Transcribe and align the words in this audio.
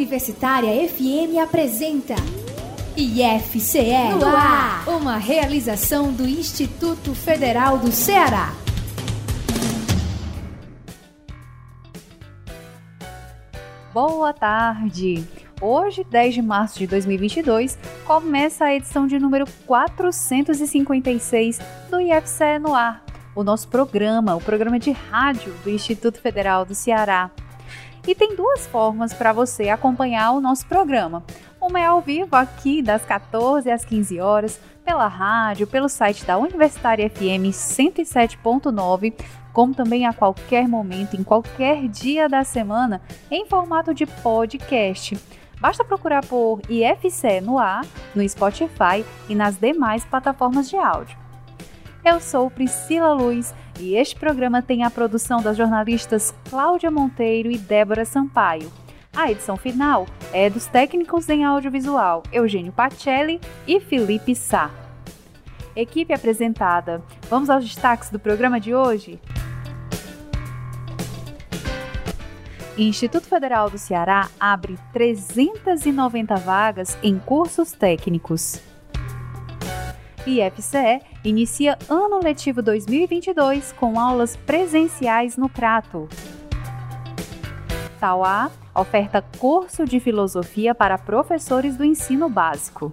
Universitária 0.00 0.88
FM 0.88 1.36
apresenta 1.42 2.14
IFCE 2.96 4.14
no 4.18 4.24
ar, 4.24 4.88
uma 4.88 5.18
realização 5.18 6.10
do 6.10 6.26
Instituto 6.26 7.14
Federal 7.14 7.76
do 7.76 7.92
Ceará. 7.92 8.54
Boa 13.92 14.32
tarde! 14.32 15.22
Hoje, 15.60 16.02
10 16.02 16.34
de 16.34 16.40
março 16.40 16.78
de 16.78 16.86
2022, 16.86 17.78
começa 18.06 18.64
a 18.64 18.74
edição 18.74 19.06
de 19.06 19.18
número 19.18 19.44
456 19.66 21.58
do 21.90 22.00
IFCE 22.00 22.58
no 22.58 22.74
ar, 22.74 23.04
o 23.34 23.44
nosso 23.44 23.68
programa, 23.68 24.34
o 24.34 24.40
programa 24.40 24.78
de 24.78 24.92
rádio 24.92 25.52
do 25.62 25.68
Instituto 25.68 26.18
Federal 26.22 26.64
do 26.64 26.74
Ceará. 26.74 27.30
E 28.06 28.14
tem 28.14 28.34
duas 28.34 28.66
formas 28.66 29.12
para 29.12 29.32
você 29.32 29.68
acompanhar 29.68 30.32
o 30.32 30.40
nosso 30.40 30.66
programa. 30.66 31.22
Uma 31.60 31.80
é 31.80 31.86
ao 31.86 32.00
vivo 32.00 32.34
aqui 32.34 32.80
das 32.82 33.04
14 33.04 33.70
às 33.70 33.84
15 33.84 34.20
horas, 34.20 34.60
pela 34.84 35.06
rádio, 35.06 35.66
pelo 35.66 35.88
site 35.88 36.24
da 36.24 36.38
Universitária 36.38 37.08
FM 37.08 37.52
107.9, 37.52 39.12
como 39.52 39.74
também 39.74 40.06
a 40.06 40.12
qualquer 40.12 40.66
momento, 40.66 41.16
em 41.16 41.22
qualquer 41.22 41.86
dia 41.88 42.28
da 42.28 42.42
semana, 42.44 43.02
em 43.30 43.46
formato 43.46 43.92
de 43.92 44.06
podcast. 44.06 45.18
Basta 45.60 45.84
procurar 45.84 46.24
por 46.24 46.60
IFCE 46.70 47.42
no 47.42 47.58
ar, 47.58 47.84
no 48.14 48.26
Spotify 48.26 49.04
e 49.28 49.34
nas 49.34 49.56
demais 49.56 50.04
plataformas 50.04 50.70
de 50.70 50.76
áudio. 50.76 51.18
Eu 52.02 52.18
sou 52.18 52.50
Priscila 52.50 53.12
Luiz 53.12 53.54
e 53.78 53.94
este 53.94 54.16
programa 54.16 54.62
tem 54.62 54.84
a 54.84 54.90
produção 54.90 55.42
das 55.42 55.56
jornalistas 55.56 56.34
Cláudia 56.48 56.90
Monteiro 56.90 57.50
e 57.50 57.58
Débora 57.58 58.06
Sampaio. 58.06 58.72
A 59.14 59.30
edição 59.30 59.56
final 59.56 60.06
é 60.32 60.48
dos 60.48 60.66
técnicos 60.66 61.28
em 61.28 61.44
audiovisual 61.44 62.22
Eugênio 62.32 62.72
Pacelli 62.72 63.38
e 63.66 63.80
Felipe 63.80 64.34
Sá. 64.34 64.70
Equipe 65.76 66.14
apresentada. 66.14 67.02
Vamos 67.28 67.50
aos 67.50 67.64
destaques 67.64 68.08
do 68.08 68.18
programa 68.18 68.58
de 68.58 68.74
hoje? 68.74 69.20
Instituto 72.78 73.26
Federal 73.26 73.68
do 73.68 73.76
Ceará 73.76 74.30
abre 74.40 74.78
390 74.94 76.34
vagas 76.36 76.96
em 77.02 77.18
cursos 77.18 77.72
técnicos. 77.72 78.69
IFCE 80.26 81.00
inicia 81.24 81.78
ano 81.88 82.20
letivo 82.22 82.62
2022 82.62 83.72
com 83.72 83.98
aulas 83.98 84.36
presenciais 84.36 85.36
no 85.36 85.48
Crato. 85.48 86.08
Tauá 87.98 88.50
oferta 88.74 89.22
curso 89.38 89.84
de 89.84 90.00
filosofia 90.00 90.74
para 90.74 90.98
professores 90.98 91.76
do 91.76 91.84
ensino 91.84 92.28
básico. 92.28 92.92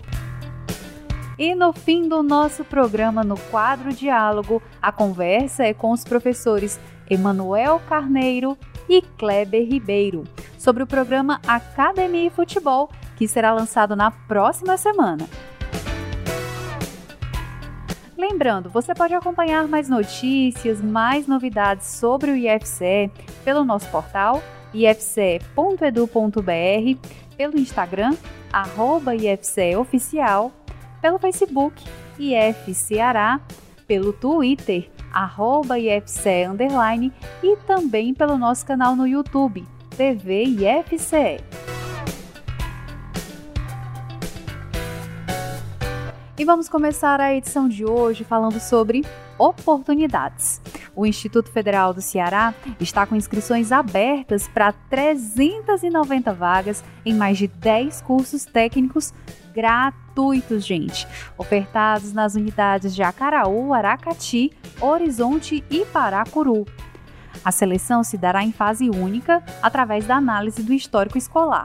E 1.37 1.53
no 1.53 1.71
fim 1.71 2.07
do 2.07 2.23
nosso 2.23 2.63
programa, 2.63 3.23
no 3.23 3.37
quadro 3.51 3.93
Diálogo, 3.93 4.61
a 4.81 4.91
conversa 4.91 5.63
é 5.65 5.73
com 5.73 5.91
os 5.91 6.03
professores 6.03 6.79
Emanuel 7.09 7.79
Carneiro 7.87 8.57
e 8.89 9.01
Kleber 9.01 9.67
Ribeiro 9.69 10.23
sobre 10.57 10.81
o 10.81 10.87
programa 10.87 11.39
Academia 11.47 12.25
e 12.25 12.29
Futebol, 12.29 12.89
que 13.15 13.27
será 13.27 13.53
lançado 13.53 13.95
na 13.95 14.09
próxima 14.09 14.77
semana. 14.77 15.27
Lembrando, 18.17 18.67
você 18.67 18.95
pode 18.95 19.13
acompanhar 19.13 19.67
mais 19.67 19.87
notícias, 19.87 20.81
mais 20.81 21.27
novidades 21.27 21.87
sobre 21.87 22.31
o 22.31 22.35
IFCE 22.35 23.11
pelo 23.45 23.63
nosso 23.63 23.87
portal 23.91 24.41
ifce.edu.br, 24.73 25.39
pelo 27.37 27.59
Instagram, 27.59 28.15
IFCEOficial, 29.15 30.51
pelo 30.99 31.19
Facebook, 31.19 31.83
IFCeará, 32.17 33.39
pelo 33.87 34.11
Twitter, 34.11 34.89
arroba 35.13 35.77
IFCE 35.77 36.47
Underline 36.49 37.13
e 37.43 37.55
também 37.67 38.15
pelo 38.15 38.37
nosso 38.37 38.65
canal 38.65 38.95
no 38.95 39.07
YouTube, 39.07 39.63
TV 39.95 40.43
IFCE. 40.43 41.39
E 46.39 46.45
vamos 46.45 46.69
começar 46.69 47.19
a 47.19 47.33
edição 47.33 47.67
de 47.67 47.83
hoje 47.83 48.23
falando 48.23 48.59
sobre 48.59 49.03
oportunidades. 49.39 50.61
O 50.95 51.03
Instituto 51.03 51.49
Federal 51.49 51.95
do 51.95 52.01
Ceará 52.01 52.53
está 52.79 53.07
com 53.07 53.15
inscrições 53.15 53.71
abertas 53.71 54.47
para 54.47 54.71
390 54.71 56.31
vagas 56.35 56.83
em 57.03 57.15
mais 57.15 57.39
de 57.39 57.47
10 57.47 58.01
cursos 58.01 58.45
técnicos 58.45 59.11
gratuitos, 59.51 60.63
gente, 60.63 61.07
ofertados 61.39 62.13
nas 62.13 62.35
unidades 62.35 62.93
de 62.93 63.01
Acaraú, 63.01 63.73
Aracati, 63.73 64.51
Horizonte 64.79 65.63
e 65.71 65.85
Paracuru. 65.85 66.65
A 67.43 67.51
seleção 67.51 68.03
se 68.03 68.15
dará 68.15 68.43
em 68.43 68.51
fase 68.51 68.91
única 68.91 69.43
através 69.59 70.05
da 70.05 70.17
análise 70.17 70.61
do 70.61 70.71
histórico 70.71 71.17
escolar. 71.17 71.63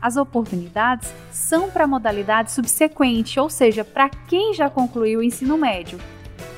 As 0.00 0.16
oportunidades 0.16 1.12
são 1.30 1.70
para 1.70 1.84
a 1.84 1.86
modalidade 1.86 2.52
subsequente, 2.52 3.38
ou 3.38 3.50
seja, 3.50 3.84
para 3.84 4.08
quem 4.08 4.54
já 4.54 4.70
concluiu 4.70 5.20
o 5.20 5.22
ensino 5.22 5.58
médio. 5.58 5.98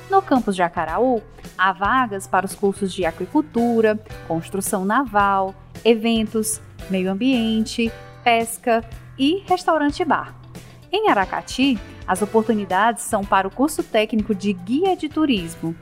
No 0.08 0.22
campus 0.22 0.54
de 0.54 0.62
Acaraú, 0.62 1.20
há 1.58 1.72
vagas 1.72 2.26
para 2.26 2.46
os 2.46 2.54
cursos 2.54 2.92
de 2.92 3.04
aquicultura, 3.04 3.98
construção 4.28 4.84
naval, 4.84 5.54
eventos, 5.84 6.60
meio 6.88 7.10
ambiente, 7.10 7.90
pesca 8.22 8.84
e 9.18 9.42
restaurante 9.46 10.04
bar. 10.04 10.34
Em 10.92 11.08
Aracati, 11.08 11.78
as 12.06 12.22
oportunidades 12.22 13.02
são 13.04 13.24
para 13.24 13.48
o 13.48 13.50
curso 13.50 13.82
técnico 13.82 14.34
de 14.34 14.52
guia 14.52 14.96
de 14.96 15.08
turismo. 15.08 15.74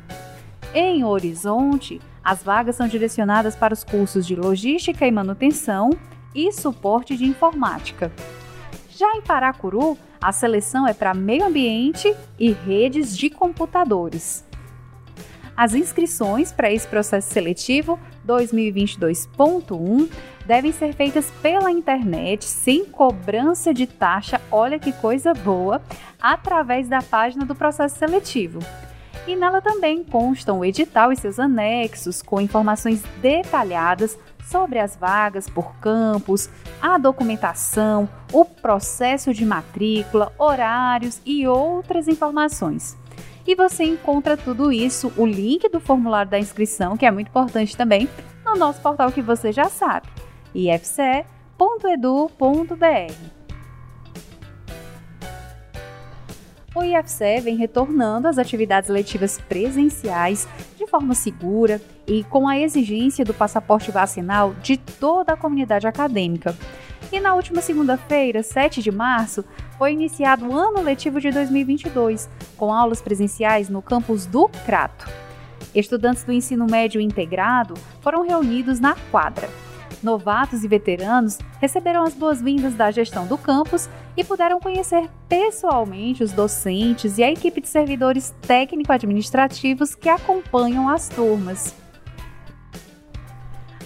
Em 0.72 1.04
Horizonte, 1.04 2.00
as 2.22 2.42
vagas 2.42 2.76
são 2.76 2.86
direcionadas 2.86 3.56
para 3.56 3.74
os 3.74 3.82
cursos 3.82 4.26
de 4.26 4.36
logística 4.36 5.06
e 5.06 5.10
manutenção 5.10 5.90
e 6.34 6.52
suporte 6.52 7.16
de 7.16 7.24
informática. 7.24 8.12
Já 8.90 9.14
em 9.16 9.22
Paracuru, 9.22 9.96
a 10.20 10.32
seleção 10.32 10.86
é 10.86 10.92
para 10.92 11.14
meio 11.14 11.46
ambiente 11.46 12.14
e 12.38 12.52
redes 12.52 13.16
de 13.16 13.30
computadores. 13.30 14.44
As 15.56 15.74
inscrições 15.74 16.52
para 16.52 16.72
esse 16.72 16.86
processo 16.86 17.30
seletivo 17.30 17.98
2022.1 18.26 20.08
devem 20.46 20.72
ser 20.72 20.94
feitas 20.94 21.30
pela 21.42 21.70
internet, 21.70 22.44
sem 22.44 22.84
cobrança 22.84 23.72
de 23.72 23.86
taxa, 23.86 24.40
olha 24.50 24.78
que 24.78 24.92
coisa 24.92 25.32
boa, 25.34 25.82
através 26.20 26.88
da 26.88 27.02
página 27.02 27.44
do 27.44 27.54
processo 27.54 27.98
seletivo. 27.98 28.58
E 29.26 29.36
nela 29.36 29.60
também 29.60 30.02
constam 30.02 30.60
o 30.60 30.64
edital 30.64 31.12
e 31.12 31.16
seus 31.16 31.38
anexos, 31.38 32.22
com 32.22 32.40
informações 32.40 33.02
detalhadas 33.20 34.18
sobre 34.50 34.80
as 34.80 34.96
vagas 34.96 35.48
por 35.48 35.76
campus, 35.76 36.50
a 36.82 36.98
documentação, 36.98 38.08
o 38.32 38.44
processo 38.44 39.32
de 39.32 39.46
matrícula, 39.46 40.32
horários 40.36 41.20
e 41.24 41.46
outras 41.46 42.08
informações. 42.08 42.98
E 43.46 43.54
você 43.54 43.84
encontra 43.84 44.36
tudo 44.36 44.72
isso, 44.72 45.12
o 45.16 45.24
link 45.24 45.68
do 45.68 45.80
formulário 45.80 46.30
da 46.30 46.38
inscrição, 46.38 46.96
que 46.96 47.06
é 47.06 47.10
muito 47.10 47.28
importante 47.28 47.76
também, 47.76 48.08
no 48.44 48.56
nosso 48.56 48.80
portal 48.80 49.12
que 49.12 49.22
você 49.22 49.52
já 49.52 49.66
sabe, 49.66 50.08
ifce.edu.br. 50.54 51.24
o 56.74 56.84
IFCE 56.84 57.40
vem 57.42 57.56
retornando 57.56 58.28
às 58.28 58.38
atividades 58.38 58.88
letivas 58.88 59.38
presenciais 59.38 60.48
de 60.76 60.86
forma 60.86 61.14
segura 61.14 61.80
e 62.10 62.24
com 62.24 62.48
a 62.48 62.58
exigência 62.58 63.24
do 63.24 63.32
passaporte 63.32 63.92
vacinal 63.92 64.52
de 64.60 64.76
toda 64.76 65.32
a 65.32 65.36
comunidade 65.36 65.86
acadêmica. 65.86 66.56
E 67.12 67.20
na 67.20 67.34
última 67.34 67.62
segunda-feira, 67.62 68.42
7 68.42 68.82
de 68.82 68.90
março, 68.90 69.44
foi 69.78 69.92
iniciado 69.92 70.48
o 70.48 70.56
ano 70.56 70.82
letivo 70.82 71.20
de 71.20 71.30
2022, 71.30 72.28
com 72.56 72.74
aulas 72.74 73.00
presenciais 73.00 73.68
no 73.68 73.80
campus 73.80 74.26
do 74.26 74.48
Crato. 74.66 75.08
Estudantes 75.72 76.24
do 76.24 76.32
ensino 76.32 76.66
médio 76.68 77.00
integrado 77.00 77.74
foram 78.00 78.26
reunidos 78.26 78.80
na 78.80 78.96
quadra 79.12 79.48
novatos 80.02 80.64
e 80.64 80.68
veteranos 80.68 81.38
receberam 81.60 82.02
as 82.02 82.14
boas-vindas 82.14 82.74
da 82.74 82.90
gestão 82.90 83.26
do 83.26 83.36
campus 83.36 83.88
e 84.16 84.24
puderam 84.24 84.58
conhecer 84.58 85.08
pessoalmente 85.28 86.22
os 86.22 86.32
docentes 86.32 87.18
e 87.18 87.22
a 87.22 87.30
equipe 87.30 87.60
de 87.60 87.68
servidores 87.68 88.34
técnico-administrativos 88.42 89.94
que 89.94 90.08
acompanham 90.08 90.88
as 90.88 91.08
turmas. 91.08 91.79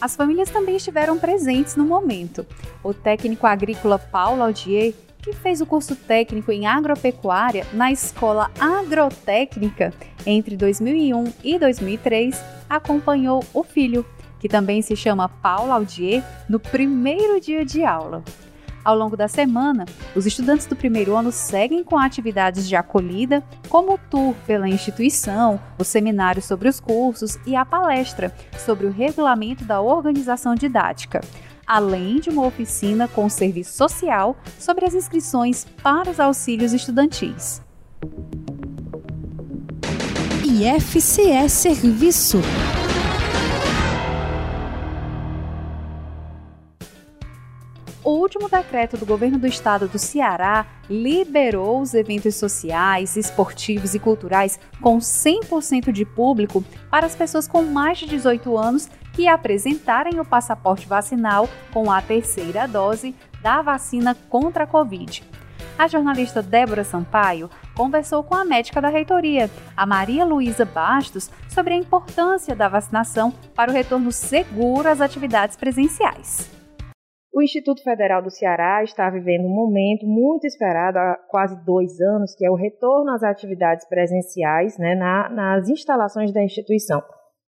As 0.05 0.15
famílias 0.15 0.51
também 0.51 0.77
estiveram 0.77 1.19
presentes 1.19 1.77
no 1.77 1.85
momento. 1.87 2.47
O 2.83 2.93
técnico 2.93 3.47
agrícola 3.47 3.99
Paulo 3.99 4.43
Audier, 4.43 4.93
que 5.23 5.33
fez 5.33 5.63
o 5.63 5.67
curso 5.67 5.97
técnico 5.97 6.53
em 6.53 6.67
agropecuária 6.67 7.67
na 7.73 7.91
Escola 7.91 8.51
Agrotécnica 8.61 9.95
entre 10.27 10.59
2001 10.59 11.33
e 11.43 11.59
2003, 11.59 12.39
acompanhou 12.69 13.43
o 13.55 13.65
filho, 13.65 14.05
que 14.39 14.47
também 14.47 14.83
se 14.83 14.95
chama 14.95 15.27
Paula 15.27 15.77
Audier, 15.77 16.23
no 16.51 16.61
primeiro 16.61 17.41
dia 17.41 17.65
de 17.65 17.83
aula. 17.83 18.23
Ao 18.85 18.95
longo 18.95 19.17
da 19.17 19.27
semana, 19.27 19.87
os 20.15 20.27
estudantes 20.27 20.67
do 20.67 20.77
primeiro 20.77 21.17
ano 21.17 21.33
seguem 21.33 21.83
com 21.83 21.97
atividades 21.97 22.69
de 22.69 22.77
acolhida, 22.77 23.43
como 23.71 23.95
o 23.95 23.99
tour 24.11 24.35
pela 24.47 24.69
instituição, 24.69 25.59
o 25.79 25.85
seminário 25.85 26.43
sobre 26.43 26.69
os 26.69 26.81
cursos 26.81 27.39
e 27.47 27.57
a 27.57 27.65
palestra 27.65 28.35
sobre 28.59 28.87
o 28.87 28.91
regulamento 28.91 29.65
da 29.65 29.81
organização 29.81 30.55
didática, 30.55 31.23
além 31.67 32.21
de 32.21 32.29
uma 32.29 32.45
oficina 32.45 33.09
com 33.09 33.27
serviço 33.29 33.75
social 33.75 34.37
sobre 34.59 34.85
as 34.85 34.95
inscrições 34.95 35.67
para 35.83 36.11
os 36.11 36.21
auxílios 36.21 36.75
estudantis. 36.75 37.63
IFCE 40.45 41.49
Serviço 41.49 42.39
O 48.05 48.11
último 48.11 48.51
decreto 48.51 48.99
do 48.99 49.07
governo 49.07 49.39
do 49.39 49.47
estado 49.47 49.89
do 49.89 49.99
Ceará 49.99 50.67
liberou 50.91 51.81
os 51.81 51.95
eventos 51.95 52.35
sociais, 52.35 53.17
esportivos 53.17 53.95
e 53.95 53.99
culturais 53.99 54.61
com 54.83 54.99
100% 54.99 55.91
de 55.91 56.05
público 56.05 56.63
para 56.91 57.07
as 57.07 57.17
pessoas 57.17 57.49
com 57.49 57.63
mais 57.63 57.97
de 57.97 58.07
18 58.07 58.59
anos 58.59 58.91
que 59.15 59.27
apresentarem 59.27 60.21
o 60.21 60.25
passaporte 60.25 60.87
vacinal 60.87 61.49
com 61.73 61.91
a 61.91 62.03
terceira 62.03 62.69
dose 62.69 63.15
da 63.41 63.63
vacina 63.63 64.15
contra 64.29 64.65
a 64.65 64.67
Covid. 64.67 65.25
A 65.79 65.89
jornalista 65.89 66.43
Débora 66.43 66.85
Sampaio 66.85 67.49
conversou 67.75 68.23
com 68.23 68.35
a 68.35 68.45
médica 68.45 68.83
da 68.83 68.89
reitoria, 68.91 69.51
a 69.75 69.87
Maria 69.87 70.27
Luísa 70.27 70.67
Bastos, 70.67 71.31
sobre 71.49 71.73
a 71.73 71.79
importância 71.79 72.55
da 72.55 72.69
vacinação 72.69 73.33
para 73.55 73.71
o 73.71 73.75
retorno 73.75 74.13
seguro 74.13 74.91
às 74.91 75.01
atividades 75.01 75.57
presenciais. 75.57 76.54
O 77.35 77.43
Instituto 77.43 77.83
Federal 77.83 78.23
do 78.23 78.31
Ceará 78.31 78.85
está 78.85 79.11
vivendo 79.11 79.47
um 79.47 79.53
momento 79.53 80.07
muito 80.07 80.47
esperado 80.47 80.99
há 80.99 81.17
quase 81.29 81.57
dois 81.65 82.01
anos, 82.01 82.33
que 82.37 82.47
é 82.47 82.51
o 82.51 82.55
retorno 82.55 83.11
às 83.11 83.25
atividades 83.25 83.89
presenciais 83.89 84.79
né, 84.79 84.95
na, 84.95 85.29
nas 85.31 85.69
instalações 85.69 86.33
da 86.33 86.45
instituição. 86.45 87.03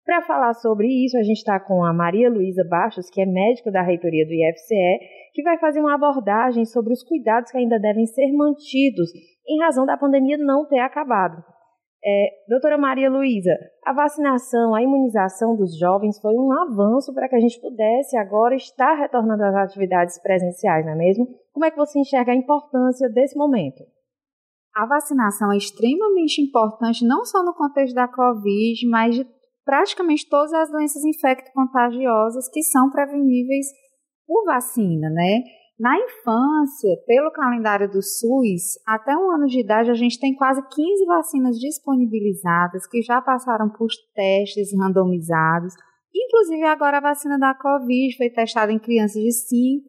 Para 0.04 0.22
falar 0.22 0.54
sobre 0.54 0.86
isso, 0.86 1.18
a 1.18 1.22
gente 1.24 1.38
está 1.38 1.58
com 1.58 1.84
a 1.84 1.92
Maria 1.92 2.30
Luísa 2.30 2.64
Baixos, 2.70 3.10
que 3.10 3.20
é 3.20 3.26
médica 3.26 3.72
da 3.72 3.82
reitoria 3.82 4.24
do 4.24 4.32
IFCE, 4.32 5.00
que 5.34 5.42
vai 5.42 5.58
fazer 5.58 5.80
uma 5.80 5.96
abordagem 5.96 6.64
sobre 6.64 6.92
os 6.92 7.02
cuidados 7.02 7.50
que 7.50 7.58
ainda 7.58 7.80
devem 7.80 8.06
ser 8.06 8.30
mantidos 8.32 9.10
em 9.48 9.60
razão 9.60 9.84
da 9.84 9.96
pandemia 9.96 10.38
não 10.38 10.64
ter 10.64 10.78
acabado. 10.78 11.42
É, 12.04 12.30
doutora 12.48 12.76
Maria 12.76 13.08
Luísa, 13.08 13.56
a 13.84 13.92
vacinação, 13.92 14.74
a 14.74 14.82
imunização 14.82 15.54
dos 15.54 15.78
jovens 15.78 16.20
foi 16.20 16.34
um 16.34 16.52
avanço 16.52 17.14
para 17.14 17.28
que 17.28 17.36
a 17.36 17.40
gente 17.40 17.60
pudesse 17.60 18.16
agora 18.16 18.56
estar 18.56 18.94
retornando 18.94 19.44
às 19.44 19.54
atividades 19.54 20.20
presenciais, 20.20 20.84
não 20.84 20.94
é 20.94 20.96
mesmo? 20.96 21.28
Como 21.52 21.64
é 21.64 21.70
que 21.70 21.76
você 21.76 22.00
enxerga 22.00 22.32
a 22.32 22.36
importância 22.36 23.08
desse 23.08 23.38
momento? 23.38 23.84
A 24.74 24.84
vacinação 24.86 25.52
é 25.52 25.56
extremamente 25.56 26.40
importante, 26.40 27.06
não 27.06 27.24
só 27.24 27.44
no 27.44 27.54
contexto 27.54 27.94
da 27.94 28.08
Covid, 28.08 28.88
mas 28.88 29.14
de 29.14 29.26
praticamente 29.64 30.28
todas 30.28 30.52
as 30.54 30.72
doenças 30.72 31.04
infecto-contagiosas 31.04 32.48
que 32.48 32.62
são 32.62 32.90
preveníveis 32.90 33.66
por 34.26 34.44
vacina, 34.44 35.08
né? 35.10 35.42
Na 35.82 35.98
infância, 35.98 36.96
pelo 37.08 37.32
calendário 37.32 37.90
do 37.90 38.00
SUS, 38.00 38.78
até 38.86 39.16
um 39.16 39.32
ano 39.32 39.46
de 39.46 39.58
idade 39.58 39.90
a 39.90 39.94
gente 39.94 40.16
tem 40.20 40.32
quase 40.32 40.62
15 40.62 41.04
vacinas 41.06 41.58
disponibilizadas 41.58 42.86
que 42.86 43.02
já 43.02 43.20
passaram 43.20 43.68
por 43.68 43.88
testes 44.14 44.68
randomizados. 44.78 45.74
Inclusive 46.14 46.62
agora 46.66 46.98
a 46.98 47.00
vacina 47.00 47.36
da 47.36 47.52
Covid 47.52 48.16
foi 48.16 48.30
testada 48.30 48.70
em 48.70 48.78
crianças 48.78 49.20
de 49.20 49.32
5 49.32 49.84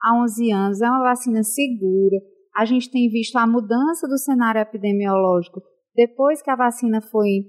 a 0.00 0.22
11 0.22 0.52
anos, 0.52 0.80
é 0.80 0.88
uma 0.88 1.02
vacina 1.02 1.42
segura. 1.42 2.16
A 2.56 2.64
gente 2.64 2.90
tem 2.90 3.06
visto 3.10 3.36
a 3.36 3.46
mudança 3.46 4.08
do 4.08 4.16
cenário 4.16 4.62
epidemiológico 4.62 5.60
depois 5.94 6.40
que 6.40 6.50
a 6.50 6.56
vacina 6.56 7.02
foi 7.02 7.44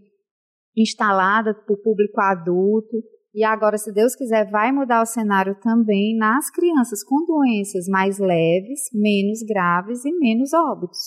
instalada 0.75 1.53
para 1.53 1.73
o 1.73 1.81
público 1.81 2.19
adulto. 2.19 2.97
E 3.37 3.43
agora, 3.43 3.77
se 3.77 3.93
Deus 3.93 4.15
quiser, 4.15 4.49
vai 4.49 4.71
mudar 4.71 4.99
o 4.99 5.05
cenário 5.05 5.53
também 5.61 6.17
nas 6.17 6.49
crianças 6.49 7.03
com 7.03 7.23
doenças 7.23 7.87
mais 7.87 8.17
leves, 8.17 8.89
menos 8.91 9.43
graves 9.47 10.03
e 10.03 10.11
menos 10.17 10.53
óbitos. 10.55 10.97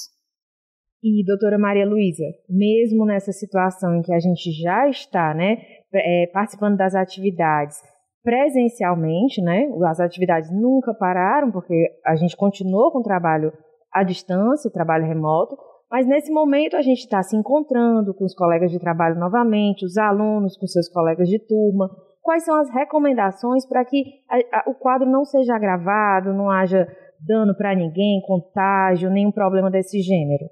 E, 1.02 1.24
doutora 1.24 1.58
Maria 1.58 1.84
Luísa, 1.84 2.22
mesmo 2.48 3.04
nessa 3.04 3.32
situação 3.32 3.96
em 3.96 4.02
que 4.02 4.14
a 4.14 4.20
gente 4.20 4.48
já 4.62 4.88
está 4.88 5.34
né, 5.34 5.56
é, 5.92 6.30
participando 6.32 6.76
das 6.76 6.94
atividades 6.94 7.78
presencialmente, 8.22 9.42
né, 9.42 9.64
as 9.88 9.98
atividades 9.98 10.52
nunca 10.52 10.94
pararam, 10.94 11.50
porque 11.50 11.74
a 12.06 12.14
gente 12.14 12.36
continuou 12.36 12.92
com 12.92 13.00
o 13.00 13.02
trabalho 13.02 13.52
à 13.92 14.04
distância, 14.04 14.68
o 14.68 14.72
trabalho 14.72 15.04
remoto, 15.04 15.56
mas 15.90 16.06
nesse 16.06 16.30
momento 16.30 16.76
a 16.76 16.82
gente 16.82 17.00
está 17.00 17.24
se 17.24 17.36
encontrando 17.36 18.14
com 18.14 18.24
os 18.24 18.36
colegas 18.36 18.70
de 18.70 18.78
trabalho 18.78 19.18
novamente, 19.18 19.84
os 19.84 19.96
alunos 19.98 20.56
com 20.56 20.68
seus 20.68 20.88
colegas 20.88 21.28
de 21.28 21.40
turma, 21.40 21.90
quais 22.30 22.44
são 22.44 22.54
as 22.60 22.70
recomendações 22.70 23.66
para 23.66 23.84
que 23.84 24.04
a, 24.30 24.36
a, 24.58 24.70
o 24.70 24.74
quadro 24.74 25.10
não 25.10 25.24
seja 25.24 25.52
agravado, 25.56 26.32
não 26.32 26.48
haja 26.48 26.86
dano 27.26 27.56
para 27.56 27.74
ninguém, 27.74 28.22
contágio, 28.24 29.10
nenhum 29.10 29.32
problema 29.32 29.68
desse 29.68 30.00
gênero? 30.00 30.44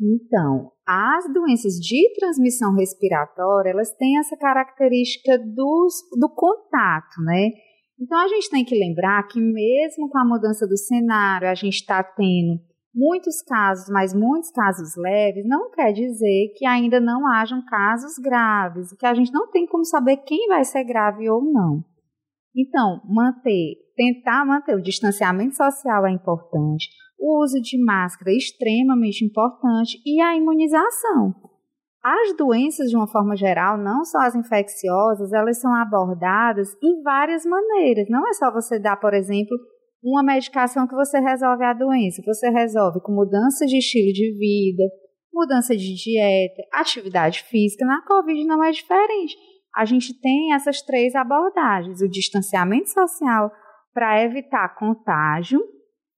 Então, 0.00 0.70
as 0.86 1.24
doenças 1.34 1.72
de 1.72 2.14
transmissão 2.20 2.76
respiratória, 2.76 3.70
elas 3.70 3.92
têm 3.96 4.20
essa 4.20 4.36
característica 4.36 5.36
dos, 5.36 5.94
do 6.16 6.32
contato, 6.32 7.20
né? 7.24 7.50
Então, 8.00 8.16
a 8.16 8.28
gente 8.28 8.48
tem 8.48 8.64
que 8.64 8.78
lembrar 8.78 9.26
que 9.26 9.40
mesmo 9.40 10.08
com 10.08 10.18
a 10.18 10.24
mudança 10.24 10.64
do 10.64 10.76
cenário, 10.76 11.48
a 11.48 11.54
gente 11.54 11.74
está 11.74 12.04
tendo 12.04 12.60
muitos 12.98 13.40
casos, 13.42 13.88
mas 13.88 14.12
muitos 14.12 14.50
casos 14.50 14.96
leves, 14.96 15.46
não 15.46 15.70
quer 15.70 15.92
dizer 15.92 16.52
que 16.56 16.66
ainda 16.66 16.98
não 16.98 17.24
hajam 17.32 17.64
casos 17.64 18.18
graves, 18.18 18.92
que 18.98 19.06
a 19.06 19.14
gente 19.14 19.32
não 19.32 19.48
tem 19.48 19.66
como 19.66 19.84
saber 19.84 20.16
quem 20.18 20.48
vai 20.48 20.64
ser 20.64 20.82
grave 20.82 21.30
ou 21.30 21.40
não. 21.40 21.84
Então, 22.56 23.00
manter, 23.04 23.76
tentar 23.94 24.44
manter 24.44 24.74
o 24.74 24.82
distanciamento 24.82 25.54
social 25.54 26.06
é 26.06 26.10
importante, 26.10 26.88
o 27.16 27.40
uso 27.42 27.60
de 27.60 27.82
máscara 27.82 28.32
é 28.32 28.36
extremamente 28.36 29.24
importante 29.24 30.00
e 30.04 30.20
a 30.20 30.36
imunização. 30.36 31.34
As 32.02 32.36
doenças, 32.36 32.90
de 32.90 32.96
uma 32.96 33.08
forma 33.08 33.36
geral, 33.36 33.76
não 33.76 34.04
só 34.04 34.18
as 34.20 34.34
infecciosas, 34.34 35.32
elas 35.32 35.60
são 35.60 35.74
abordadas 35.74 36.68
em 36.82 37.02
várias 37.02 37.44
maneiras. 37.44 38.06
Não 38.08 38.26
é 38.28 38.32
só 38.32 38.52
você 38.52 38.78
dar, 38.78 38.96
por 38.96 39.14
exemplo, 39.14 39.56
uma 40.02 40.22
medicação 40.22 40.86
que 40.86 40.94
você 40.94 41.18
resolve 41.18 41.64
a 41.64 41.72
doença. 41.72 42.22
Você 42.24 42.48
resolve 42.50 43.00
com 43.00 43.12
mudança 43.12 43.66
de 43.66 43.78
estilo 43.78 44.12
de 44.12 44.32
vida, 44.38 44.82
mudança 45.32 45.76
de 45.76 45.94
dieta, 45.94 46.62
atividade 46.72 47.42
física. 47.44 47.84
Na 47.84 48.02
Covid 48.02 48.44
não 48.44 48.62
é 48.62 48.70
diferente. 48.70 49.36
A 49.74 49.84
gente 49.84 50.18
tem 50.20 50.54
essas 50.54 50.82
três 50.82 51.14
abordagens: 51.14 52.00
o 52.00 52.08
distanciamento 52.08 52.90
social 52.90 53.50
para 53.92 54.22
evitar 54.22 54.76
contágio, 54.76 55.60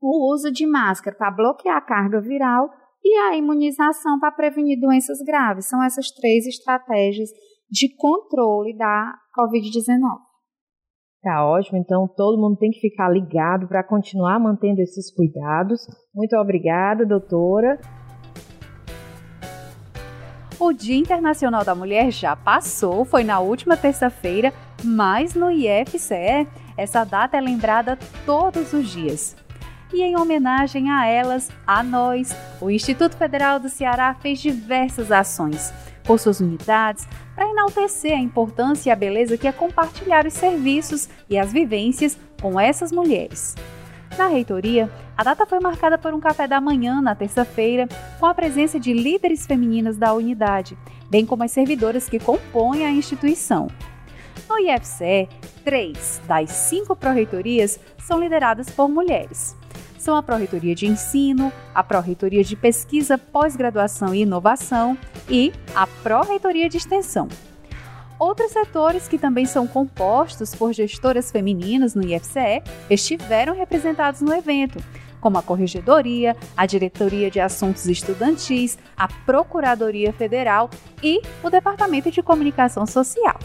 o 0.00 0.32
uso 0.32 0.50
de 0.50 0.66
máscara 0.66 1.16
para 1.16 1.30
bloquear 1.30 1.76
a 1.76 1.80
carga 1.80 2.20
viral 2.20 2.70
e 3.02 3.16
a 3.16 3.36
imunização 3.36 4.18
para 4.18 4.32
prevenir 4.32 4.78
doenças 4.78 5.18
graves. 5.24 5.66
São 5.66 5.82
essas 5.82 6.10
três 6.10 6.46
estratégias 6.46 7.30
de 7.70 7.94
controle 7.96 8.76
da 8.76 9.14
Covid-19. 9.38 10.29
Tá 11.22 11.44
ótimo, 11.44 11.76
então 11.76 12.08
todo 12.08 12.40
mundo 12.40 12.56
tem 12.56 12.70
que 12.70 12.80
ficar 12.80 13.10
ligado 13.10 13.68
para 13.68 13.84
continuar 13.84 14.38
mantendo 14.38 14.80
esses 14.80 15.14
cuidados. 15.14 15.86
Muito 16.14 16.34
obrigada, 16.36 17.04
doutora. 17.04 17.78
O 20.58 20.72
Dia 20.72 20.96
Internacional 20.96 21.62
da 21.62 21.74
Mulher 21.74 22.10
já 22.10 22.34
passou, 22.34 23.04
foi 23.04 23.22
na 23.22 23.38
última 23.38 23.76
terça-feira, 23.76 24.52
mas 24.82 25.34
no 25.34 25.50
IFCE 25.50 26.46
essa 26.76 27.04
data 27.04 27.36
é 27.36 27.40
lembrada 27.40 27.98
todos 28.24 28.72
os 28.72 28.88
dias. 28.88 29.36
E 29.92 30.02
em 30.02 30.16
homenagem 30.16 30.90
a 30.90 31.06
elas, 31.06 31.50
a 31.66 31.82
nós, 31.82 32.34
o 32.62 32.70
Instituto 32.70 33.16
Federal 33.16 33.60
do 33.60 33.68
Ceará 33.68 34.14
fez 34.14 34.38
diversas 34.38 35.12
ações 35.12 35.72
por 36.04 36.18
suas 36.18 36.40
unidades, 36.40 37.06
para 37.40 37.48
enaltecer 37.48 38.12
a 38.12 38.20
importância 38.20 38.90
e 38.90 38.92
a 38.92 38.94
beleza 38.94 39.38
que 39.38 39.48
é 39.48 39.52
compartilhar 39.52 40.26
os 40.26 40.34
serviços 40.34 41.08
e 41.26 41.38
as 41.38 41.50
vivências 41.50 42.18
com 42.38 42.60
essas 42.60 42.92
mulheres. 42.92 43.54
Na 44.18 44.26
reitoria, 44.26 44.90
a 45.16 45.24
data 45.24 45.46
foi 45.46 45.58
marcada 45.58 45.96
por 45.96 46.12
um 46.12 46.20
café 46.20 46.46
da 46.46 46.60
manhã 46.60 47.00
na 47.00 47.14
terça-feira, 47.14 47.88
com 48.18 48.26
a 48.26 48.34
presença 48.34 48.78
de 48.78 48.92
líderes 48.92 49.46
femininas 49.46 49.96
da 49.96 50.12
unidade, 50.12 50.76
bem 51.08 51.24
como 51.24 51.42
as 51.42 51.50
servidoras 51.50 52.10
que 52.10 52.18
compõem 52.18 52.84
a 52.84 52.90
instituição. 52.90 53.68
No 54.46 54.58
IFCE, 54.58 55.26
três 55.64 56.20
das 56.28 56.50
cinco 56.50 56.94
pró-reitorias 56.94 57.80
são 57.96 58.20
lideradas 58.20 58.68
por 58.68 58.86
mulheres 58.86 59.56
são 60.00 60.16
a 60.16 60.22
Pró-Reitoria 60.22 60.74
de 60.74 60.86
Ensino, 60.86 61.52
a 61.74 61.84
Pró-Reitoria 61.84 62.42
de 62.42 62.56
Pesquisa, 62.56 63.18
Pós-Graduação 63.18 64.14
e 64.14 64.22
Inovação 64.22 64.96
e 65.28 65.52
a 65.74 65.86
Pró-Reitoria 65.86 66.68
de 66.68 66.78
Extensão. 66.78 67.28
Outros 68.18 68.52
setores 68.52 69.08
que 69.08 69.18
também 69.18 69.46
são 69.46 69.66
compostos 69.66 70.54
por 70.54 70.72
gestoras 70.72 71.30
femininas 71.30 71.94
no 71.94 72.02
IFCE 72.02 72.62
estiveram 72.88 73.54
representados 73.54 74.20
no 74.20 74.32
evento, 74.34 74.82
como 75.20 75.38
a 75.38 75.42
Corregedoria, 75.42 76.36
a 76.56 76.66
Diretoria 76.66 77.30
de 77.30 77.40
Assuntos 77.40 77.86
Estudantis, 77.86 78.78
a 78.96 79.06
Procuradoria 79.08 80.12
Federal 80.12 80.70
e 81.02 81.20
o 81.42 81.50
Departamento 81.50 82.10
de 82.10 82.22
Comunicação 82.22 82.86
Social. 82.86 83.38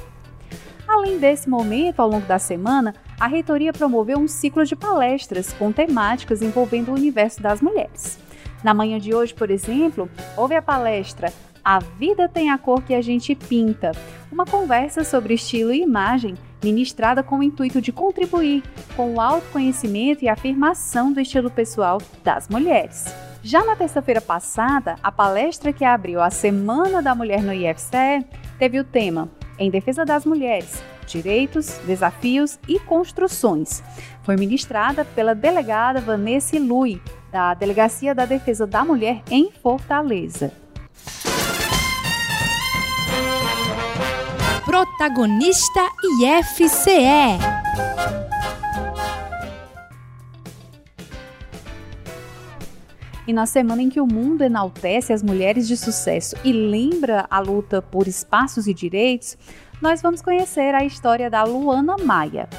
Além 1.05 1.19
desse 1.19 1.47
momento, 1.47 1.99
ao 1.99 2.09
longo 2.09 2.25
da 2.25 2.39
semana, 2.39 2.91
a 3.19 3.27
reitoria 3.27 3.71
promoveu 3.71 4.17
um 4.17 4.27
ciclo 4.27 4.65
de 4.65 4.75
palestras 4.75 5.53
com 5.53 5.71
temáticas 5.71 6.41
envolvendo 6.41 6.89
o 6.89 6.95
universo 6.95 7.43
das 7.43 7.61
mulheres. 7.61 8.17
Na 8.63 8.73
manhã 8.73 8.99
de 8.99 9.13
hoje, 9.13 9.31
por 9.31 9.51
exemplo, 9.51 10.09
houve 10.35 10.55
a 10.55 10.63
palestra 10.63 11.31
A 11.63 11.77
Vida 11.77 12.27
Tem 12.27 12.49
a 12.49 12.57
Cor 12.57 12.81
que 12.81 12.95
a 12.95 13.03
Gente 13.03 13.35
Pinta, 13.35 13.91
uma 14.31 14.47
conversa 14.47 15.03
sobre 15.03 15.35
estilo 15.35 15.71
e 15.71 15.83
imagem 15.83 16.33
ministrada 16.63 17.21
com 17.21 17.37
o 17.37 17.43
intuito 17.43 17.79
de 17.79 17.91
contribuir 17.91 18.63
com 18.95 19.13
o 19.13 19.21
autoconhecimento 19.21 20.25
e 20.25 20.27
afirmação 20.27 21.13
do 21.13 21.21
estilo 21.21 21.51
pessoal 21.51 22.01
das 22.23 22.49
mulheres. 22.49 23.05
Já 23.43 23.63
na 23.63 23.75
terça-feira 23.75 24.21
passada, 24.21 24.95
a 25.03 25.11
palestra 25.11 25.71
que 25.71 25.85
abriu 25.85 26.19
a 26.19 26.31
Semana 26.31 26.99
da 26.99 27.13
Mulher 27.13 27.43
no 27.43 27.53
IFCE 27.53 28.25
teve 28.57 28.79
o 28.79 28.83
tema 28.83 29.29
Em 29.59 29.69
Defesa 29.69 30.03
das 30.03 30.25
Mulheres, 30.25 30.83
Direitos, 31.05 31.79
Desafios 31.85 32.59
e 32.67 32.79
Construções. 32.79 33.83
Foi 34.23 34.35
ministrada 34.35 35.05
pela 35.05 35.35
delegada 35.35 36.01
Vanessa 36.01 36.57
Lui, 36.59 37.01
da 37.31 37.53
Delegacia 37.53 38.15
da 38.15 38.25
Defesa 38.25 38.65
da 38.65 38.83
Mulher 38.83 39.21
em 39.29 39.51
Fortaleza. 39.51 40.51
Protagonista 44.65 45.81
IFCE. 46.21 47.55
E 53.27 53.33
na 53.33 53.47
semana 53.47 53.81
em 53.81 53.89
que 53.89 53.99
o 53.99 54.05
mundo 54.05 54.43
enaltece 54.43 55.11
as 55.11 55.23
mulheres 55.23 55.67
de 55.67 55.75
sucesso 55.75 56.35
e 56.43 56.51
lembra 56.51 57.25
a 57.29 57.39
luta 57.39 57.81
por 57.81 58.07
espaços 58.07 58.67
e 58.67 58.73
direitos, 58.73 59.35
nós 59.85 60.01
vamos 60.01 60.19
conhecer 60.19 60.73
a 60.73 60.83
história 60.83 61.29
da 61.29 61.43
Luana 61.43 61.95
Maia. 61.95 62.49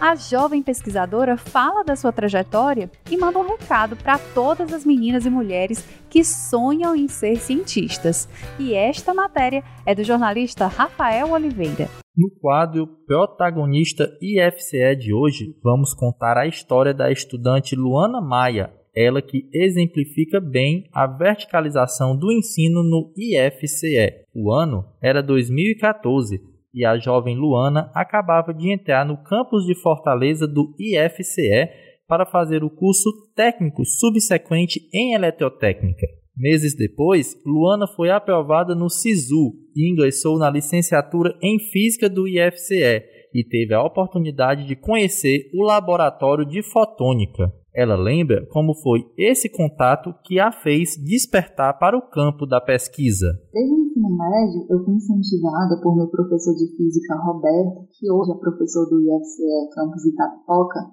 A 0.00 0.14
jovem 0.14 0.62
pesquisadora 0.62 1.36
fala 1.36 1.84
da 1.84 1.94
sua 1.94 2.10
trajetória 2.10 2.90
e 3.10 3.18
manda 3.18 3.38
um 3.38 3.46
recado 3.46 3.94
para 3.96 4.18
todas 4.18 4.72
as 4.72 4.82
meninas 4.82 5.26
e 5.26 5.30
mulheres 5.30 5.86
que 6.08 6.24
sonham 6.24 6.96
em 6.96 7.06
ser 7.06 7.36
cientistas. 7.36 8.26
E 8.58 8.72
esta 8.72 9.12
matéria 9.12 9.62
é 9.84 9.94
do 9.94 10.02
jornalista 10.02 10.66
Rafael 10.66 11.32
Oliveira. 11.32 11.86
No 12.16 12.30
quadro 12.40 12.86
Protagonista 13.06 14.08
IFCE 14.22 14.96
de 14.96 15.12
hoje, 15.12 15.54
vamos 15.62 15.92
contar 15.92 16.38
a 16.38 16.46
história 16.46 16.94
da 16.94 17.12
estudante 17.12 17.76
Luana 17.76 18.22
Maia, 18.22 18.72
ela 18.96 19.20
que 19.20 19.46
exemplifica 19.52 20.40
bem 20.40 20.88
a 20.94 21.06
verticalização 21.06 22.16
do 22.16 22.32
ensino 22.32 22.82
no 22.82 23.12
IFCE. 23.18 24.24
O 24.34 24.50
ano 24.50 24.86
era 25.02 25.22
2014 25.22 26.53
e 26.74 26.84
a 26.84 26.98
jovem 26.98 27.36
Luana 27.36 27.90
acabava 27.94 28.52
de 28.52 28.72
entrar 28.72 29.06
no 29.06 29.16
campus 29.22 29.64
de 29.64 29.80
Fortaleza 29.80 30.46
do 30.46 30.74
IFCE 30.78 31.68
para 32.08 32.26
fazer 32.26 32.64
o 32.64 32.70
curso 32.70 33.10
técnico 33.34 33.84
subsequente 33.84 34.80
em 34.92 35.14
eletrotécnica. 35.14 36.06
Meses 36.36 36.74
depois, 36.74 37.40
Luana 37.46 37.86
foi 37.86 38.10
aprovada 38.10 38.74
no 38.74 38.90
SISU 38.90 39.54
e 39.74 39.90
ingressou 39.90 40.36
na 40.36 40.50
licenciatura 40.50 41.32
em 41.40 41.60
Física 41.70 42.10
do 42.10 42.26
IFCE 42.26 43.04
e 43.32 43.44
teve 43.44 43.72
a 43.72 43.82
oportunidade 43.82 44.66
de 44.66 44.74
conhecer 44.74 45.50
o 45.54 45.62
laboratório 45.62 46.44
de 46.44 46.60
fotônica. 46.62 47.52
Ela 47.74 47.96
lembra 47.96 48.46
como 48.52 48.72
foi 48.72 49.02
esse 49.18 49.50
contato 49.50 50.14
que 50.22 50.38
a 50.38 50.52
fez 50.52 50.94
despertar 50.94 51.76
para 51.76 51.98
o 51.98 52.08
campo 52.08 52.46
da 52.46 52.60
pesquisa. 52.60 53.26
Desde 53.52 53.74
o 53.74 53.80
ensino 53.82 54.16
médio, 54.16 54.66
eu 54.70 54.84
fui 54.84 54.94
incentivada 54.94 55.80
por 55.82 55.96
meu 55.96 56.06
professor 56.06 56.54
de 56.54 56.70
física, 56.76 57.16
Roberto, 57.18 57.88
que 57.98 58.08
hoje 58.08 58.30
é 58.30 58.38
professor 58.38 58.86
do 58.86 59.00
IFCE 59.02 59.74
Campus 59.74 60.06
Itapipoca, 60.06 60.86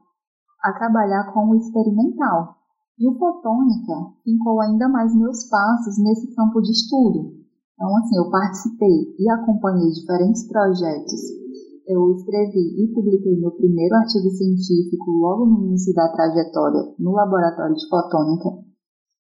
a 0.64 0.74
trabalhar 0.74 1.32
com 1.32 1.52
o 1.52 1.56
experimental. 1.56 2.58
E 2.98 3.08
o 3.08 3.14
fotônica 3.14 4.18
ficou 4.24 4.60
ainda 4.62 4.90
mais 4.90 5.16
meus 5.16 5.48
passos 5.50 6.02
nesse 6.02 6.34
campo 6.34 6.62
de 6.62 6.72
estudo. 6.72 7.42
Então, 7.74 7.96
assim, 7.98 8.18
eu 8.18 8.30
participei 8.32 9.16
e 9.20 9.30
acompanhei 9.30 9.90
diferentes 9.92 10.48
projetos 10.48 11.40
eu 11.88 12.12
escrevi 12.16 12.84
e 12.84 12.94
publiquei 12.94 13.40
meu 13.40 13.52
primeiro 13.52 13.96
artigo 13.96 14.30
científico 14.30 15.12
logo 15.20 15.46
no 15.46 15.66
início 15.68 15.94
da 15.94 16.12
trajetória 16.12 16.94
no 17.00 17.12
Laboratório 17.12 17.76
de 17.76 17.88
Fotônica. 17.88 18.50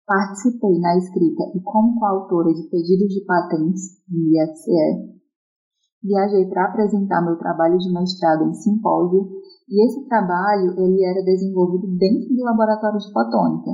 Participei 0.07 0.79
na 0.81 0.99
escrita 0.99 1.45
e 1.55 1.61
como 1.63 1.99
coautora 1.99 2.53
de 2.53 2.69
pedidos 2.69 3.09
de 3.09 3.25
patentes 3.25 4.03
no 4.09 4.21
IFCE. 4.21 5.15
Viajei 6.03 6.47
para 6.51 6.67
apresentar 6.67 7.23
meu 7.23 7.37
trabalho 7.39 7.79
de 7.79 7.93
mestrado 7.93 8.45
em 8.45 8.55
simpósio 8.55 9.31
e 9.69 9.87
esse 9.87 10.07
trabalho 10.07 10.79
ele 10.79 11.03
era 11.03 11.25
desenvolvido 11.25 11.87
dentro 11.97 12.35
do 12.35 12.45
Laboratório 12.45 12.99
de 12.99 13.11
Fotônica. 13.11 13.71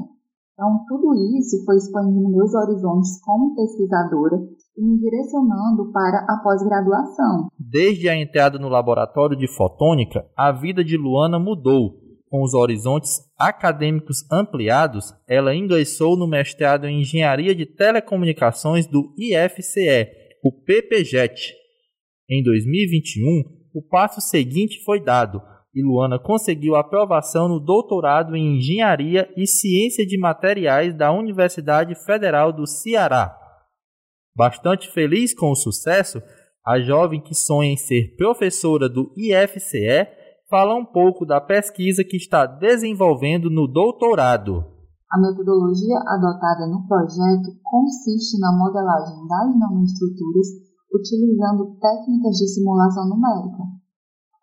Então, 0.55 0.85
tudo 0.87 1.15
isso 1.39 1.65
foi 1.65 1.77
expandindo 1.77 2.29
meus 2.29 2.55
horizontes 2.55 3.21
como 3.25 3.55
pesquisadora 3.55 4.39
e 4.77 4.83
me 4.83 4.99
direcionando 4.99 5.91
para 5.93 6.19
a 6.29 6.41
pós-graduação. 6.43 7.49
Desde 7.59 8.09
a 8.09 8.17
entrada 8.17 8.59
no 8.59 8.69
laboratório 8.69 9.37
de 9.37 9.47
fotônica, 9.49 10.25
a 10.37 10.53
vida 10.53 10.85
de 10.85 10.97
Luana 10.97 11.39
mudou. 11.39 11.99
Com 12.29 12.45
os 12.45 12.55
horizontes 12.55 13.19
acadêmicos 13.37 14.19
ampliados, 14.31 15.13
ela 15.29 15.55
ingressou 15.55 16.17
no 16.17 16.29
mestrado 16.29 16.87
em 16.87 17.01
Engenharia 17.01 17.55
de 17.55 17.67
Telecomunicações 17.67 18.87
do 18.87 19.13
IFCE, 19.19 20.09
o 20.45 20.53
PPJET. 20.53 21.55
Em 22.31 22.43
2021, 22.43 23.43
o 23.75 23.83
passo 23.83 24.21
seguinte 24.21 24.83
foi 24.85 25.03
dado 25.03 25.43
e 25.75 25.83
Luana 25.83 26.19
conseguiu 26.19 26.75
aprovação 26.75 27.49
no 27.49 27.61
doutorado 27.61 28.37
em 28.37 28.59
Engenharia 28.59 29.29
e 29.37 29.47
Ciência 29.47 30.05
de 30.05 30.19
Materiais 30.19 30.95
da 30.95 31.13
Universidade 31.13 31.95
Federal 32.05 32.53
do 32.53 32.67
Ceará. 32.67 33.37
Bastante 34.35 34.93
feliz 34.93 35.35
com 35.35 35.51
o 35.51 35.57
sucesso, 35.57 36.23
a 36.65 36.81
jovem 36.81 37.21
que 37.21 37.35
sonha 37.35 37.73
em 37.73 37.77
ser 37.77 38.15
professora 38.17 38.89
do 38.89 39.13
IFCE 39.17 40.07
fala 40.49 40.75
um 40.75 40.85
pouco 40.85 41.25
da 41.25 41.41
pesquisa 41.41 42.05
que 42.05 42.17
está 42.17 42.47
desenvolvendo 42.47 43.51
no 43.51 43.67
doutorado. 43.67 44.65
A 45.11 45.19
metodologia 45.19 45.99
adotada 46.07 46.67
no 46.67 46.87
projeto 46.87 47.51
consiste 47.63 48.39
na 48.39 48.57
modelagem 48.57 49.27
das 49.27 49.59
nanoestruturas 49.59 50.47
utilizando 50.93 51.79
técnicas 51.81 52.37
de 52.37 52.49
simulação 52.49 53.09
numérica. 53.09 53.63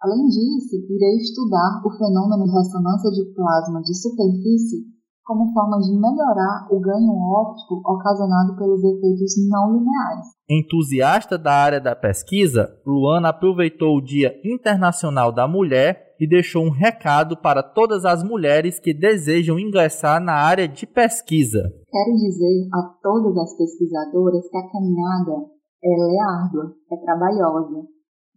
Além 0.02 0.28
disso, 0.28 0.76
irei 0.90 1.18
estudar 1.18 1.82
o 1.86 1.92
fenômeno 1.98 2.46
de 2.46 2.52
ressonância 2.52 3.10
de 3.12 3.34
plasma 3.34 3.82
de 3.82 3.94
superfície 3.96 4.97
como 5.28 5.52
forma 5.52 5.78
de 5.80 5.92
melhorar 5.92 6.68
o 6.72 6.80
ganho 6.80 7.12
óptico 7.12 7.82
ocasionado 7.86 8.56
pelos 8.56 8.82
efeitos 8.82 9.34
não 9.50 9.74
lineares. 9.74 10.26
Entusiasta 10.50 11.38
da 11.38 11.52
área 11.52 11.82
da 11.82 11.94
pesquisa, 11.94 12.70
Luana 12.86 13.30
aproveitou 13.30 13.98
o 13.98 14.02
Dia 14.02 14.34
Internacional 14.46 15.34
da 15.34 15.46
Mulher 15.46 16.16
e 16.18 16.28
deixou 16.28 16.64
um 16.64 16.72
recado 16.72 17.36
para 17.36 17.62
todas 17.62 18.06
as 18.06 18.24
mulheres 18.24 18.80
que 18.80 18.94
desejam 18.94 19.60
ingressar 19.60 20.24
na 20.24 20.34
área 20.34 20.66
de 20.66 20.88
pesquisa. 20.88 21.62
Quero 21.92 22.16
dizer 22.16 22.70
a 22.74 22.82
todas 23.04 23.38
as 23.38 23.58
pesquisadoras 23.58 24.50
que 24.50 24.58
a 24.58 24.72
caminhada 24.72 25.46
é 25.84 26.24
árdua, 26.42 26.74
é 26.90 26.98
trabalhosa. 27.04 27.86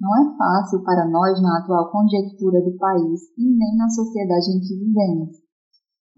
Não 0.01 0.11
é 0.17 0.37
fácil 0.37 0.83
para 0.83 1.07
nós 1.09 1.41
na 1.41 1.59
atual 1.59 1.91
conjectura 1.93 2.61
do 2.63 2.77
país 2.77 3.21
e 3.39 3.45
nem 3.45 3.77
na 3.77 3.89
sociedade 3.89 4.51
em 4.51 4.61
que 4.61 4.75
vivemos 4.75 5.40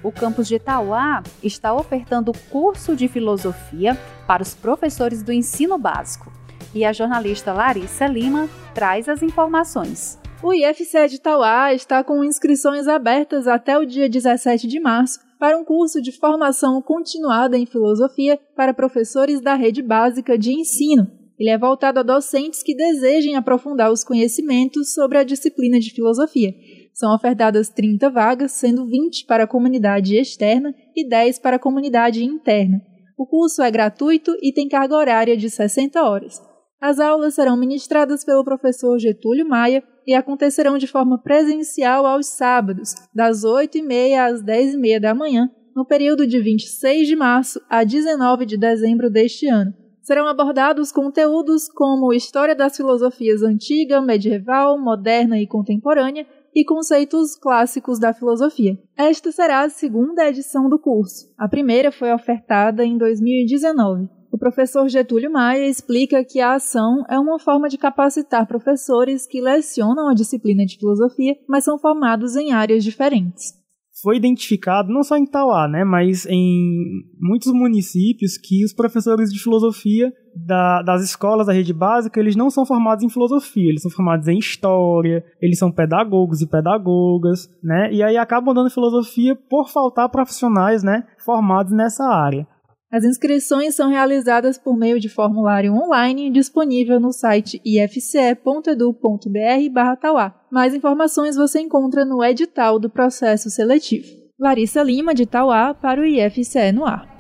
O 0.03 0.12
campus 0.12 0.48
de 0.48 0.55
Itauá 0.55 1.22
está 1.43 1.74
ofertando 1.74 2.34
curso 2.50 2.96
de 2.96 3.08
filosofia 3.08 3.98
para 4.27 4.41
os 4.41 4.55
professores 4.55 5.22
do 5.22 5.31
ensino 5.31 5.77
básico. 5.77 6.31
E 6.74 6.84
a 6.84 6.93
jornalista 6.93 7.53
Larissa 7.53 8.08
Lima 8.08 8.50
traz 8.74 9.08
as 9.08 9.22
informações. 9.22 10.20
O 10.41 10.53
IFCE 10.53 11.08
de 11.08 11.15
Itauá 11.17 11.72
está 11.74 12.03
com 12.03 12.24
inscrições 12.24 12.88
abertas 12.88 13.48
até 13.48 13.77
o 13.77 13.86
dia 13.86 14.10
17 14.10 14.67
de 14.67 14.79
março 14.79 15.20
para 15.38 15.58
um 15.58 15.63
curso 15.63 16.01
de 16.01 16.12
formação 16.12 16.81
continuada 16.81 17.58
em 17.58 17.65
filosofia 17.65 18.39
para 18.55 18.74
professores 18.74 19.39
da 19.39 19.53
rede 19.53 19.84
básica 19.84 20.38
de 20.38 20.51
ensino. 20.51 21.08
Ele 21.39 21.50
é 21.50 21.58
voltado 21.58 22.00
a 22.00 22.03
docentes 22.03 22.62
que 22.62 22.75
desejem 22.75 23.36
aprofundar 23.36 23.91
os 23.91 24.03
conhecimentos 24.03 24.93
sobre 24.93 25.17
a 25.17 25.24
disciplina 25.24 25.79
de 25.79 25.91
filosofia. 25.91 26.53
São 26.93 27.13
ofertadas 27.15 27.69
30 27.69 28.10
vagas, 28.10 28.51
sendo 28.51 28.86
20 28.86 29.25
para 29.25 29.45
a 29.45 29.48
comunidade 29.48 30.15
externa 30.15 30.74
e 30.95 31.07
10 31.07 31.39
para 31.39 31.55
a 31.55 31.60
comunidade 31.60 32.24
interna. 32.24 32.81
O 33.17 33.25
curso 33.25 33.62
é 33.62 33.69
gratuito 33.69 34.36
e 34.41 34.51
tem 34.51 34.67
carga 34.67 34.95
horária 34.95 35.38
de 35.38 35.50
60 35.50 36.01
horas. 36.01 36.41
As 36.81 37.00
aulas 37.00 37.36
serão 37.36 37.55
ministradas 37.55 38.25
pelo 38.25 38.43
professor 38.43 38.98
Getúlio 38.98 39.48
Maia 39.48 39.83
e 40.07 40.15
acontecerão 40.15 40.77
de 40.77 40.88
forma 40.88 41.21
presencial 41.21 42.07
aos 42.07 42.25
sábados, 42.25 42.95
das 43.13 43.43
8h30 43.43 44.17
às 44.17 44.43
10h30 44.43 45.00
da 45.00 45.13
manhã, 45.13 45.50
no 45.75 45.86
período 45.86 46.25
de 46.25 46.39
26 46.39 47.07
de 47.07 47.15
março 47.15 47.62
a 47.69 47.83
19 47.83 48.45
de 48.45 48.57
dezembro 48.57 49.10
deste 49.10 49.48
ano. 49.48 49.71
Serão 50.01 50.27
abordados 50.27 50.91
conteúdos 50.91 51.69
como 51.69 52.12
história 52.12 52.55
das 52.55 52.75
filosofias 52.75 53.43
antiga, 53.43 54.01
medieval, 54.01 54.81
moderna 54.81 55.39
e 55.39 55.45
contemporânea 55.45 56.25
e 56.53 56.65
conceitos 56.65 57.36
clássicos 57.36 58.00
da 58.00 58.13
filosofia. 58.13 58.77
Esta 58.98 59.31
será 59.31 59.62
a 59.62 59.70
segunda 59.70 60.27
edição 60.27 60.70
do 60.70 60.79
curso. 60.79 61.31
A 61.38 61.48
primeira 61.48 61.91
foi 61.91 62.12
ofertada 62.12 62.86
em 62.86 62.98
2019. 62.98 64.10
O 64.31 64.38
professor 64.38 64.88
Getúlio 64.88 65.31
Maia 65.31 65.67
explica 65.67 66.24
que 66.24 66.39
a 66.39 66.53
ação 66.53 67.03
é 67.10 67.20
uma 67.20 67.38
forma 67.38 67.67
de 67.67 67.77
capacitar 67.77 68.48
professores 68.48 69.27
que 69.27 69.41
lecionam 69.41 70.08
a 70.08 70.13
disciplina 70.13 70.65
de 70.65 70.77
filosofia, 70.77 71.36
mas 71.48 71.65
são 71.65 71.77
formados 71.77 72.36
em 72.36 72.53
áreas 72.53 72.84
diferentes 72.84 73.61
foi 74.01 74.17
identificado 74.17 74.91
não 74.91 75.03
só 75.03 75.17
em 75.17 75.25
Tauá, 75.25 75.67
né, 75.67 75.84
mas 75.84 76.25
em 76.25 77.03
muitos 77.20 77.51
municípios 77.53 78.38
que 78.38 78.63
os 78.65 78.74
professores 78.74 79.31
de 79.31 79.41
filosofia 79.41 80.12
da, 80.36 80.81
das 80.81 81.03
escolas 81.03 81.48
da 81.48 81.53
rede 81.53 81.74
básica 81.74 82.20
eles 82.20 82.36
não 82.36 82.50
são 82.50 82.65
formados 82.65 83.03
em 83.03 83.10
filosofia, 83.10 83.70
eles 83.70 83.81
são 83.81 83.91
formados 83.91 84.27
em 84.27 84.38
história, 84.38 85.24
eles 85.41 85.60
são 85.60 85.72
pedagogos 85.72 86.41
e 86.41 86.48
pedagogas, 86.48 87.48
né, 87.63 87.91
e 87.91 88.01
aí 88.01 88.17
acabam 88.17 88.53
dando 88.53 88.70
filosofia 88.70 89.36
por 89.50 89.70
faltar 89.70 90.10
profissionais, 90.10 90.84
né, 90.84 91.03
formados 91.24 91.72
nessa 91.72 92.03
área. 92.05 92.48
As 92.91 93.05
inscrições 93.05 93.74
são 93.74 93.89
realizadas 93.89 94.57
por 94.57 94.75
meio 94.75 95.00
de 95.00 95.07
formulário 95.07 95.74
online 95.74 96.29
disponível 96.29 97.00
no 97.00 97.13
site 97.13 97.62
ifce.edu.br/tauá. 97.63 100.36
Mais 100.51 100.75
informações 100.75 101.38
você 101.38 101.62
encontra 101.62 102.03
no 102.03 102.21
edital 102.21 102.77
do 102.77 102.89
processo 102.89 103.50
seletivo. 103.50 104.20
Larissa 104.37 104.83
Lima, 104.83 105.13
de 105.13 105.25
Tauá, 105.25 105.74
para 105.74 106.01
o 106.01 106.05
IFCE 106.05 106.74
no 106.74 106.85
ar. 106.85 107.10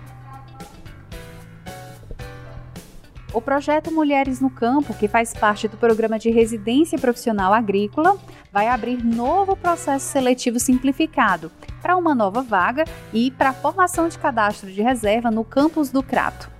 O 3.33 3.41
projeto 3.41 3.93
Mulheres 3.93 4.41
no 4.41 4.49
Campo, 4.49 4.93
que 4.93 5.07
faz 5.07 5.33
parte 5.33 5.65
do 5.65 5.77
programa 5.77 6.19
de 6.19 6.29
residência 6.29 6.99
profissional 6.99 7.53
agrícola, 7.53 8.17
vai 8.51 8.67
abrir 8.67 9.01
novo 9.01 9.55
processo 9.55 10.05
seletivo 10.05 10.59
simplificado 10.59 11.49
para 11.81 11.95
uma 11.95 12.13
nova 12.13 12.41
vaga 12.41 12.83
e 13.13 13.31
para 13.31 13.51
a 13.51 13.53
formação 13.53 14.09
de 14.09 14.19
cadastro 14.19 14.69
de 14.69 14.81
reserva 14.81 15.31
no 15.31 15.45
campus 15.45 15.89
do 15.89 16.03
Crato. 16.03 16.51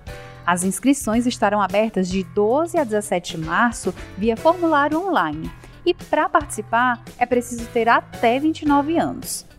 As 0.46 0.64
inscrições 0.64 1.26
estarão 1.26 1.60
abertas 1.60 2.08
de 2.08 2.24
12 2.24 2.78
a 2.78 2.84
17 2.84 3.36
de 3.36 3.44
março 3.44 3.94
via 4.16 4.36
formulário 4.36 4.98
online. 4.98 5.52
E 5.84 5.92
para 5.92 6.26
participar 6.26 7.02
é 7.18 7.26
preciso 7.26 7.66
ter 7.66 7.86
até 7.86 8.38
29 8.40 8.96
anos. 8.96 9.51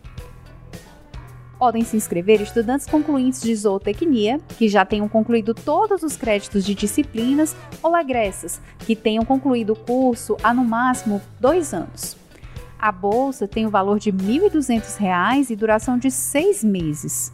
Podem 1.58 1.84
se 1.84 1.96
inscrever 1.96 2.40
estudantes 2.40 2.86
concluintes 2.86 3.40
de 3.40 3.54
zootecnia, 3.54 4.40
que 4.58 4.68
já 4.68 4.84
tenham 4.84 5.08
concluído 5.08 5.54
todos 5.54 6.02
os 6.02 6.16
créditos 6.16 6.64
de 6.64 6.74
disciplinas, 6.74 7.56
ou 7.82 7.96
egressas, 7.96 8.60
que 8.80 8.96
tenham 8.96 9.24
concluído 9.24 9.72
o 9.72 9.76
curso 9.76 10.36
há 10.42 10.52
no 10.52 10.64
máximo 10.64 11.22
dois 11.40 11.72
anos. 11.72 12.16
A 12.78 12.92
bolsa 12.92 13.48
tem 13.48 13.64
o 13.64 13.70
valor 13.70 13.98
de 13.98 14.10
R$ 14.10 14.16
1.200 14.18 15.48
e 15.48 15.56
duração 15.56 15.96
de 15.96 16.10
seis 16.10 16.62
meses. 16.62 17.32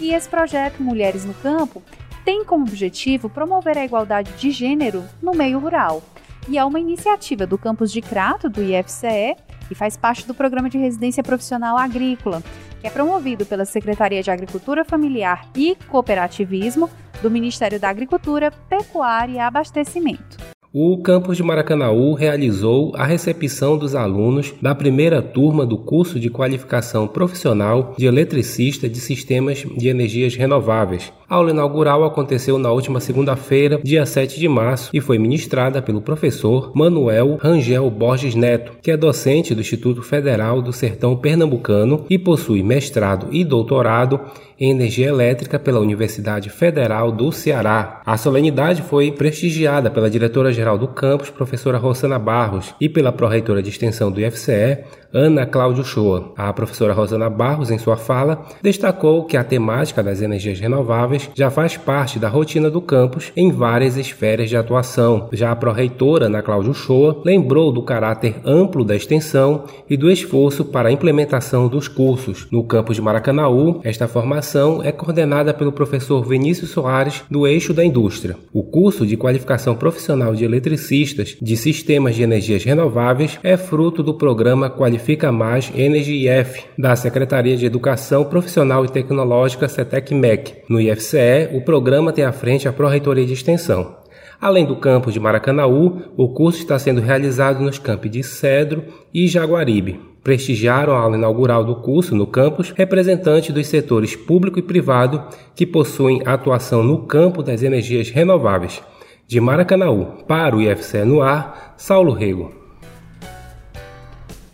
E 0.00 0.12
esse 0.12 0.28
projeto 0.28 0.82
Mulheres 0.82 1.24
no 1.24 1.34
Campo 1.34 1.82
tem 2.24 2.44
como 2.44 2.64
objetivo 2.64 3.28
promover 3.28 3.78
a 3.78 3.84
igualdade 3.84 4.32
de 4.32 4.50
gênero 4.50 5.04
no 5.22 5.32
meio 5.32 5.58
rural. 5.58 6.02
E 6.48 6.58
é 6.58 6.64
uma 6.64 6.80
iniciativa 6.80 7.46
do 7.46 7.56
campus 7.56 7.92
de 7.92 8.00
Crato, 8.00 8.48
do 8.48 8.62
IFCE, 8.62 9.36
e 9.70 9.74
faz 9.74 9.96
parte 9.96 10.26
do 10.26 10.34
programa 10.34 10.68
de 10.68 10.78
residência 10.78 11.22
profissional 11.22 11.78
agrícola, 11.78 12.42
que 12.82 12.88
é 12.88 12.90
promovido 12.90 13.46
pela 13.46 13.64
Secretaria 13.64 14.24
de 14.24 14.30
Agricultura 14.30 14.84
Familiar 14.84 15.48
e 15.56 15.76
Cooperativismo 15.88 16.90
do 17.22 17.30
Ministério 17.30 17.78
da 17.78 17.88
Agricultura, 17.88 18.50
Pecuária 18.50 19.34
e 19.34 19.38
Abastecimento 19.38 20.51
o 20.74 20.96
campus 21.02 21.36
de 21.36 21.42
Maracanaú 21.42 22.14
realizou 22.14 22.92
a 22.96 23.04
recepção 23.04 23.76
dos 23.76 23.94
alunos 23.94 24.54
da 24.62 24.74
primeira 24.74 25.20
turma 25.20 25.66
do 25.66 25.76
curso 25.76 26.18
de 26.18 26.30
qualificação 26.30 27.06
profissional 27.06 27.94
de 27.98 28.06
eletricista 28.06 28.88
de 28.88 28.98
sistemas 28.98 29.66
de 29.76 29.88
energias 29.88 30.34
renováveis. 30.34 31.12
A 31.28 31.36
aula 31.36 31.50
inaugural 31.50 32.04
aconteceu 32.04 32.58
na 32.58 32.70
última 32.70 33.00
segunda-feira, 33.00 33.80
dia 33.82 34.04
7 34.06 34.38
de 34.38 34.48
março, 34.48 34.90
e 34.92 35.00
foi 35.00 35.18
ministrada 35.18 35.80
pelo 35.82 36.00
professor 36.00 36.72
Manuel 36.74 37.38
Rangel 37.40 37.90
Borges 37.90 38.34
Neto, 38.34 38.72
que 38.82 38.90
é 38.90 38.96
docente 38.96 39.54
do 39.54 39.60
Instituto 39.60 40.02
Federal 40.02 40.62
do 40.62 40.72
Sertão 40.72 41.16
Pernambucano 41.16 42.04
e 42.08 42.18
possui 42.18 42.62
mestrado 42.62 43.28
e 43.30 43.44
doutorado 43.44 44.20
em 44.60 44.70
Energia 44.70 45.08
Elétrica 45.08 45.58
pela 45.58 45.80
Universidade 45.80 46.48
Federal 46.48 47.10
do 47.10 47.32
Ceará. 47.32 48.00
A 48.06 48.16
solenidade 48.16 48.82
foi 48.82 49.10
prestigiada 49.10 49.90
pela 49.90 50.10
diretora-geral 50.10 50.61
do 50.78 50.88
campus, 50.88 51.30
professora 51.30 51.78
Rosana 51.78 52.18
Barros, 52.18 52.74
e 52.80 52.88
pela 52.88 53.12
pró-reitora 53.12 53.62
de 53.62 53.68
extensão 53.68 54.10
do 54.10 54.20
IFCE, 54.20 54.84
Ana 55.14 55.44
Cláudio 55.44 55.84
Shoa. 55.84 56.32
A 56.34 56.50
professora 56.54 56.94
Rosana 56.94 57.28
Barros, 57.28 57.70
em 57.70 57.76
sua 57.76 57.98
fala, 57.98 58.46
destacou 58.62 59.24
que 59.26 59.36
a 59.36 59.44
temática 59.44 60.02
das 60.02 60.22
energias 60.22 60.58
renováveis 60.58 61.28
já 61.34 61.50
faz 61.50 61.76
parte 61.76 62.18
da 62.18 62.30
rotina 62.30 62.70
do 62.70 62.80
campus 62.80 63.30
em 63.36 63.52
várias 63.52 63.98
esferas 63.98 64.48
de 64.48 64.56
atuação. 64.56 65.28
Já 65.30 65.52
a 65.52 65.56
pró-reitora 65.56 66.26
Ana 66.26 66.40
Cláudio 66.40 66.72
Shoa 66.72 67.20
lembrou 67.26 67.70
do 67.70 67.82
caráter 67.82 68.36
amplo 68.42 68.84
da 68.84 68.96
extensão 68.96 69.64
e 69.88 69.98
do 69.98 70.10
esforço 70.10 70.64
para 70.64 70.88
a 70.88 70.92
implementação 70.92 71.68
dos 71.68 71.88
cursos. 71.88 72.46
No 72.50 72.64
campus 72.64 72.96
de 72.96 73.02
Maracanaú, 73.02 73.82
esta 73.84 74.08
formação 74.08 74.82
é 74.82 74.90
coordenada 74.90 75.52
pelo 75.52 75.72
professor 75.72 76.24
Vinícius 76.26 76.70
Soares, 76.70 77.22
do 77.30 77.46
Eixo 77.46 77.74
da 77.74 77.84
Indústria. 77.84 78.36
O 78.50 78.62
curso 78.62 79.06
de 79.06 79.18
qualificação 79.18 79.74
profissional 79.74 80.34
de 80.34 80.44
eletricistas 80.44 81.36
de 81.40 81.54
sistemas 81.54 82.14
de 82.14 82.22
energias 82.22 82.64
renováveis 82.64 83.38
é 83.42 83.58
fruto 83.58 84.02
do 84.02 84.14
programa 84.14 84.70
Qualificação 84.70 85.01
Qualifica 85.02 85.32
Mais 85.32 85.72
Energy 85.74 86.28
IF, 86.28 86.64
da 86.78 86.94
Secretaria 86.94 87.56
de 87.56 87.66
Educação 87.66 88.24
Profissional 88.24 88.84
e 88.84 88.88
Tecnológica 88.88 89.68
CETEC-MEC. 89.68 90.62
No 90.68 90.80
IFCE, 90.80 91.48
o 91.52 91.60
programa 91.60 92.12
tem 92.12 92.24
à 92.24 92.30
frente 92.30 92.68
a 92.68 92.72
Pró-Reitoria 92.72 93.26
de 93.26 93.32
Extensão. 93.32 93.96
Além 94.40 94.64
do 94.64 94.76
campus 94.76 95.12
de 95.12 95.18
Maracanaú, 95.18 96.02
o 96.16 96.28
curso 96.28 96.60
está 96.60 96.78
sendo 96.78 97.00
realizado 97.00 97.60
nos 97.64 97.80
campos 97.80 98.12
de 98.12 98.22
Cedro 98.22 98.84
e 99.12 99.26
Jaguaribe. 99.26 99.98
Prestigiaram 100.22 100.94
a 100.94 101.00
aula 101.00 101.16
inaugural 101.16 101.64
do 101.64 101.74
curso 101.74 102.14
no 102.14 102.28
campus 102.28 102.70
representantes 102.70 103.52
dos 103.52 103.66
setores 103.66 104.14
público 104.14 104.60
e 104.60 104.62
privado 104.62 105.20
que 105.56 105.66
possuem 105.66 106.22
atuação 106.24 106.84
no 106.84 107.06
campo 107.06 107.42
das 107.42 107.64
energias 107.64 108.08
renováveis. 108.08 108.80
De 109.26 109.40
Maracanaú 109.40 110.22
para 110.28 110.54
o 110.54 110.62
IFCE 110.62 111.04
no 111.04 111.22
ar, 111.22 111.74
Saulo 111.76 112.12
Rego. 112.12 112.61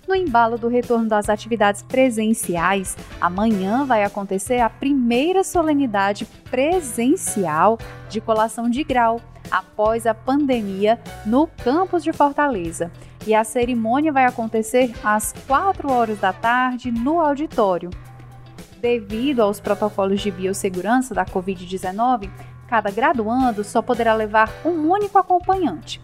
No 0.08 0.14
embalo 0.14 0.56
do 0.56 0.68
retorno 0.68 1.06
das 1.06 1.28
atividades 1.28 1.82
presenciais, 1.82 2.96
amanhã 3.20 3.84
vai 3.84 4.04
acontecer 4.04 4.58
a 4.58 4.70
primeira 4.70 5.44
solenidade 5.44 6.24
presencial 6.50 7.76
de 8.08 8.18
colação 8.18 8.70
de 8.70 8.82
grau, 8.82 9.20
após 9.50 10.06
a 10.06 10.14
pandemia 10.14 10.98
no 11.26 11.46
campus 11.46 12.02
de 12.02 12.10
Fortaleza. 12.10 12.90
E 13.26 13.34
a 13.34 13.44
cerimônia 13.44 14.10
vai 14.10 14.24
acontecer 14.24 14.94
às 15.04 15.34
4 15.46 15.92
horas 15.92 16.18
da 16.18 16.32
tarde 16.32 16.90
no 16.90 17.20
auditório. 17.20 17.90
Devido 18.80 19.40
aos 19.40 19.60
protocolos 19.60 20.22
de 20.22 20.30
biossegurança 20.30 21.14
da 21.14 21.26
Covid-19, 21.26 22.30
cada 22.66 22.90
graduando 22.90 23.62
só 23.62 23.82
poderá 23.82 24.14
levar 24.14 24.50
um 24.64 24.90
único 24.90 25.18
acompanhante. 25.18 26.00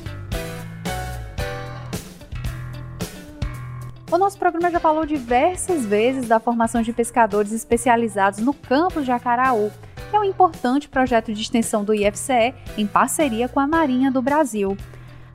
O 4.08 4.18
nosso 4.18 4.38
programa 4.38 4.70
já 4.70 4.78
falou 4.78 5.04
diversas 5.04 5.84
vezes 5.84 6.28
da 6.28 6.38
formação 6.38 6.80
de 6.80 6.92
pescadores 6.92 7.50
especializados 7.50 8.38
no 8.38 8.54
campus 8.54 9.04
de 9.04 9.10
Acaraú, 9.10 9.70
que 10.08 10.16
é 10.16 10.20
um 10.20 10.24
importante 10.24 10.88
projeto 10.88 11.34
de 11.34 11.42
extensão 11.42 11.82
do 11.82 11.92
IFCE 11.92 12.54
em 12.78 12.86
parceria 12.86 13.48
com 13.48 13.58
a 13.58 13.66
Marinha 13.66 14.10
do 14.10 14.22
Brasil. 14.22 14.76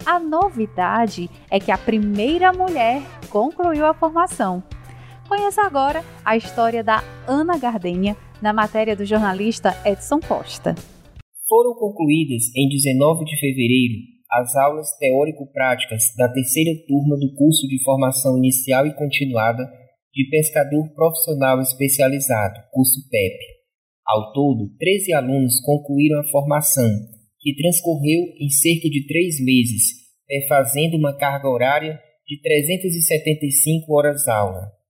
A 0.05 0.19
novidade 0.19 1.29
é 1.49 1.59
que 1.59 1.69
a 1.69 1.77
primeira 1.77 2.53
mulher 2.53 3.01
concluiu 3.29 3.85
a 3.85 3.93
formação. 3.93 4.63
Conheça 5.27 5.63
agora 5.63 6.03
a 6.23 6.37
história 6.37 6.83
da 6.83 7.03
Ana 7.27 7.57
Gardenha 7.57 8.15
na 8.41 8.51
matéria 8.51 8.95
do 8.95 9.05
jornalista 9.05 9.69
Edson 9.85 10.19
Costa. 10.19 10.73
Foram 11.47 11.73
concluídas 11.75 12.43
em 12.55 12.67
19 12.69 13.25
de 13.25 13.39
fevereiro 13.39 14.11
as 14.31 14.55
aulas 14.55 14.87
teórico-práticas 14.97 16.03
da 16.17 16.31
terceira 16.31 16.71
turma 16.87 17.17
do 17.17 17.35
curso 17.35 17.67
de 17.67 17.83
formação 17.83 18.37
inicial 18.37 18.87
e 18.87 18.95
continuada 18.95 19.61
de 20.13 20.29
pescador 20.29 20.89
profissional 20.95 21.59
especializado, 21.61 22.59
curso 22.71 23.07
PEP. 23.09 23.37
Ao 24.07 24.31
todo, 24.33 24.73
13 24.79 25.13
alunos 25.13 25.59
concluíram 25.61 26.19
a 26.21 26.27
formação, 26.29 26.89
que 27.39 27.55
transcorreu 27.55 28.21
em 28.39 28.49
cerca 28.49 28.89
de 28.89 29.05
três 29.05 29.43
meses, 29.43 29.83
fazendo 30.47 30.95
uma 30.95 31.15
carga 31.17 31.49
horária 31.49 31.99
de 32.25 32.41
375 32.41 33.93
horas-aula. 33.93 34.80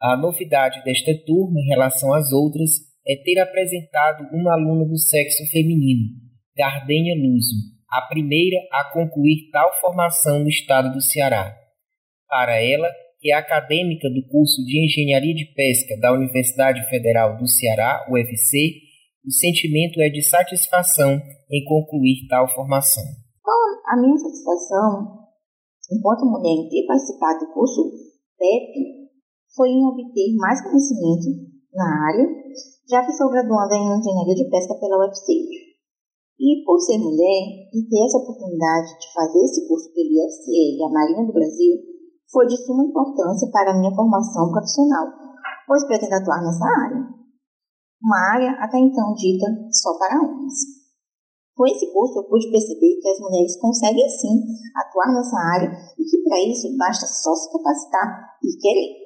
A 0.00 0.16
novidade 0.16 0.82
desta 0.84 1.12
turma 1.24 1.58
em 1.58 1.68
relação 1.68 2.12
às 2.12 2.30
outras 2.30 2.70
é 3.06 3.16
ter 3.16 3.40
apresentado 3.40 4.28
uma 4.32 4.52
aluna 4.52 4.84
do 4.84 4.98
sexo 4.98 5.44
feminino, 5.50 6.10
Gardênia 6.54 7.14
Luso, 7.14 7.54
a 7.90 8.02
primeira 8.02 8.58
a 8.72 8.92
concluir 8.92 9.48
tal 9.50 9.72
formação 9.80 10.40
no 10.40 10.48
estado 10.48 10.92
do 10.92 11.00
Ceará. 11.00 11.56
Para 12.28 12.60
ela, 12.60 12.90
que 13.20 13.32
é 13.32 13.34
acadêmica 13.34 14.10
do 14.10 14.26
curso 14.28 14.62
de 14.66 14.84
Engenharia 14.84 15.34
de 15.34 15.46
Pesca 15.54 15.96
da 15.98 16.12
Universidade 16.12 16.86
Federal 16.90 17.38
do 17.38 17.46
Ceará, 17.48 18.06
UFC, 18.10 18.82
o 19.24 19.32
sentimento 19.32 20.00
é 20.00 20.10
de 20.10 20.22
satisfação 20.22 21.20
em 21.50 21.64
concluir 21.64 22.26
tal 22.28 22.52
formação. 22.54 23.04
Então, 23.40 23.54
a 23.86 23.96
minha 23.96 24.16
satisfação, 24.18 25.24
enquanto 25.90 26.26
mulher 26.26 26.52
em 26.52 26.68
ter 26.68 26.86
participado 26.86 27.46
do 27.46 27.52
curso 27.54 27.82
PEP, 28.38 29.05
foi 29.56 29.72
em 29.72 29.84
obter 29.88 30.36
mais 30.36 30.60
conhecimento 30.60 31.32
na 31.72 31.88
área, 32.12 32.28
já 32.88 33.04
que 33.04 33.12
sou 33.12 33.30
graduanda 33.30 33.74
em 33.74 33.88
Engenharia 33.88 34.36
de 34.36 34.50
Pesca 34.50 34.76
pela 34.78 35.00
UFC. 35.00 35.32
E 36.38 36.62
por 36.64 36.78
ser 36.78 36.98
mulher 36.98 37.72
e 37.72 37.88
ter 37.88 38.04
essa 38.04 38.18
oportunidade 38.18 38.92
de 39.00 39.08
fazer 39.14 39.40
esse 39.40 39.66
curso 39.66 39.88
pelo 39.96 40.12
IFCE 40.12 40.76
e 40.76 40.84
a 40.84 40.92
Marinha 40.92 41.24
do 41.24 41.32
Brasil, 41.32 41.80
foi 42.30 42.46
de 42.46 42.56
suma 42.60 42.84
importância 42.84 43.48
para 43.50 43.72
a 43.72 43.78
minha 43.78 43.94
formação 43.94 44.52
profissional, 44.52 45.08
pois 45.66 45.86
pretendo 45.86 46.12
atuar 46.12 46.44
nessa 46.44 46.66
área. 46.84 47.08
Uma 48.02 48.20
área 48.36 48.50
até 48.60 48.78
então 48.78 49.14
dita 49.14 49.46
só 49.72 49.96
para 49.98 50.20
homens. 50.20 50.76
Com 51.56 51.66
esse 51.66 51.90
curso, 51.90 52.18
eu 52.18 52.28
pude 52.28 52.50
perceber 52.50 53.00
que 53.00 53.08
as 53.08 53.18
mulheres 53.18 53.58
conseguem 53.58 54.06
sim 54.10 54.36
atuar 54.76 55.14
nessa 55.14 55.38
área 55.56 55.72
e 55.98 56.04
que 56.04 56.22
para 56.22 56.38
isso 56.44 56.76
basta 56.76 57.06
só 57.06 57.34
se 57.34 57.50
capacitar 57.50 58.36
e 58.44 58.60
querer. 58.60 59.05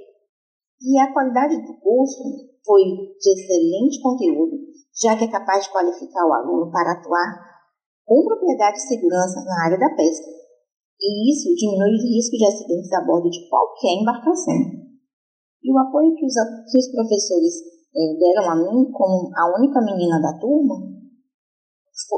E 0.83 0.99
a 0.99 1.13
qualidade 1.13 1.57
do 1.63 1.75
curso 1.81 2.23
foi 2.65 2.83
de 3.21 3.31
excelente 3.33 4.01
conteúdo 4.03 4.71
já 5.01 5.17
que 5.17 5.25
é 5.25 5.31
capaz 5.31 5.65
de 5.65 5.73
qualificar 5.73 6.27
o 6.27 6.33
aluno 6.33 6.71
para 6.71 6.93
atuar 6.93 7.41
com 8.05 8.25
propriedade 8.25 8.79
e 8.79 8.89
segurança 8.89 9.41
na 9.45 9.65
área 9.65 9.79
da 9.79 9.95
pesca. 9.97 10.29
E 11.01 11.33
isso 11.33 11.55
diminui 11.57 11.97
o 11.97 12.03
risco 12.03 12.37
de 12.37 12.45
acidentes 12.45 12.93
a 12.93 13.05
bordo 13.07 13.31
de 13.31 13.49
qualquer 13.49 13.97
embarcação. 13.97 14.61
E 15.63 15.73
o 15.73 15.79
apoio 15.79 16.15
que 16.15 16.27
os, 16.27 16.35
que 16.71 16.79
os 16.79 16.91
professores 16.93 17.55
eh, 17.97 18.19
deram 18.19 18.51
a 18.51 18.57
mim, 18.57 18.91
como 18.93 19.31
a 19.35 19.57
única 19.57 19.81
menina 19.81 20.21
da 20.21 20.39
turma, 20.39 20.77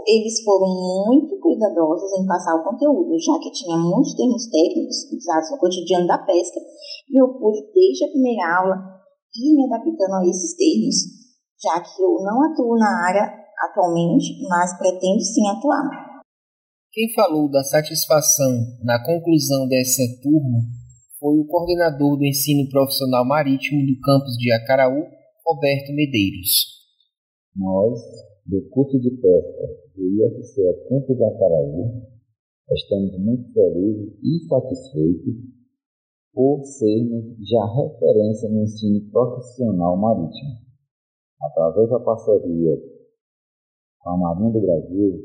eles 0.07 0.42
foram 0.45 0.68
muito 1.07 1.38
cuidadosos 1.40 2.11
em 2.18 2.27
passar 2.27 2.57
o 2.57 2.64
conteúdo, 2.64 3.18
já 3.18 3.38
que 3.38 3.51
tinha 3.51 3.77
muitos 3.77 4.14
termos 4.14 4.47
técnicos 4.51 5.11
usados 5.12 5.51
no 5.51 5.59
cotidiano 5.59 6.07
da 6.07 6.18
pesca, 6.18 6.61
e 7.11 7.21
eu 7.21 7.29
pude, 7.38 7.61
desde 7.73 8.05
a 8.05 8.11
primeira 8.11 8.59
aula, 8.59 8.77
ir 9.35 9.55
me 9.55 9.64
adaptando 9.64 10.14
a 10.16 10.27
esses 10.29 10.57
termos, 10.57 10.97
já 11.61 11.81
que 11.81 12.03
eu 12.03 12.16
não 12.23 12.42
atuo 12.42 12.77
na 12.77 13.09
área 13.09 13.42
atualmente, 13.64 14.42
mas 14.49 14.77
pretendo 14.79 15.21
sim 15.21 15.47
atuar. 15.49 16.23
Quem 16.92 17.12
falou 17.14 17.51
da 17.51 17.62
satisfação 17.64 18.53
na 18.85 19.03
conclusão 19.03 19.66
dessa 19.66 20.03
turma 20.23 20.61
foi 21.18 21.38
o 21.38 21.47
coordenador 21.47 22.18
do 22.18 22.27
ensino 22.27 22.68
profissional 22.68 23.25
marítimo 23.25 23.81
do 23.87 23.99
campus 24.01 24.37
de 24.37 24.53
Acaraú, 24.53 25.07
Roberto 25.47 25.92
Medeiros. 25.95 26.83
Nós, 27.57 28.01
do 28.47 28.63
curso 28.71 28.99
de 28.99 29.11
pesca 29.11 29.67
do 29.95 30.03
IFCE 30.03 30.89
Campus 30.89 31.17
de 31.17 31.25
Acaraú, 31.25 32.03
estamos 32.71 33.19
muito 33.19 33.53
felizes 33.53 34.19
e 34.23 34.49
satisfeitos 34.49 35.35
por 36.35 36.65
sermos 36.65 37.37
já 37.49 37.65
referência 37.67 38.49
no 38.49 38.63
ensino 38.63 39.11
profissional 39.11 39.97
marítimo. 39.97 40.63
Através 41.41 41.91
da 41.91 42.01
parceria 42.01 42.83
com 44.01 44.11
a 44.11 44.17
Marinha 44.17 44.53
do 44.53 44.61
Brasil, 44.61 45.23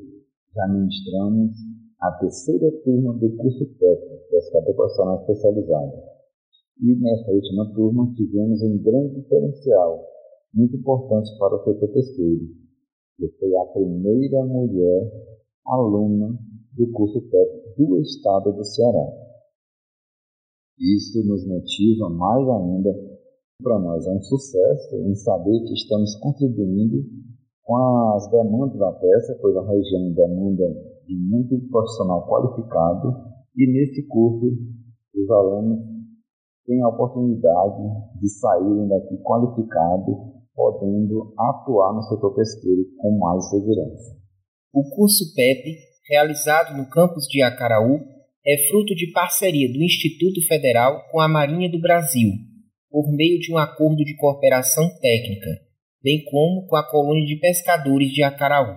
já 0.54 0.68
ministramos 0.68 1.54
a 2.00 2.12
terceira 2.20 2.72
turma 2.84 3.14
do 3.14 3.36
curso 3.38 3.66
técnico, 3.66 4.30
pescador 4.30 4.76
profissional 4.76 5.22
especializado. 5.22 5.94
E 6.82 6.96
nessa 6.96 7.32
última 7.32 7.74
turma 7.74 8.14
tivemos 8.16 8.62
um 8.62 8.78
grande 8.78 9.22
diferencial, 9.22 10.06
muito 10.54 10.76
importante 10.76 11.36
para 11.40 11.56
o 11.56 11.64
setor 11.64 11.90
pesqueiro, 11.90 12.67
que 13.18 13.28
foi 13.40 13.56
a 13.58 13.66
primeira 13.66 14.46
mulher 14.46 15.12
aluna 15.66 16.38
do 16.74 16.92
curso 16.92 17.22
técnico 17.30 17.88
do 17.88 18.00
estado 18.02 18.54
do 18.54 18.64
Ceará. 18.64 19.08
Isso 20.80 21.26
nos 21.28 21.46
motiva 21.48 22.10
mais 22.10 22.48
ainda 22.48 23.18
para 23.62 23.80
nós 23.80 24.06
é 24.06 24.12
um 24.12 24.22
sucesso 24.22 24.96
em 24.98 25.16
saber 25.16 25.64
que 25.64 25.74
estamos 25.74 26.16
contribuindo 26.18 27.04
com 27.64 27.76
as 28.16 28.30
demandas 28.30 28.78
da 28.78 28.92
peça, 28.92 29.36
pois 29.42 29.56
a 29.58 29.68
região 29.68 30.12
demanda 30.14 30.68
de 31.08 31.16
muito 31.16 31.60
profissional 31.70 32.28
qualificado 32.28 33.16
e 33.56 33.66
nesse 33.66 34.08
curso 34.08 34.46
os 35.16 35.30
alunos 35.32 35.80
têm 36.68 36.82
a 36.84 36.90
oportunidade 36.90 37.82
de 38.22 38.30
saírem 38.30 38.88
daqui 38.88 39.18
qualificados, 39.24 40.16
podendo 40.58 41.36
atuar 41.38 41.93
no 41.93 42.02
setor 42.02 42.34
pesqueiro 42.34 42.82
com 42.98 43.15
mais 43.20 43.48
segurança. 43.48 44.17
O 44.74 44.89
curso 44.89 45.32
PEP, 45.36 45.78
realizado 46.10 46.76
no 46.76 46.89
campus 46.89 47.28
de 47.28 47.43
Acaraú, 47.43 48.00
é 48.43 48.67
fruto 48.67 48.96
de 48.96 49.12
parceria 49.12 49.72
do 49.72 49.84
Instituto 49.84 50.41
Federal 50.48 51.04
com 51.12 51.20
a 51.20 51.28
Marinha 51.28 51.70
do 51.70 51.80
Brasil, 51.80 52.32
por 52.89 53.08
meio 53.12 53.39
de 53.39 53.54
um 53.54 53.58
acordo 53.60 54.04
de 54.04 54.15
cooperação 54.15 54.89
técnica, 55.00 55.48
bem 56.02 56.24
como 56.26 56.65
com 56.65 56.76
a 56.76 56.89
colônia 56.89 57.26
de 57.26 57.36
pescadores 57.36 58.10
de 58.10 58.24
Acaraú. 58.24 58.76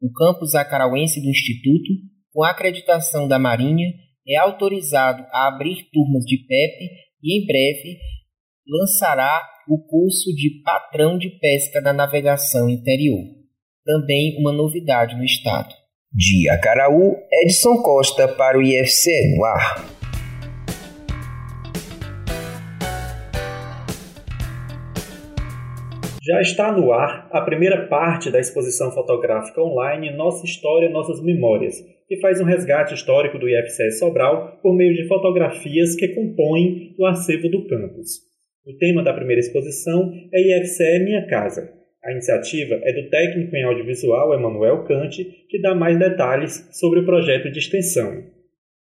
O 0.00 0.10
campus 0.12 0.54
acarauense 0.54 1.20
do 1.20 1.28
Instituto, 1.28 1.92
com 2.32 2.42
acreditação 2.42 3.28
da 3.28 3.38
Marinha, 3.38 3.92
é 4.26 4.38
autorizado 4.38 5.22
a 5.30 5.48
abrir 5.48 5.90
turmas 5.92 6.24
de 6.24 6.38
PEP 6.38 6.88
e, 7.22 7.38
em 7.38 7.46
breve, 7.46 7.98
lançará 8.66 9.51
o 9.68 9.78
curso 9.78 10.34
de 10.34 10.62
patrão 10.64 11.16
de 11.16 11.30
pesca 11.38 11.80
da 11.80 11.92
navegação 11.92 12.68
interior, 12.68 13.24
também 13.84 14.36
uma 14.38 14.52
novidade 14.52 15.16
no 15.16 15.24
estado. 15.24 15.72
De 16.12 16.48
Acaraú, 16.50 17.16
Edson 17.44 17.82
Costa 17.82 18.28
para 18.28 18.58
o 18.58 18.62
IFC 18.62 19.34
no 19.36 19.44
ar. 19.44 20.02
Já 26.24 26.40
está 26.40 26.70
no 26.70 26.92
ar 26.92 27.28
a 27.32 27.40
primeira 27.40 27.88
parte 27.88 28.30
da 28.30 28.38
exposição 28.38 28.92
fotográfica 28.92 29.60
online 29.60 30.14
Nossa 30.16 30.44
História, 30.44 30.88
Nossas 30.88 31.20
Memórias, 31.20 31.74
que 32.06 32.20
faz 32.20 32.40
um 32.40 32.44
resgate 32.44 32.94
histórico 32.94 33.38
do 33.38 33.48
IFCE 33.48 33.90
Sobral 33.98 34.58
por 34.62 34.74
meio 34.74 34.94
de 34.94 35.08
fotografias 35.08 35.96
que 35.96 36.08
compõem 36.08 36.94
o 36.98 37.06
acervo 37.06 37.48
do 37.48 37.66
campus. 37.66 38.31
O 38.64 38.78
tema 38.78 39.02
da 39.02 39.12
primeira 39.12 39.40
exposição 39.40 40.12
é 40.32 40.40
IFCE 40.40 41.04
Minha 41.04 41.26
Casa. 41.26 41.68
A 42.04 42.12
iniciativa 42.12 42.74
é 42.84 42.92
do 42.92 43.10
técnico 43.10 43.56
em 43.56 43.64
audiovisual 43.64 44.32
Emanuel 44.34 44.84
Cante, 44.84 45.24
que 45.48 45.60
dá 45.60 45.74
mais 45.74 45.98
detalhes 45.98 46.68
sobre 46.70 47.00
o 47.00 47.04
projeto 47.04 47.50
de 47.50 47.58
extensão. 47.58 48.24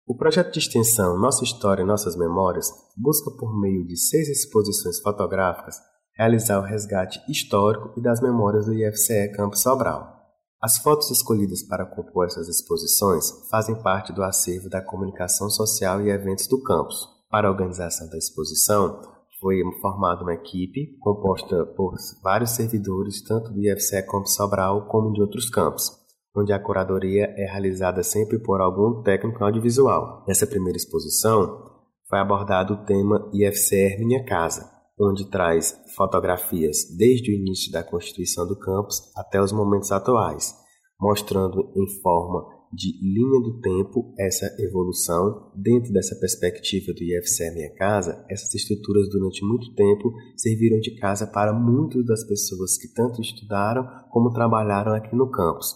O 0.07 0.17
projeto 0.17 0.51
de 0.51 0.57
extensão 0.57 1.19
Nossa 1.19 1.43
História, 1.43 1.85
Nossas 1.85 2.17
Memórias 2.17 2.67
busca, 2.97 3.29
por 3.37 3.61
meio 3.61 3.85
de 3.85 3.95
seis 3.95 4.27
exposições 4.27 4.99
fotográficas, 5.01 5.75
realizar 6.17 6.59
o 6.59 6.63
resgate 6.63 7.19
histórico 7.29 7.93
e 7.95 8.01
das 8.01 8.19
memórias 8.23 8.65
do 8.65 8.73
IFCE 8.73 9.31
Campus 9.33 9.61
Sobral. 9.61 10.17
As 10.59 10.79
fotos 10.79 11.11
escolhidas 11.11 11.61
para 11.61 11.85
compor 11.85 12.25
essas 12.25 12.49
exposições 12.49 13.47
fazem 13.51 13.79
parte 13.83 14.11
do 14.13 14.23
acervo 14.23 14.67
da 14.67 14.81
comunicação 14.81 15.47
social 15.47 16.01
e 16.01 16.09
eventos 16.09 16.47
do 16.47 16.59
campus. 16.63 17.07
Para 17.29 17.47
a 17.47 17.51
organização 17.51 18.09
da 18.09 18.17
exposição, 18.17 19.18
foi 19.39 19.61
formada 19.81 20.21
uma 20.21 20.33
equipe 20.33 20.97
composta 20.99 21.65
por 21.75 21.95
vários 22.21 22.51
servidores, 22.51 23.21
tanto 23.23 23.51
do 23.51 23.61
IFCE 23.61 24.05
Campus 24.05 24.35
Sobral 24.35 24.87
como 24.87 25.13
de 25.13 25.21
outros 25.21 25.49
campos, 25.49 25.89
onde 26.35 26.51
a 26.51 26.59
curadoria 26.59 27.33
é 27.37 27.45
realizada 27.45 28.03
sempre 28.03 28.39
por 28.39 28.61
algum 28.61 29.01
técnico 29.01 29.43
audiovisual. 29.43 30.23
Nessa 30.27 30.45
primeira 30.45 30.77
exposição, 30.77 31.63
foi 32.07 32.19
abordado 32.19 32.73
o 32.73 32.85
tema 32.85 33.29
IFCE 33.33 33.97
Minha 33.99 34.25
Casa, 34.25 34.69
onde 34.99 35.29
traz 35.29 35.73
fotografias 35.95 36.77
desde 36.97 37.31
o 37.31 37.35
início 37.35 37.71
da 37.71 37.83
constituição 37.83 38.45
do 38.45 38.59
campus 38.59 38.99
até 39.15 39.41
os 39.41 39.53
momentos 39.53 39.91
atuais, 39.91 40.53
mostrando 40.99 41.71
em 41.75 42.01
forma 42.01 42.58
de 42.71 42.93
linha 43.01 43.41
do 43.41 43.59
tempo 43.59 44.13
essa 44.17 44.45
evolução. 44.59 45.51
Dentro 45.55 45.91
dessa 45.91 46.15
perspectiva 46.19 46.93
do 46.93 47.03
IFCE 47.03 47.51
Minha 47.53 47.73
Casa, 47.75 48.25
essas 48.29 48.53
estruturas 48.53 49.09
durante 49.09 49.43
muito 49.43 49.73
tempo 49.73 50.13
serviram 50.37 50.79
de 50.79 50.95
casa 50.95 51.27
para 51.27 51.53
muitas 51.53 52.05
das 52.05 52.23
pessoas 52.25 52.77
que 52.77 52.93
tanto 52.93 53.21
estudaram 53.21 53.85
como 54.09 54.31
trabalharam 54.31 54.93
aqui 54.93 55.15
no 55.15 55.29
campus. 55.31 55.75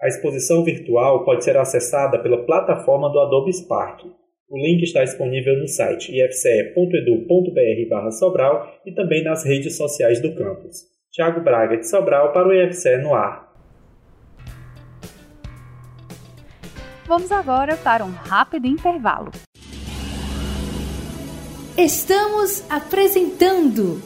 A 0.00 0.08
exposição 0.08 0.62
virtual 0.64 1.24
pode 1.24 1.44
ser 1.44 1.56
acessada 1.56 2.22
pela 2.22 2.44
plataforma 2.44 3.10
do 3.10 3.18
Adobe 3.20 3.52
Spark. 3.52 4.04
O 4.48 4.58
link 4.58 4.82
está 4.82 5.02
disponível 5.02 5.58
no 5.58 5.66
site 5.66 6.12
ifce.edu.br 6.12 8.10
Sobral 8.12 8.68
e 8.84 8.92
também 8.92 9.24
nas 9.24 9.44
redes 9.44 9.76
sociais 9.76 10.20
do 10.20 10.34
campus. 10.34 10.82
Tiago 11.10 11.40
Braga 11.42 11.76
de 11.78 11.88
Sobral 11.88 12.32
para 12.32 12.48
o 12.48 12.52
IFCE 12.52 12.98
no 12.98 13.14
ar. 13.14 13.43
Vamos 17.06 17.30
agora 17.30 17.76
para 17.76 18.04
um 18.04 18.12
rápido 18.12 18.66
intervalo. 18.66 19.30
Estamos 21.76 22.62
apresentando 22.70 24.02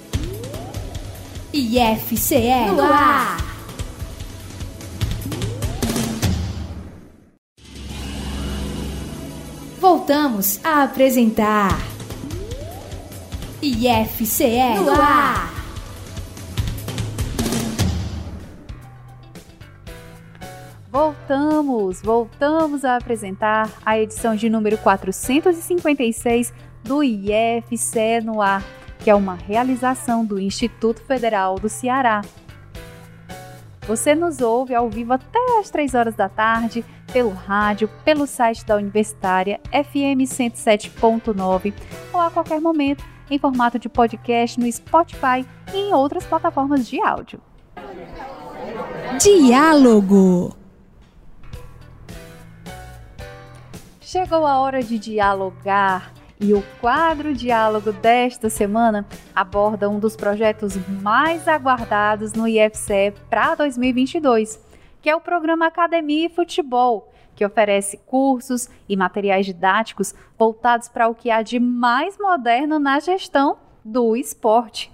IFCE 1.53 2.73
no 2.75 2.83
ar. 2.83 3.49
voltamos 10.09 10.59
a 10.65 10.83
apresentar 10.83 11.79
IFCE 13.63 14.75
no 14.85 14.93
ar. 14.93 15.58
Voltamos, 20.99 22.03
voltamos 22.03 22.85
a 22.85 22.97
apresentar 22.97 23.71
a 23.87 23.97
edição 23.97 24.35
de 24.35 24.51
número 24.51 24.77
456 24.79 26.53
do 26.83 27.05
IFCE 27.05 28.21
no 28.25 28.43
ar, 28.43 28.65
que 28.99 29.09
é 29.09 29.15
uma 29.15 29.37
realização 29.37 30.25
do 30.25 30.41
Instituto 30.41 31.01
Federal 31.03 31.55
do 31.55 31.69
Ceará. 31.69 32.23
Você 33.87 34.13
nos 34.13 34.41
ouve 34.41 34.75
ao 34.75 34.91
vivo 34.91 35.13
até 35.13 35.39
às 35.61 35.71
3 35.71 35.95
horas 35.95 36.17
da 36.17 36.29
tarde 36.29 36.85
pelo 37.13 37.31
rádio, 37.31 37.89
pelo 38.05 38.27
site 38.27 38.67
da 38.67 38.75
Universitária 38.75 39.61
FM 39.71 40.27
107.9 40.27 41.75
ou 42.13 42.21
a 42.21 42.29
qualquer 42.29 42.61
momento 42.61 43.05
em 43.31 43.39
formato 43.39 43.79
de 43.79 43.89
podcast 43.89 44.59
no 44.59 44.71
Spotify 44.73 45.47
e 45.73 45.77
em 45.77 45.95
outras 45.95 46.27
plataformas 46.27 46.89
de 46.89 47.01
áudio. 47.01 47.41
Diálogo. 49.21 50.59
Chegou 54.11 54.47
a 54.47 54.59
hora 54.59 54.83
de 54.83 54.99
dialogar 54.99 56.15
e 56.41 56.55
o 56.55 56.65
quadro 56.81 57.35
Diálogo 57.35 57.93
desta 57.93 58.49
semana 58.49 59.07
aborda 59.37 59.91
um 59.91 59.99
dos 59.99 60.17
projetos 60.17 60.77
mais 61.03 61.47
aguardados 61.47 62.33
no 62.33 62.49
IFCE 62.49 63.13
para 63.29 63.55
2022 63.57 64.59
que 65.03 65.11
é 65.11 65.15
o 65.15 65.21
programa 65.21 65.67
Academia 65.67 66.25
e 66.25 66.31
Futebol, 66.31 67.13
que 67.37 67.45
oferece 67.45 67.99
cursos 67.99 68.71
e 68.89 68.97
materiais 68.97 69.45
didáticos 69.45 70.15
voltados 70.39 70.89
para 70.89 71.07
o 71.07 71.15
que 71.15 71.31
há 71.31 71.43
de 71.43 71.61
mais 71.61 72.17
moderno 72.17 72.79
na 72.79 72.99
gestão 73.01 73.59
do 73.85 74.17
esporte. 74.17 74.91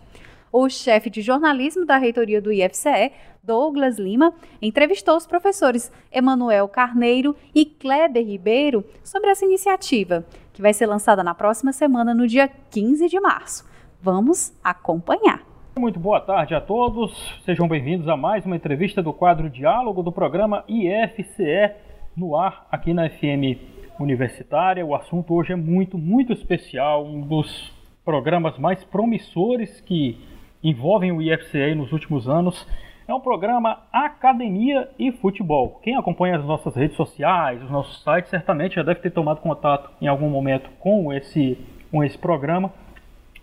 O 0.51 0.69
chefe 0.69 1.09
de 1.09 1.23
jornalismo 1.23 1.87
da 1.87 1.99
reitoria 1.99 2.43
do 2.43 2.53
IFCE, 2.53 3.13
Douglas 3.45 3.99
Lima, 3.99 4.33
entrevistou 4.61 5.17
os 5.17 5.27
professores 5.27 5.93
Emanuel 6.11 6.67
Carneiro 6.67 7.37
e 7.55 7.67
Kleber 7.67 8.27
Ribeiro 8.27 8.83
sobre 9.03 9.29
essa 9.31 9.45
iniciativa, 9.45 10.25
que 10.53 10.63
vai 10.63 10.73
ser 10.73 10.87
lançada 10.87 11.23
na 11.23 11.35
próxima 11.35 11.73
semana, 11.73 12.15
no 12.15 12.27
dia 12.27 12.49
15 12.71 13.07
de 13.07 13.21
março. 13.21 13.69
Vamos 14.01 14.57
acompanhar. 14.65 15.43
Muito 15.77 16.01
boa 16.01 16.21
tarde 16.21 16.55
a 16.55 16.61
todos, 16.61 17.13
sejam 17.45 17.69
bem-vindos 17.69 18.09
a 18.09 18.17
mais 18.17 18.47
uma 18.47 18.57
entrevista 18.57 19.03
do 19.03 19.13
quadro 19.13 19.51
Diálogo 19.51 20.03
do 20.03 20.13
programa 20.13 20.65
IFCE 20.67 21.73
no 22.17 22.37
ar 22.37 22.67
aqui 22.71 22.95
na 22.95 23.11
FM 23.11 23.59
Universitária. 24.01 24.87
O 24.87 24.95
assunto 24.95 25.35
hoje 25.35 25.53
é 25.53 25.57
muito, 25.57 25.99
muito 25.99 26.33
especial, 26.33 27.05
um 27.05 27.21
dos 27.21 27.73
programas 28.05 28.57
mais 28.59 28.83
promissores 28.85 29.81
que 29.83 30.19
envolvem 30.63 31.13
o 31.13 31.21
IFCE 31.21 31.75
nos 31.75 31.93
últimos 31.93 32.27
anos. 32.27 32.67
É 33.07 33.15
um 33.15 33.21
programa 33.21 33.83
Academia 33.93 34.89
e 34.99 35.13
Futebol. 35.13 35.81
Quem 35.83 35.97
acompanha 35.97 36.39
as 36.39 36.45
nossas 36.45 36.75
redes 36.75 36.97
sociais, 36.97 37.63
os 37.63 37.71
nossos 37.71 38.03
sites, 38.03 38.31
certamente 38.31 38.77
já 38.77 38.83
deve 38.83 39.01
ter 39.01 39.11
tomado 39.11 39.41
contato 39.41 39.91
em 40.01 40.07
algum 40.07 40.31
momento 40.31 40.71
com 40.81 41.13
esse, 41.13 41.59
com 41.91 42.03
esse 42.03 42.17
programa 42.17 42.73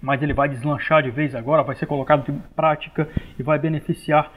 mas 0.02 0.21
ele 0.21 0.34
vai 0.34 0.50
deslanchar 0.50 1.04
de 1.04 1.12
vez 1.12 1.36
agora, 1.36 1.62
vai 1.62 1.76
ser 1.76 1.86
colocado 1.86 2.30
em 2.32 2.41
prática 2.56 3.08
e 3.38 3.43
vai 3.43 3.60
beneficiar 3.60 4.32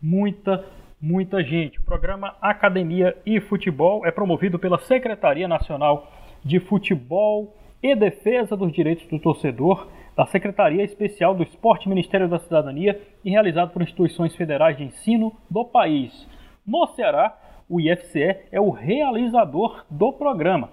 muita, 0.00 0.64
muita 1.02 1.42
gente. 1.42 1.80
O 1.80 1.82
programa 1.82 2.36
Academia 2.40 3.16
e 3.26 3.40
Futebol 3.40 4.06
é 4.06 4.10
promovido 4.10 4.58
pela 4.58 4.78
Secretaria 4.78 5.48
Nacional 5.48 6.10
de 6.44 6.60
Futebol 6.60 7.56
e 7.82 7.94
Defesa 7.96 8.56
dos 8.56 8.72
Direitos 8.72 9.06
do 9.08 9.18
Torcedor, 9.18 9.88
da 10.16 10.26
Secretaria 10.26 10.84
Especial 10.84 11.34
do 11.34 11.42
Esporte 11.42 11.88
Ministério 11.88 12.28
da 12.28 12.38
Cidadania 12.38 13.00
e 13.24 13.30
realizado 13.30 13.70
por 13.70 13.82
instituições 13.82 14.34
federais 14.34 14.76
de 14.76 14.84
ensino 14.84 15.32
do 15.50 15.64
país. 15.64 16.26
No 16.66 16.86
Ceará, 16.88 17.36
o 17.68 17.80
IFCE 17.80 18.36
é 18.50 18.60
o 18.60 18.70
realizador 18.70 19.84
do 19.90 20.12
programa. 20.12 20.68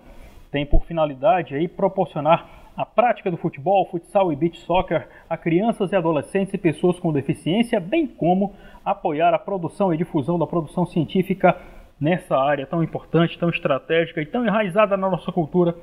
Tem 0.51 0.65
por 0.65 0.85
finalidade 0.85 1.55
aí 1.55 1.67
proporcionar 1.67 2.57
a 2.75 2.85
prática 2.85 3.31
do 3.31 3.37
futebol, 3.37 3.87
futsal 3.89 4.31
e 4.31 4.35
beach 4.35 4.59
soccer 4.59 5.07
a 5.27 5.35
crianças 5.35 5.91
e 5.91 5.95
adolescentes 5.95 6.53
e 6.53 6.57
pessoas 6.57 6.99
com 6.99 7.11
deficiência, 7.11 7.79
bem 7.79 8.05
como 8.05 8.53
apoiar 8.85 9.33
a 9.33 9.39
produção 9.39 9.93
e 9.93 9.97
difusão 9.97 10.37
da 10.37 10.45
produção 10.45 10.85
científica 10.85 11.59
nessa 11.99 12.37
área 12.37 12.67
tão 12.67 12.83
importante, 12.83 13.37
tão 13.37 13.49
estratégica 13.49 14.21
e 14.21 14.25
tão 14.25 14.45
enraizada 14.45 14.95
na 14.95 15.09
nossa 15.09 15.31
cultura, 15.31 15.75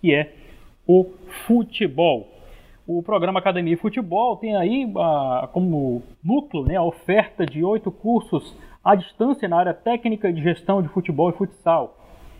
que 0.00 0.14
é 0.14 0.32
o 0.86 1.12
futebol. 1.46 2.37
O 2.90 3.02
programa 3.02 3.38
Academia 3.38 3.76
Futebol 3.76 4.38
tem 4.38 4.56
aí 4.56 4.90
a, 4.96 5.46
como 5.52 6.02
núcleo 6.24 6.64
né, 6.64 6.76
a 6.76 6.82
oferta 6.82 7.44
de 7.44 7.62
oito 7.62 7.90
cursos 7.90 8.56
à 8.82 8.94
distância 8.94 9.46
na 9.46 9.58
área 9.58 9.74
técnica 9.74 10.32
de 10.32 10.42
gestão 10.42 10.80
de 10.80 10.88
futebol 10.88 11.28
e 11.28 11.34
futsal, 11.34 11.98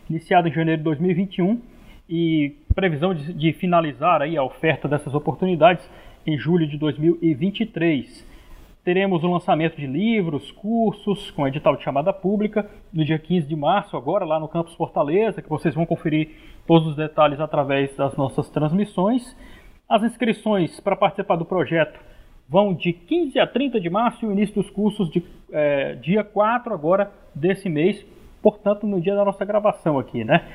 iniciado 0.09 0.49
em 0.49 0.51
janeiro 0.51 0.79
de 0.79 0.85
2021 0.85 1.61
e 2.09 2.57
previsão 2.75 3.13
de, 3.13 3.35
de 3.35 3.53
finalizar 3.53 4.23
aí 4.23 4.39
a 4.39 4.43
oferta 4.43 4.89
dessas 4.89 5.13
oportunidades 5.13 5.87
em 6.27 6.39
julho 6.39 6.67
de 6.67 6.79
2023. 6.79 8.27
Teremos 8.83 9.23
o 9.23 9.31
lançamento 9.31 9.77
de 9.77 9.87
livros, 9.87 10.51
cursos 10.51 11.31
com 11.31 11.47
edital 11.47 11.77
de 11.77 11.85
chamada 11.85 12.11
pública 12.11 12.67
no 12.91 13.05
dia 13.05 13.19
15 13.19 13.47
de 13.47 13.55
março, 13.55 13.99
agora 13.99 14.25
lá 14.25 14.41
no 14.41 14.49
Campus 14.49 14.73
Fortaleza, 14.73 15.43
que 15.43 15.49
vocês 15.51 15.75
vão 15.75 15.85
conferir 15.85 16.31
todos 16.67 16.89
os 16.89 16.97
detalhes 16.97 17.39
através 17.39 17.95
das 17.97 18.17
nossas 18.17 18.49
transmissões. 18.49 19.37
As 19.88 20.03
inscrições 20.03 20.79
para 20.81 20.94
participar 20.94 21.37
do 21.37 21.46
projeto 21.46 21.98
vão 22.46 22.74
de 22.74 22.92
15 22.92 23.38
a 23.38 23.46
30 23.46 23.81
de 23.81 23.88
março 23.88 24.24
e 24.24 24.29
o 24.29 24.33
início 24.33 24.55
dos 24.57 24.70
cursos 24.70 25.11
de 25.11 25.24
é, 25.51 25.94
dia 25.94 26.22
4 26.22 26.74
agora 26.74 27.11
desse 27.35 27.68
mês, 27.70 28.05
portanto 28.42 28.87
no 28.87 29.01
dia 29.01 29.14
da 29.14 29.24
nossa 29.24 29.44
gravação 29.44 29.98
aqui, 29.98 30.24
né? 30.24 30.46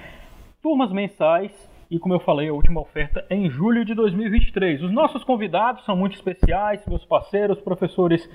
Turmas 0.62 0.92
mensais 0.92 1.52
e 1.90 2.00
como 2.00 2.14
eu 2.14 2.20
falei, 2.20 2.50
a 2.50 2.54
última 2.54 2.82
oferta 2.82 3.26
é 3.30 3.36
em 3.36 3.50
julho 3.50 3.86
de 3.86 3.94
2023. 3.94 4.82
Os 4.84 4.92
nossos 4.92 5.24
convidados 5.24 5.86
são 5.86 5.96
muito 5.96 6.16
especiais, 6.16 6.86
meus 6.88 7.06
parceiros, 7.06 7.60
professores 7.60 8.28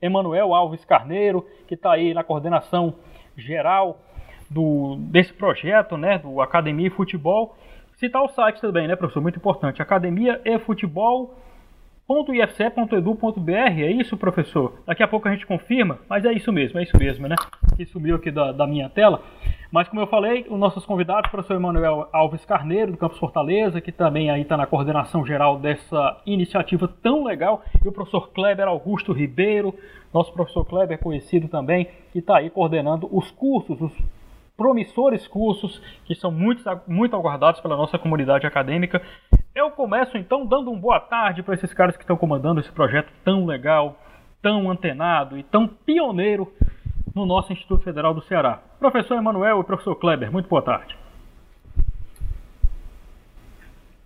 Emanuel 0.00 0.54
Alves 0.54 0.84
Carneiro, 0.84 1.46
que 1.66 1.74
está 1.74 1.92
aí 1.92 2.14
na 2.14 2.24
coordenação 2.24 2.94
geral 3.36 4.00
do, 4.50 4.96
desse 4.98 5.32
projeto, 5.32 5.96
né, 5.96 6.18
do 6.18 6.40
Academia 6.40 6.86
e 6.86 6.90
Futebol. 6.90 7.54
Citar 8.02 8.20
o 8.20 8.28
site 8.30 8.60
também, 8.60 8.88
né, 8.88 8.96
professor? 8.96 9.20
Muito 9.20 9.38
importante. 9.38 9.80
Academia 9.80 10.40
e 10.44 10.58
Futebol 10.58 11.36
.ifce.edu.br, 12.08 13.52
é 13.52 13.92
isso, 13.92 14.16
professor? 14.16 14.74
Daqui 14.84 15.04
a 15.04 15.08
pouco 15.08 15.28
a 15.28 15.30
gente 15.30 15.46
confirma, 15.46 16.00
mas 16.08 16.24
é 16.24 16.32
isso 16.32 16.52
mesmo, 16.52 16.80
é 16.80 16.82
isso 16.82 16.98
mesmo, 16.98 17.28
né? 17.28 17.36
Que 17.76 17.86
subiu 17.86 18.16
aqui 18.16 18.32
da, 18.32 18.50
da 18.50 18.66
minha 18.66 18.88
tela. 18.90 19.22
Mas 19.70 19.88
como 19.88 20.00
eu 20.00 20.08
falei, 20.08 20.44
os 20.50 20.58
nossos 20.58 20.84
convidados, 20.84 21.28
o 21.28 21.30
professor 21.30 21.54
Emanuel 21.54 22.08
Alves 22.12 22.44
Carneiro, 22.44 22.90
do 22.90 22.98
Campus 22.98 23.20
Fortaleza, 23.20 23.80
que 23.80 23.92
também 23.92 24.30
aí 24.30 24.42
está 24.42 24.56
na 24.56 24.66
coordenação 24.66 25.24
geral 25.24 25.60
dessa 25.60 26.20
iniciativa 26.26 26.88
tão 27.00 27.22
legal, 27.22 27.62
e 27.84 27.86
o 27.86 27.92
professor 27.92 28.30
Kleber 28.30 28.66
Augusto 28.66 29.12
Ribeiro, 29.12 29.72
nosso 30.12 30.32
professor 30.32 30.64
Kleber 30.64 30.98
conhecido 30.98 31.46
também, 31.46 31.86
que 32.12 32.18
está 32.18 32.38
aí 32.38 32.50
coordenando 32.50 33.08
os 33.16 33.30
cursos, 33.30 33.80
os 33.80 33.92
promissores 34.62 35.26
cursos 35.26 35.82
que 36.04 36.14
são 36.14 36.30
muito, 36.30 36.62
muito 36.86 37.16
aguardados 37.16 37.60
pela 37.60 37.76
nossa 37.76 37.98
comunidade 37.98 38.46
acadêmica. 38.46 39.02
Eu 39.52 39.72
começo 39.72 40.16
então 40.16 40.46
dando 40.46 40.70
um 40.70 40.78
boa 40.78 41.00
tarde 41.00 41.42
para 41.42 41.54
esses 41.54 41.74
caras 41.74 41.96
que 41.96 42.04
estão 42.04 42.16
comandando 42.16 42.60
esse 42.60 42.70
projeto 42.70 43.12
tão 43.24 43.44
legal, 43.44 43.98
tão 44.40 44.70
antenado 44.70 45.36
e 45.36 45.42
tão 45.42 45.66
pioneiro 45.66 46.52
no 47.12 47.26
nosso 47.26 47.52
Instituto 47.52 47.82
Federal 47.82 48.14
do 48.14 48.22
Ceará. 48.22 48.62
Professor 48.78 49.18
Emanuel 49.18 49.60
e 49.60 49.64
professor 49.64 49.96
Kleber, 49.96 50.30
muito 50.30 50.48
boa 50.48 50.62
tarde. 50.62 50.96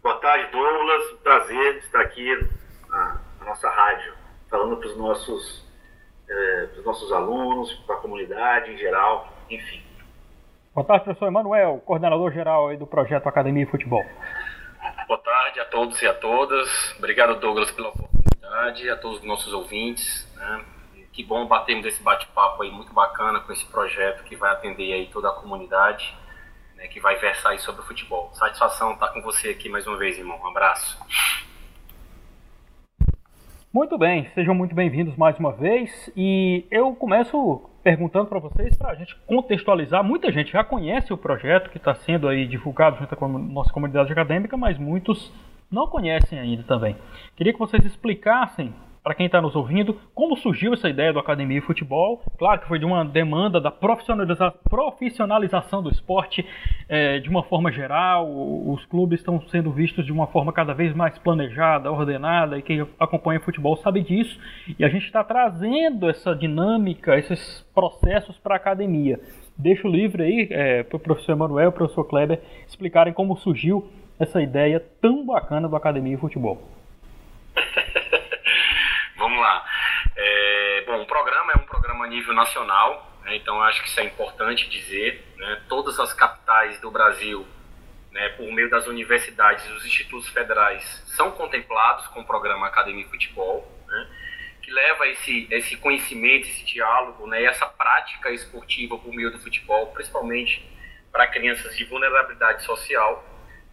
Boa 0.02 0.16
tarde, 0.16 0.50
Douglas. 0.50 1.12
Prazer 1.22 1.76
estar 1.76 2.00
aqui 2.00 2.48
na, 2.88 3.20
nossa 3.44 3.68
rádio, 3.68 4.14
falando 4.48 4.78
para 4.78 4.88
os 4.88 4.96
nossos, 4.96 5.68
eh, 6.30 6.68
nossos 6.82 7.12
alunos, 7.12 7.74
para 7.86 7.96
a 7.96 7.98
comunidade 7.98 8.72
em 8.72 8.78
geral, 8.78 9.28
enfim. 9.50 9.85
Boa 10.76 10.86
tarde, 10.86 11.04
professor 11.04 11.28
Emanuel, 11.28 11.82
coordenador 11.86 12.30
geral 12.30 12.76
do 12.76 12.86
projeto 12.86 13.26
Academia 13.26 13.62
e 13.62 13.66
Futebol. 13.66 14.04
Boa 15.08 15.18
tarde 15.20 15.58
a 15.58 15.64
todos 15.64 16.02
e 16.02 16.06
a 16.06 16.12
todas. 16.12 16.94
Obrigado, 16.98 17.40
Douglas, 17.40 17.70
pela 17.70 17.88
oportunidade, 17.88 18.90
a 18.90 18.96
todos 18.98 19.20
os 19.20 19.24
nossos 19.24 19.54
ouvintes. 19.54 20.30
Né? 20.36 20.64
Que 21.14 21.24
bom 21.24 21.46
batermos 21.46 21.86
esse 21.86 22.02
bate-papo 22.02 22.62
aí 22.62 22.70
muito 22.70 22.92
bacana 22.92 23.40
com 23.40 23.54
esse 23.54 23.64
projeto 23.64 24.22
que 24.24 24.36
vai 24.36 24.52
atender 24.52 24.92
aí 24.92 25.06
toda 25.06 25.30
a 25.30 25.32
comunidade, 25.32 26.14
né, 26.74 26.86
que 26.88 27.00
vai 27.00 27.16
versar 27.16 27.52
aí 27.52 27.58
sobre 27.58 27.80
o 27.80 27.84
futebol. 27.84 28.28
Satisfação 28.34 28.92
estar 28.92 29.08
com 29.14 29.22
você 29.22 29.48
aqui 29.48 29.70
mais 29.70 29.86
uma 29.86 29.96
vez, 29.96 30.18
irmão. 30.18 30.38
Um 30.42 30.48
abraço. 30.48 31.00
Muito 33.72 33.96
bem, 33.96 34.30
sejam 34.34 34.54
muito 34.54 34.74
bem-vindos 34.74 35.16
mais 35.16 35.38
uma 35.38 35.52
vez. 35.52 36.12
E 36.14 36.66
eu 36.70 36.94
começo 36.94 37.70
perguntando 37.86 38.26
para 38.26 38.40
vocês, 38.40 38.76
para 38.76 38.90
a 38.90 38.94
gente 38.96 39.14
contextualizar. 39.28 40.02
Muita 40.02 40.32
gente 40.32 40.50
já 40.50 40.64
conhece 40.64 41.12
o 41.12 41.16
projeto 41.16 41.70
que 41.70 41.76
está 41.76 41.94
sendo 41.94 42.26
aí 42.26 42.44
divulgado 42.44 42.98
junto 42.98 43.14
com 43.14 43.26
a 43.26 43.28
nossa 43.28 43.72
comunidade 43.72 44.10
acadêmica, 44.10 44.56
mas 44.56 44.76
muitos 44.76 45.32
não 45.70 45.86
conhecem 45.86 46.36
ainda 46.36 46.64
também. 46.64 46.96
Queria 47.36 47.52
que 47.52 47.58
vocês 47.60 47.84
explicassem 47.84 48.74
para 49.06 49.14
quem 49.14 49.26
está 49.26 49.40
nos 49.40 49.54
ouvindo, 49.54 49.96
como 50.12 50.36
surgiu 50.36 50.74
essa 50.74 50.88
ideia 50.88 51.12
do 51.12 51.20
Academia 51.20 51.58
e 51.58 51.60
Futebol. 51.60 52.20
Claro 52.36 52.60
que 52.60 52.66
foi 52.66 52.76
de 52.76 52.84
uma 52.84 53.04
demanda 53.04 53.60
da 53.60 53.70
profissionaliza 53.70 54.50
profissionalização 54.68 55.80
do 55.80 55.88
esporte 55.88 56.44
é, 56.88 57.20
de 57.20 57.28
uma 57.28 57.44
forma 57.44 57.70
geral. 57.70 58.28
Os 58.28 58.84
clubes 58.86 59.20
estão 59.20 59.40
sendo 59.42 59.70
vistos 59.70 60.04
de 60.04 60.10
uma 60.10 60.26
forma 60.26 60.52
cada 60.52 60.74
vez 60.74 60.92
mais 60.92 61.16
planejada, 61.18 61.88
ordenada, 61.88 62.58
e 62.58 62.62
quem 62.62 62.84
acompanha 62.98 63.38
futebol 63.38 63.76
sabe 63.76 64.02
disso. 64.02 64.40
E 64.76 64.84
a 64.84 64.88
gente 64.88 65.06
está 65.06 65.22
trazendo 65.22 66.10
essa 66.10 66.34
dinâmica, 66.34 67.16
esses 67.16 67.64
processos 67.72 68.36
para 68.38 68.54
a 68.54 68.56
academia. 68.56 69.20
Deixo 69.56 69.86
livre 69.86 70.24
aí 70.24 70.48
é, 70.50 70.82
para 70.82 70.96
o 70.96 70.98
professor 70.98 71.30
Emanuel 71.30 71.66
e 71.66 71.68
o 71.68 71.72
professor 71.72 72.02
Kleber 72.02 72.40
explicarem 72.66 73.12
como 73.12 73.36
surgiu 73.36 73.88
essa 74.18 74.42
ideia 74.42 74.82
tão 75.00 75.24
bacana 75.24 75.68
do 75.68 75.76
Academia 75.76 76.14
e 76.14 76.18
Futebol. 76.18 76.60
Vamos 79.16 79.40
lá. 79.40 79.64
É, 80.14 80.84
bom, 80.86 81.00
o 81.00 81.06
programa 81.06 81.52
é 81.52 81.56
um 81.56 81.64
programa 81.64 82.04
a 82.04 82.08
nível 82.08 82.34
nacional, 82.34 83.18
né, 83.24 83.36
então 83.36 83.62
acho 83.62 83.82
que 83.82 83.88
isso 83.88 83.98
é 83.98 84.04
importante 84.04 84.68
dizer. 84.68 85.24
Né, 85.36 85.62
todas 85.70 85.98
as 85.98 86.12
capitais 86.12 86.78
do 86.80 86.90
Brasil, 86.90 87.46
né, 88.12 88.28
por 88.30 88.50
meio 88.52 88.68
das 88.68 88.86
universidades 88.86 89.64
e 89.64 89.68
dos 89.68 89.86
institutos 89.86 90.28
federais, 90.28 90.84
são 91.16 91.30
contemplados 91.30 92.06
com 92.08 92.20
o 92.20 92.26
programa 92.26 92.66
Academia 92.66 93.08
Futebol, 93.08 93.66
né, 93.86 94.08
que 94.60 94.70
leva 94.70 95.06
esse, 95.06 95.48
esse 95.50 95.78
conhecimento, 95.78 96.46
esse 96.48 96.64
diálogo, 96.66 97.26
né, 97.26 97.42
essa 97.44 97.66
prática 97.66 98.30
esportiva 98.30 98.98
por 98.98 99.14
meio 99.14 99.30
do 99.30 99.38
futebol, 99.38 99.86
principalmente 99.92 100.62
para 101.10 101.26
crianças 101.26 101.74
de 101.74 101.84
vulnerabilidade 101.84 102.64
social, 102.64 103.24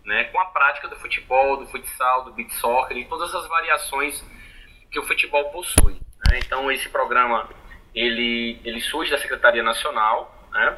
né, 0.05 0.23
com 0.25 0.39
a 0.39 0.45
prática 0.45 0.87
do 0.87 0.95
futebol, 0.95 1.57
do 1.57 1.65
futsal, 1.67 2.23
do 2.23 2.31
beat 2.31 2.51
soccer 2.51 2.95
e 2.95 3.03
todas 3.05 3.35
as 3.35 3.45
variações 3.49 4.23
que 4.93 4.99
o 4.99 5.03
futebol 5.03 5.49
possui. 5.49 5.93
Né? 6.29 6.39
Então 6.45 6.71
esse 6.71 6.87
programa 6.87 7.49
ele, 7.95 8.59
ele 8.63 8.79
surge 8.79 9.09
da 9.09 9.17
Secretaria 9.17 9.63
Nacional, 9.63 10.47
né? 10.53 10.77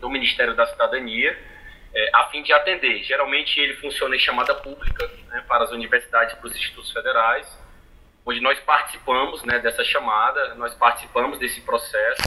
do 0.00 0.10
Ministério 0.10 0.54
da 0.54 0.66
Cidadania, 0.66 1.38
é, 1.94 2.10
a 2.16 2.26
fim 2.26 2.42
de 2.42 2.52
atender. 2.52 3.02
Geralmente 3.04 3.58
ele 3.60 3.74
funciona 3.76 4.16
em 4.16 4.18
chamada 4.18 4.54
pública 4.56 5.08
né, 5.28 5.44
para 5.48 5.64
as 5.64 5.70
universidades 5.70 6.34
para 6.34 6.48
os 6.48 6.56
institutos 6.56 6.92
federais, 6.92 7.46
onde 8.26 8.40
nós 8.40 8.58
participamos 8.60 9.42
né, 9.44 9.58
dessa 9.60 9.84
chamada, 9.84 10.54
nós 10.56 10.74
participamos 10.74 11.38
desse 11.38 11.60
processo 11.60 12.22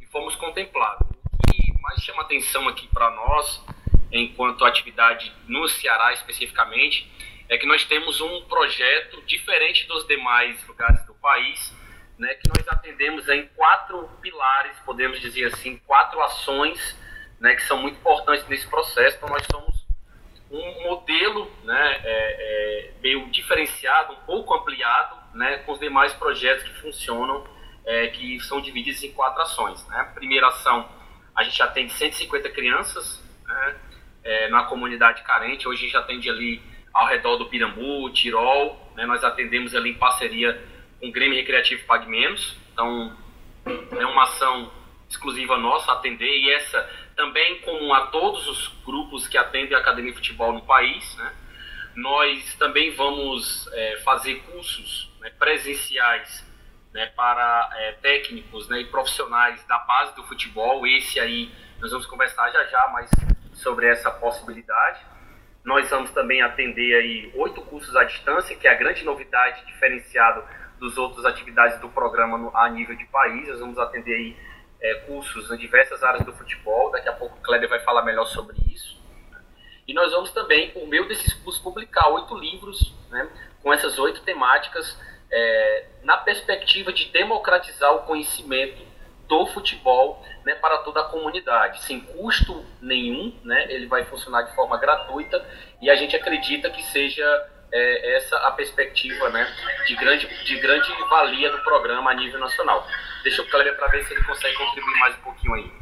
e 0.00 0.06
fomos 0.06 0.34
contemplados. 0.36 1.06
O 1.10 1.52
que 1.52 1.74
mais 1.82 2.00
chama 2.00 2.22
atenção 2.22 2.68
aqui 2.68 2.88
para 2.88 3.10
nós, 3.10 3.64
enquanto 4.10 4.64
atividade 4.64 5.32
no 5.46 5.68
Ceará 5.68 6.12
especificamente, 6.12 7.12
é 7.48 7.58
que 7.58 7.66
nós 7.66 7.84
temos 7.84 8.20
um 8.20 8.42
projeto 8.42 9.22
diferente 9.22 9.86
dos 9.86 10.06
demais 10.06 10.66
lugares 10.66 11.04
do 11.06 11.14
país, 11.14 11.72
né, 12.18 12.34
que 12.34 12.48
nós 12.48 12.66
atendemos 12.68 13.28
em 13.28 13.46
quatro 13.48 14.08
pilares, 14.22 14.76
podemos 14.84 15.20
dizer 15.20 15.46
assim, 15.46 15.76
quatro 15.86 16.22
ações, 16.22 16.98
né, 17.40 17.54
que 17.54 17.62
são 17.62 17.78
muito 17.78 17.98
importantes 17.98 18.46
nesse 18.48 18.66
processo. 18.68 19.16
Então, 19.16 19.28
nós 19.28 19.46
somos 19.50 19.84
um 20.50 20.82
modelo 20.84 21.50
né, 21.64 22.00
é, 22.04 22.04
é, 22.04 22.92
meio 23.02 23.28
diferenciado, 23.30 24.12
um 24.12 24.20
pouco 24.24 24.54
ampliado, 24.54 25.16
né, 25.34 25.58
com 25.58 25.72
os 25.72 25.80
demais 25.80 26.12
projetos 26.14 26.64
que 26.64 26.80
funcionam, 26.80 27.44
é, 27.84 28.06
que 28.08 28.40
são 28.40 28.60
divididos 28.60 29.02
em 29.02 29.12
quatro 29.12 29.42
ações. 29.42 29.86
Né? 29.88 30.12
Primeira 30.14 30.48
ação, 30.48 30.88
a 31.34 31.42
gente 31.42 31.60
atende 31.60 31.92
150 31.92 32.48
crianças 32.50 33.22
né, 33.44 33.76
é, 34.22 34.48
na 34.48 34.64
comunidade 34.64 35.22
carente. 35.22 35.68
Hoje 35.68 35.82
a 35.82 35.84
gente 35.86 35.96
atende 35.96 36.30
ali 36.30 36.62
ao 36.94 37.08
redor 37.08 37.36
do 37.36 37.46
Pirambu, 37.46 38.08
Tirol. 38.12 38.92
Né? 38.94 39.04
Nós 39.04 39.24
atendemos 39.24 39.74
ali 39.74 39.90
em 39.90 39.98
parceria 39.98 40.62
com 41.00 41.08
o 41.08 41.12
Grêmio 41.12 41.36
Recreativo 41.36 41.84
Pague 41.84 42.08
Menos. 42.08 42.56
Então, 42.72 43.16
é 43.98 44.06
uma 44.06 44.22
ação 44.22 44.72
exclusiva 45.08 45.58
nossa 45.58 45.92
atender 45.92 46.38
e 46.38 46.52
essa 46.52 46.88
também 47.16 47.60
comum 47.60 47.92
a 47.92 48.06
todos 48.06 48.46
os 48.48 48.68
grupos 48.84 49.26
que 49.28 49.36
atendem 49.36 49.76
a 49.76 49.80
Academia 49.80 50.12
de 50.12 50.16
Futebol 50.16 50.52
no 50.52 50.62
país. 50.62 51.16
Né? 51.16 51.32
Nós 51.96 52.54
também 52.54 52.90
vamos 52.92 53.68
é, 53.72 53.96
fazer 53.98 54.36
cursos 54.50 55.12
né, 55.20 55.30
presenciais 55.30 56.44
né, 56.92 57.06
para 57.06 57.70
é, 57.74 57.92
técnicos 57.92 58.68
né, 58.68 58.80
e 58.80 58.84
profissionais 58.86 59.64
da 59.66 59.78
base 59.78 60.14
do 60.14 60.24
futebol. 60.24 60.86
Esse 60.86 61.20
aí 61.20 61.50
nós 61.80 61.90
vamos 61.90 62.06
conversar 62.06 62.50
já 62.50 62.64
já 62.64 62.88
mais 62.88 63.10
sobre 63.54 63.86
essa 63.86 64.10
possibilidade. 64.10 65.00
Nós 65.64 65.88
vamos 65.88 66.10
também 66.10 66.42
atender 66.42 66.94
aí 66.94 67.32
oito 67.34 67.62
cursos 67.62 67.96
à 67.96 68.04
distância, 68.04 68.54
que 68.54 68.68
é 68.68 68.70
a 68.70 68.74
grande 68.74 69.02
novidade 69.02 69.64
diferenciado 69.64 70.44
dos 70.78 70.98
outras 70.98 71.24
atividades 71.24 71.80
do 71.80 71.88
programa 71.88 72.36
no, 72.36 72.54
a 72.54 72.68
nível 72.68 72.94
de 72.94 73.06
país. 73.06 73.48
Nós 73.48 73.60
vamos 73.60 73.78
atender 73.78 74.14
aí 74.14 74.36
é, 74.82 74.94
cursos 75.06 75.50
em 75.50 75.56
diversas 75.56 76.02
áreas 76.02 76.24
do 76.24 76.34
futebol. 76.34 76.90
Daqui 76.90 77.08
a 77.08 77.14
pouco 77.14 77.38
o 77.38 77.40
Kleber 77.40 77.70
vai 77.70 77.80
falar 77.80 78.02
melhor 78.02 78.26
sobre 78.26 78.56
isso. 78.70 79.02
E 79.88 79.94
nós 79.94 80.12
vamos 80.12 80.32
também, 80.32 80.70
por 80.70 80.86
meio 80.86 81.08
desses 81.08 81.32
cursos, 81.32 81.62
publicar 81.62 82.08
oito 82.08 82.36
livros 82.36 82.94
né, 83.10 83.28
com 83.62 83.72
essas 83.72 83.98
oito 83.98 84.22
temáticas 84.22 84.98
é, 85.30 85.86
na 86.02 86.18
perspectiva 86.18 86.92
de 86.92 87.10
democratizar 87.10 87.94
o 87.94 88.00
conhecimento 88.00 88.82
do 89.28 89.46
futebol 89.46 90.24
né, 90.44 90.54
para 90.54 90.78
toda 90.78 91.00
a 91.00 91.04
comunidade, 91.04 91.82
sem 91.84 92.00
custo 92.00 92.64
nenhum, 92.80 93.34
né, 93.44 93.66
ele 93.72 93.86
vai 93.86 94.04
funcionar 94.04 94.42
de 94.42 94.54
forma 94.54 94.76
gratuita 94.78 95.44
e 95.80 95.90
a 95.90 95.94
gente 95.94 96.14
acredita 96.14 96.70
que 96.70 96.82
seja 96.82 97.24
é, 97.72 98.16
essa 98.16 98.36
a 98.38 98.52
perspectiva 98.52 99.28
né, 99.30 99.46
de, 99.86 99.96
grande, 99.96 100.26
de 100.44 100.60
grande 100.60 100.92
valia 101.08 101.50
do 101.50 101.58
programa 101.58 102.10
a 102.10 102.14
nível 102.14 102.38
nacional. 102.38 102.86
Deixa 103.22 103.42
o 103.42 103.46
Kleber 103.48 103.76
para 103.76 103.88
ver 103.88 104.04
se 104.04 104.12
ele 104.12 104.22
consegue 104.24 104.56
contribuir 104.56 104.98
mais 105.00 105.16
um 105.16 105.22
pouquinho 105.22 105.54
aí. 105.54 105.72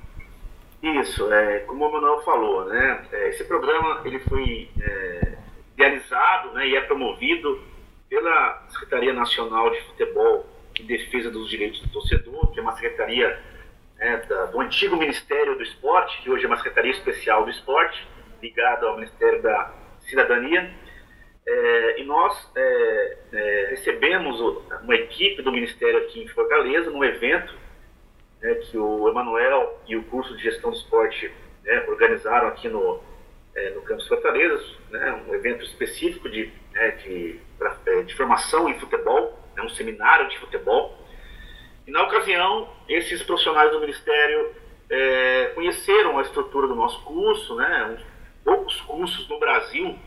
Isso, 1.01 1.33
é, 1.33 1.61
como 1.61 1.87
o 1.87 1.93
Manuel 1.93 2.21
falou, 2.23 2.65
né, 2.65 3.07
é, 3.13 3.29
esse 3.29 3.45
programa 3.45 4.01
ele 4.05 4.19
foi 4.21 4.69
é, 4.81 5.39
idealizado 5.75 6.53
né, 6.53 6.67
e 6.67 6.77
é 6.77 6.81
promovido 6.81 7.63
pela 8.09 8.67
Secretaria 8.69 9.13
Nacional 9.13 9.71
de 9.71 9.81
Futebol 9.83 10.47
e 10.83 10.87
Defesa 10.87 11.31
dos 11.31 11.49
Direitos 11.49 11.81
do 11.81 11.89
Torcedor, 11.89 12.53
que 12.53 12.59
é 12.59 12.63
uma 12.63 12.73
secretaria 12.73 13.39
né, 13.97 14.17
da, 14.29 14.47
do 14.47 14.61
antigo 14.61 14.97
Ministério 14.97 15.57
do 15.57 15.63
Esporte, 15.63 16.21
que 16.23 16.31
hoje 16.31 16.45
é 16.45 16.47
uma 16.47 16.57
Secretaria 16.57 16.91
Especial 16.91 17.45
do 17.45 17.51
Esporte, 17.51 18.07
ligada 18.43 18.87
ao 18.87 18.97
Ministério 18.97 19.41
da 19.41 19.73
Cidadania. 20.01 20.73
É, 21.47 22.01
e 22.01 22.05
nós 22.05 22.51
é, 22.55 23.19
é, 23.33 23.67
recebemos 23.71 24.41
uma 24.83 24.95
equipe 24.95 25.43
do 25.43 25.53
Ministério 25.53 25.99
aqui 26.01 26.23
em 26.23 26.29
Fortaleza, 26.29 26.91
num 26.91 27.05
evento 27.05 27.55
né, 28.41 28.55
que 28.55 28.77
o 28.77 29.09
Emanuel 29.09 29.81
e 29.87 29.97
o 29.97 30.03
curso 30.05 30.37
de 30.37 30.43
Gestão 30.43 30.71
do 30.71 30.77
Esporte 30.77 31.33
né, 31.65 31.85
organizaram 31.89 32.49
aqui 32.49 32.69
no, 32.69 33.01
é, 33.55 33.71
no 33.71 33.83
Campus 33.83 34.07
Fortaleza, 34.09 34.63
né, 34.91 35.23
um 35.29 35.35
evento 35.35 35.65
específico 35.65 36.29
de, 36.29 36.53
né, 36.73 36.91
de, 37.03 37.41
pra, 37.59 37.77
é, 37.87 38.03
de 38.03 38.15
formação 38.15 38.69
em 38.69 38.79
futebol, 38.79 39.42
né, 39.57 39.63
um 39.63 39.69
seminário 39.71 40.29
de 40.29 40.39
futebol. 40.39 40.99
E 41.87 41.91
na 41.91 42.03
ocasião, 42.03 42.69
esses 42.89 43.23
profissionais 43.23 43.71
do 43.71 43.81
Ministério 43.81 44.55
é, 44.89 45.53
conheceram 45.55 46.19
a 46.19 46.23
estrutura 46.23 46.67
do 46.67 46.75
nosso 46.75 47.03
curso, 47.03 47.55
né, 47.57 47.97
uns 47.97 48.07
poucos 48.45 48.81
cursos 48.83 49.29
no 49.29 49.39
Brasil 49.39 49.99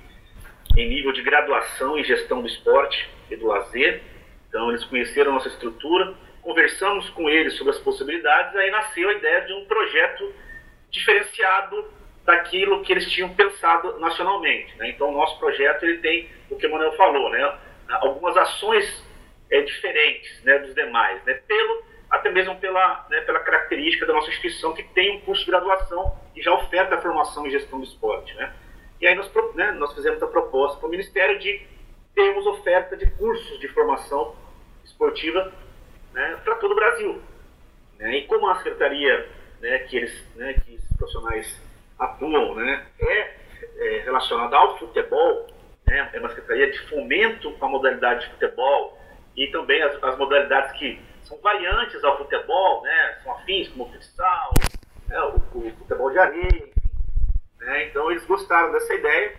em 0.78 0.90
nível 0.90 1.12
de 1.12 1.22
graduação 1.22 1.98
em 1.98 2.04
gestão 2.04 2.42
do 2.42 2.48
esporte 2.48 3.10
e 3.30 3.36
do 3.36 3.48
lazer. 3.48 4.02
Então, 4.50 4.70
eles 4.70 4.84
conheceram 4.86 5.32
a 5.32 5.34
nossa 5.36 5.48
estrutura, 5.48 6.14
conversamos 6.42 7.10
com 7.10 7.30
eles 7.30 7.56
sobre 7.56 7.72
as 7.72 7.80
possibilidades, 7.80 8.56
aí 8.56 8.70
nasceu 8.72 9.10
a 9.10 9.14
ideia 9.14 9.42
de 9.42 9.54
um 9.54 9.66
projeto 9.66 10.34
diferenciado 10.92 11.86
daquilo 12.26 12.82
que 12.82 12.92
eles 12.92 13.10
tinham 13.12 13.30
pensado 13.30 14.00
nacionalmente. 14.00 14.76
Né? 14.78 14.90
Então, 14.90 15.10
o 15.10 15.14
nosso 15.14 15.38
projeto 15.40 15.84
ele 15.84 15.98
tem 16.00 16.30
o 16.50 16.56
que 16.56 16.68
o 16.68 16.72
Manuel 16.72 16.94
falou, 16.94 17.30
né? 17.30 17.58
algumas 17.90 18.36
ações 18.36 19.05
é, 19.50 19.62
diferentes 19.62 20.44
né, 20.44 20.60
dos 20.60 20.74
demais, 20.74 21.24
né? 21.26 21.34
Pelo, 21.48 21.84
até 22.10 22.32
mesmo 22.32 22.56
pela, 22.58 23.06
né, 23.10 23.22
pela 23.22 23.40
característica 23.40 24.06
da 24.06 24.14
nossa 24.14 24.30
instituição, 24.30 24.74
que 24.74 24.84
tem 24.84 25.18
um 25.18 25.22
curso 25.22 25.44
de 25.46 25.52
graduação 25.52 26.18
e 26.36 26.42
já 26.42 26.54
oferta 26.54 26.96
a 26.96 27.02
formação 27.02 27.46
em 27.46 27.52
gestão 27.52 27.80
do 27.80 27.86
esporte. 27.86 28.34
Né? 28.36 28.54
E 29.02 29.08
aí 29.08 29.16
nós, 29.16 29.32
né, 29.56 29.72
nós 29.72 29.94
fizemos 29.94 30.22
a 30.22 30.28
proposta 30.28 30.78
para 30.80 30.88
o 30.88 30.92
Ministério 30.92 31.40
de 31.40 31.66
termos 32.14 32.46
oferta 32.46 32.96
de 32.96 33.10
cursos 33.12 33.60
de 33.60 33.68
formação 33.70 34.36
esportiva 34.84 35.52
né, 36.14 36.40
para 36.44 36.56
todo 36.56 36.72
o 36.72 36.76
Brasil. 36.76 37.22
Né? 37.98 38.20
E 38.20 38.28
como 38.28 38.48
a 38.48 38.56
secretaria 38.58 39.30
né, 39.60 39.80
que, 39.80 39.98
eles, 39.98 40.36
né, 40.36 40.54
que 40.54 40.76
esses 40.76 40.98
profissionais 40.98 41.62
atuam 42.00 42.56
né, 42.56 42.86
é, 43.00 43.36
é 43.78 44.02
relacionada 44.06 44.56
ao 44.56 44.78
futebol, 44.78 45.48
né, 45.86 46.10
é 46.14 46.20
uma 46.20 46.30
secretaria 46.30 46.72
de 46.72 46.80
fomento 46.90 47.56
à 47.60 47.68
modalidade 47.68 48.26
de 48.26 48.32
futebol 48.32 48.98
e 49.36 49.48
também 49.48 49.82
as, 49.82 50.02
as 50.04 50.18
modalidades 50.18 50.72
que 50.78 51.00
são 51.24 51.38
variantes 51.40 52.04
ao 52.04 52.18
futebol, 52.18 52.84
né, 52.84 53.20
são 53.24 53.34
afins, 53.34 53.68
como 53.70 53.86
o 53.86 53.92
futsal, 53.92 54.54
né, 55.08 55.20
o, 55.22 55.58
o, 55.58 55.72
futebol 55.78 56.12
de 56.12 56.20
areia, 56.20 56.48
enfim. 56.48 56.72
Né, 57.60 57.88
então 57.88 58.12
eles 58.12 58.26
gostaram 58.26 58.72
dessa 58.72 58.94
ideia. 58.94 59.36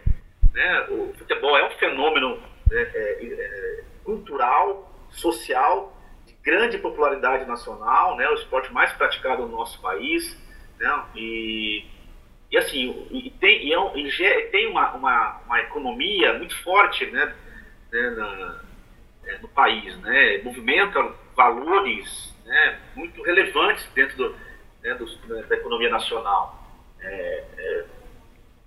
Né, 0.52 0.86
o 0.90 1.14
futebol 1.16 1.56
é 1.56 1.66
um 1.66 1.70
fenômeno 1.72 2.36
né, 2.70 2.90
é, 2.94 3.24
é, 3.24 3.84
cultural, 4.04 4.90
social, 5.10 5.96
de 6.26 6.34
grande 6.42 6.78
popularidade 6.78 7.44
nacional, 7.46 8.16
né, 8.16 8.28
o 8.28 8.34
esporte 8.34 8.72
mais 8.72 8.92
praticado 8.92 9.42
no 9.42 9.56
nosso 9.56 9.80
país. 9.80 10.36
Né, 10.78 11.04
e, 11.14 11.86
e 12.50 12.58
assim, 12.58 13.06
e 13.10 13.30
tem, 13.30 13.66
e 13.66 13.72
é 13.72 13.78
um, 13.78 13.96
e 13.96 14.10
tem 14.50 14.68
uma, 14.68 14.92
uma, 14.92 15.40
uma, 15.46 15.60
economia 15.60 16.34
muito 16.34 16.60
forte 16.62 17.06
né, 17.06 17.34
né 17.92 18.10
na, 18.10 18.65
é, 19.26 19.38
no 19.38 19.48
país, 19.48 19.96
né, 19.98 20.38
movimenta 20.42 21.14
valores 21.34 22.34
né, 22.44 22.80
muito 22.94 23.22
relevantes 23.22 23.86
dentro 23.94 24.16
do, 24.16 24.36
né, 24.82 24.94
do, 24.94 25.46
da 25.46 25.56
economia 25.56 25.90
nacional. 25.90 26.64
É, 27.00 27.44
é, 27.58 27.84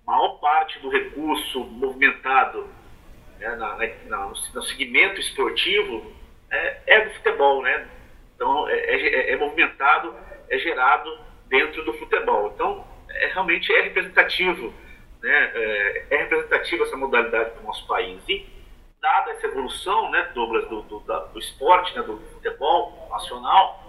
maior 0.06 0.40
parte 0.40 0.80
do 0.80 0.90
recurso 0.90 1.64
movimentado 1.66 2.68
né, 3.40 3.56
na, 3.56 3.78
na, 4.08 4.26
no 4.26 4.64
segmento 4.64 5.20
esportivo 5.20 6.14
é, 6.52 6.78
é, 6.88 7.06
do 7.06 7.12
futebol, 7.16 7.62
né? 7.62 7.88
Então 8.36 8.68
é, 8.70 8.76
é, 8.76 9.32
é, 9.32 9.38
movimentado, 9.38 10.16
é 10.50 10.58
gerado 10.58 11.20
dentro 11.48 11.84
do 11.86 11.94
futebol. 11.94 12.52
Então 12.54 12.86
é, 13.10 13.28
realmente 13.28 13.72
é 13.72 13.82
representativo, 13.82 14.74
né? 15.22 15.52
É, 15.54 16.06
é 16.10 16.18
representativa 16.18 16.84
essa 16.84 16.98
modalidade 16.98 17.56
do 17.56 17.64
nosso 17.64 17.86
país. 17.88 18.22
E 18.28 18.46
dada 19.02 19.32
essa 19.32 19.48
evolução, 19.48 20.10
né, 20.12 20.30
Douglas, 20.34 20.68
do, 20.68 20.82
do, 20.84 21.00
do 21.00 21.40
esporte, 21.40 21.96
né, 21.96 22.04
do 22.04 22.18
futebol 22.34 23.08
nacional, 23.10 23.84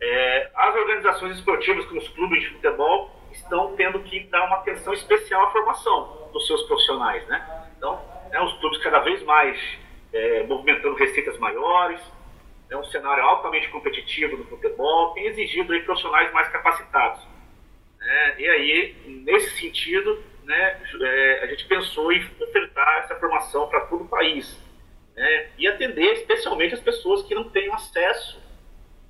é, 0.00 0.50
as 0.54 0.74
organizações 0.76 1.36
esportivas, 1.36 1.84
como 1.86 2.00
os 2.00 2.08
clubes 2.08 2.40
de 2.40 2.50
futebol, 2.50 3.10
estão 3.32 3.74
tendo 3.76 4.00
que 4.00 4.20
dar 4.24 4.46
uma 4.46 4.56
atenção 4.56 4.92
especial 4.92 5.46
à 5.46 5.50
formação 5.50 6.28
dos 6.32 6.46
seus 6.46 6.62
profissionais, 6.62 7.26
né? 7.26 7.66
Então, 7.76 8.00
né, 8.30 8.40
os 8.40 8.52
clubes 8.58 8.78
cada 8.78 9.00
vez 9.00 9.22
mais 9.24 9.58
é, 10.12 10.44
movimentando 10.44 10.94
receitas 10.94 11.38
maiores, 11.38 12.00
é 12.70 12.76
um 12.76 12.84
cenário 12.84 13.22
altamente 13.24 13.68
competitivo 13.68 14.36
no 14.36 14.44
futebol, 14.44 15.14
tem 15.14 15.26
exigido 15.26 15.72
aí, 15.72 15.82
profissionais 15.82 16.32
mais 16.32 16.48
capacitados. 16.48 17.20
Né? 17.98 18.34
E 18.38 18.48
aí, 18.48 18.96
nesse 19.24 19.58
sentido, 19.58 20.22
né, 20.48 20.80
é, 21.02 21.44
a 21.44 21.46
gente 21.46 21.66
pensou 21.66 22.10
em 22.10 22.26
ofertar 22.40 23.04
essa 23.04 23.14
formação 23.16 23.68
para 23.68 23.82
todo 23.82 24.04
o 24.04 24.08
país 24.08 24.58
né, 25.14 25.48
e 25.58 25.68
atender 25.68 26.14
especialmente 26.14 26.72
as 26.72 26.80
pessoas 26.80 27.22
que 27.22 27.34
não 27.34 27.44
têm 27.50 27.70
acesso 27.70 28.40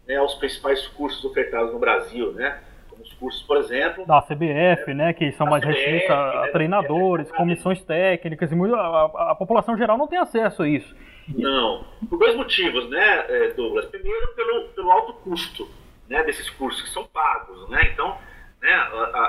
né, 0.06 0.16
aos 0.16 0.34
principais 0.34 0.84
cursos 0.88 1.24
ofertados 1.24 1.72
no 1.72 1.78
Brasil, 1.78 2.32
né? 2.32 2.60
Como 2.88 3.02
os 3.02 3.12
cursos, 3.12 3.42
por 3.42 3.58
exemplo... 3.58 4.04
Da 4.04 4.22
CBF, 4.22 4.92
né? 4.94 5.12
Que 5.12 5.30
são 5.32 5.46
mais 5.46 5.62
restritos 5.62 6.10
a, 6.10 6.30
a 6.30 6.42
né, 6.46 6.48
treinadores, 6.48 7.30
comissões 7.30 7.84
técnicas, 7.84 8.50
e 8.50 8.54
muito, 8.54 8.74
a, 8.74 9.30
a, 9.30 9.34
população 9.34 9.76
geral 9.76 9.96
não 9.96 10.08
tem 10.08 10.18
acesso 10.18 10.62
a 10.62 10.68
isso. 10.68 10.96
Não, 11.28 11.84
por 12.08 12.18
dois 12.18 12.34
motivos, 12.34 12.88
né, 12.88 13.26
é, 13.28 13.48
Douglas? 13.52 13.84
Primeiro, 13.84 14.28
pelo, 14.28 14.68
pelo 14.70 14.90
alto 14.90 15.12
custo 15.12 15.68
né, 16.08 16.24
desses 16.24 16.48
cursos 16.50 16.82
que 16.82 16.88
são 16.88 17.06
pagos, 17.06 17.68
né? 17.68 17.90
Então, 17.92 18.16
né, 18.60 18.74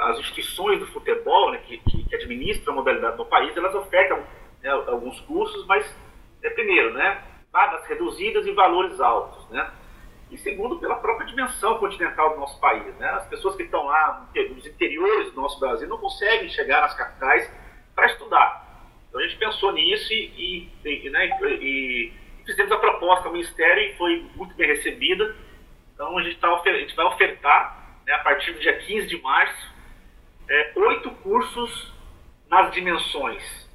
as 0.09 0.19
instituições 0.19 0.80
do 0.80 0.88
futebol 0.88 1.51
né, 1.51 1.59
que, 1.59 1.77
que, 1.77 2.15
administram 2.15 2.73
a 2.73 2.75
modalidade 2.77 3.17
no 3.17 3.25
país, 3.25 3.55
elas 3.55 3.75
ofertam 3.75 4.23
né, 4.61 4.69
alguns 4.69 5.19
cursos, 5.21 5.65
mas, 5.67 5.86
é, 6.43 6.49
primeiro, 6.49 6.93
né, 6.93 7.21
vagas 7.51 7.86
reduzidas 7.88 8.45
e 8.45 8.51
valores 8.51 8.99
altos, 8.99 9.47
né? 9.49 9.71
E 10.32 10.38
segundo, 10.38 10.77
pela 10.77 10.95
própria 10.97 11.25
dimensão 11.25 11.80
continental 11.80 12.34
do 12.36 12.39
nosso 12.39 12.59
país, 12.59 12.95
né? 12.97 13.09
As 13.09 13.27
pessoas 13.27 13.55
que 13.55 13.63
estão 13.63 13.86
lá 13.86 14.30
nos 14.51 14.65
interiores 14.65 15.34
do 15.34 15.41
nosso 15.41 15.59
Brasil 15.59 15.88
não 15.88 15.97
conseguem 15.97 16.47
chegar 16.49 16.82
nas 16.82 16.93
capitais 16.93 17.51
para 17.95 18.05
estudar. 18.05 18.69
Então 19.09 19.19
a 19.19 19.23
gente 19.23 19.38
pensou 19.38 19.71
nisso 19.71 20.13
e, 20.13 20.69
e, 20.86 21.07
e, 21.07 21.09
né, 21.09 21.30
e, 21.41 22.13
fizemos 22.45 22.71
a 22.71 22.77
proposta 22.77 23.27
ao 23.27 23.34
Ministério 23.34 23.84
e 23.84 23.97
foi 23.97 24.23
muito 24.36 24.53
bem 24.55 24.67
recebida. 24.67 25.36
Então 25.95 26.15
a 26.15 26.21
gente, 26.21 26.38
tá, 26.38 26.47
a 26.53 26.73
gente 26.73 26.95
vai 26.95 27.05
ofertar 27.07 27.78
né, 28.10 28.16
a 28.16 28.20
partir 28.20 28.53
do 28.53 28.60
dia 28.60 28.76
15 28.76 29.05
de 29.05 29.22
março, 29.22 29.72
é, 30.49 30.72
oito 30.76 31.12
cursos 31.22 31.93
nas 32.49 32.72
dimensões 32.72 33.70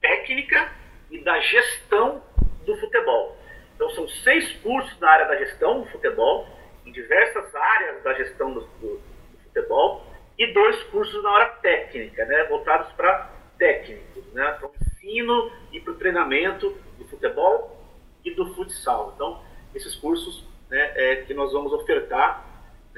técnica 0.00 0.72
e 1.08 1.22
da 1.22 1.38
gestão 1.38 2.20
do 2.66 2.76
futebol. 2.78 3.38
Então, 3.76 3.88
são 3.90 4.08
seis 4.08 4.52
cursos 4.54 4.98
na 4.98 5.08
área 5.08 5.26
da 5.26 5.36
gestão 5.36 5.82
do 5.82 5.86
futebol, 5.90 6.48
em 6.84 6.90
diversas 6.90 7.54
áreas 7.54 8.02
da 8.02 8.14
gestão 8.14 8.52
do, 8.52 8.60
do, 8.80 8.96
do 8.96 9.38
futebol, 9.44 10.04
e 10.36 10.52
dois 10.52 10.82
cursos 10.84 11.22
na 11.22 11.30
área 11.30 11.48
técnica, 11.62 12.24
né, 12.24 12.44
voltados 12.44 12.92
para 12.94 13.30
técnicos, 13.58 14.24
né, 14.32 14.56
para 14.58 14.68
o 14.68 14.72
ensino 14.74 15.52
e 15.72 15.80
para 15.80 15.92
o 15.92 15.96
treinamento 15.96 16.76
do 16.98 17.06
futebol 17.06 17.80
e 18.24 18.34
do 18.34 18.54
futsal. 18.54 19.12
Então, 19.14 19.40
esses 19.72 19.94
cursos 19.94 20.44
né, 20.68 20.92
é, 20.96 21.16
que 21.22 21.32
nós 21.32 21.52
vamos 21.52 21.72
ofertar 21.72 22.47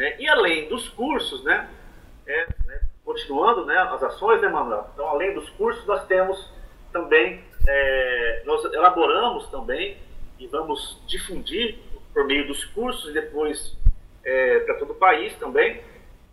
né? 0.01 0.17
E 0.19 0.27
além 0.27 0.67
dos 0.67 0.89
cursos, 0.89 1.45
né, 1.45 1.69
é, 2.27 2.47
né, 2.65 2.81
continuando 3.05 3.67
né, 3.67 3.77
as 3.77 4.03
ações, 4.03 4.41
né, 4.41 4.49
Manuel? 4.49 4.89
Então, 4.95 5.07
além 5.07 5.35
dos 5.35 5.51
cursos, 5.51 5.85
nós 5.87 6.07
temos 6.07 6.51
também, 6.91 7.45
é, 7.69 8.43
nós 8.47 8.65
elaboramos 8.65 9.47
também 9.49 9.99
e 10.39 10.47
vamos 10.47 10.99
difundir 11.07 11.79
por 12.15 12.25
meio 12.25 12.47
dos 12.47 12.65
cursos 12.65 13.11
e 13.11 13.13
depois 13.13 13.77
é, 14.25 14.61
para 14.61 14.77
todo 14.77 14.93
o 14.93 14.97
país 14.97 15.37
também, 15.37 15.83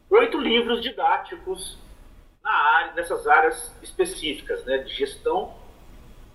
oito 0.09 0.37
livros 0.37 0.81
didáticos 0.81 1.77
na 2.41 2.49
área, 2.49 2.93
nessas 2.93 3.27
áreas 3.27 3.75
específicas, 3.83 4.63
né, 4.63 4.77
de 4.77 4.93
gestão 4.93 5.53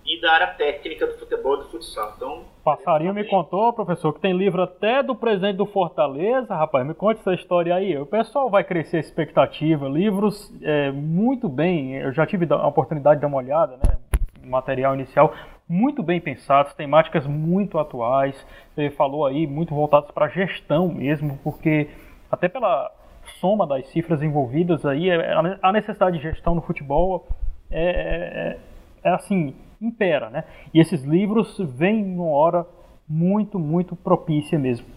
e 0.05 0.19
da 0.21 0.33
área 0.33 0.47
técnica 0.47 1.07
do 1.07 1.13
futebol 1.13 1.55
e 1.55 1.57
do 1.59 1.69
futsal. 1.69 2.13
Então, 2.15 2.43
Passarinho 2.63 3.13
me 3.13 3.23
contou, 3.23 3.71
professor, 3.73 4.13
que 4.13 4.19
tem 4.19 4.33
livro 4.33 4.61
até 4.61 5.03
do 5.03 5.15
presidente 5.15 5.57
do 5.57 5.65
Fortaleza. 5.65 6.55
Rapaz, 6.55 6.85
me 6.85 6.93
conte 6.93 7.19
essa 7.19 7.33
história 7.33 7.75
aí. 7.75 7.97
O 7.97 8.05
pessoal 8.05 8.49
vai 8.49 8.63
crescer 8.63 8.97
a 8.97 8.99
expectativa. 8.99 9.87
Livros 9.87 10.53
é, 10.61 10.91
muito 10.91 11.49
bem. 11.49 11.95
Eu 11.95 12.11
já 12.13 12.25
tive 12.25 12.47
a 12.49 12.67
oportunidade 12.67 13.17
de 13.17 13.21
dar 13.21 13.27
uma 13.27 13.37
olhada, 13.37 13.77
né? 13.77 13.97
Material 14.43 14.93
inicial 14.93 15.33
muito 15.67 16.03
bem 16.03 16.19
pensados, 16.19 16.73
temáticas 16.73 17.25
muito 17.25 17.79
atuais. 17.79 18.35
Você 18.75 18.89
falou 18.91 19.25
aí, 19.25 19.47
muito 19.47 19.73
voltados 19.73 20.11
para 20.11 20.27
gestão 20.27 20.87
mesmo, 20.87 21.39
porque 21.43 21.89
até 22.31 22.47
pela 22.47 22.91
soma 23.39 23.65
das 23.65 23.87
cifras 23.87 24.21
envolvidas 24.21 24.85
aí, 24.85 25.09
é, 25.09 25.33
a 25.61 25.71
necessidade 25.71 26.17
de 26.17 26.23
gestão 26.23 26.53
no 26.53 26.61
futebol 26.61 27.27
é, 27.71 28.57
é, 29.03 29.09
é 29.09 29.13
assim, 29.13 29.55
impera, 29.85 30.29
né? 30.29 30.43
E 30.73 30.79
esses 30.79 31.03
livros 31.03 31.57
vêm 31.59 32.03
numa 32.03 32.31
hora 32.31 32.65
muito, 33.07 33.59
muito 33.59 33.95
propícia 33.95 34.57
mesmo. 34.57 34.87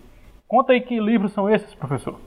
Conta 0.48 0.72
aí 0.72 0.80
que 0.80 0.98
livros 1.00 1.32
são 1.32 1.50
esses, 1.50 1.74
professor. 1.74 2.18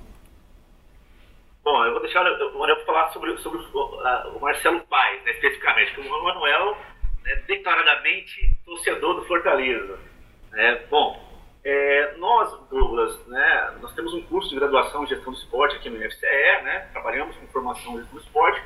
Bom, 1.64 1.86
eu 1.86 1.91
vou 1.91 2.01
deixar 2.01 2.26
o 2.26 2.60
Manuel 2.60 2.84
falar 2.86 3.10
sobre, 3.10 3.38
sobre 3.38 3.60
o 3.60 4.39
Marcelo 4.41 4.82
Paes, 4.82 5.24
né, 5.24 5.32
especificamente, 5.32 5.93
porque 5.93 6.10
o 6.10 6.24
Manuel 6.24 6.76
é 7.26 7.36
declaradamente 7.47 8.57
torcedor 8.66 9.16
do 9.16 9.26
Fortaleza. 9.26 9.99
É, 10.53 10.76
bom, 10.88 11.22
é, 11.64 12.16
nós, 12.18 12.51
Douglas, 12.70 13.28
né, 13.28 13.78
nós 13.82 13.93
temos 13.93 14.14
um 14.14 14.22
curso 14.24 14.49
de 14.49 14.55
graduação 14.55 15.03
em 15.03 15.07
gestão 15.07 15.32
do 15.32 15.38
esporte 15.38 15.76
aqui 15.76 15.89
no 15.89 16.03
IFCE, 16.03 16.64
né, 16.64 16.89
trabalhamos 16.91 17.36
com 17.38 17.47
formação 17.47 17.93
em 17.93 17.97
gestão 17.99 18.20
do 18.20 18.24
esporte, 18.24 18.62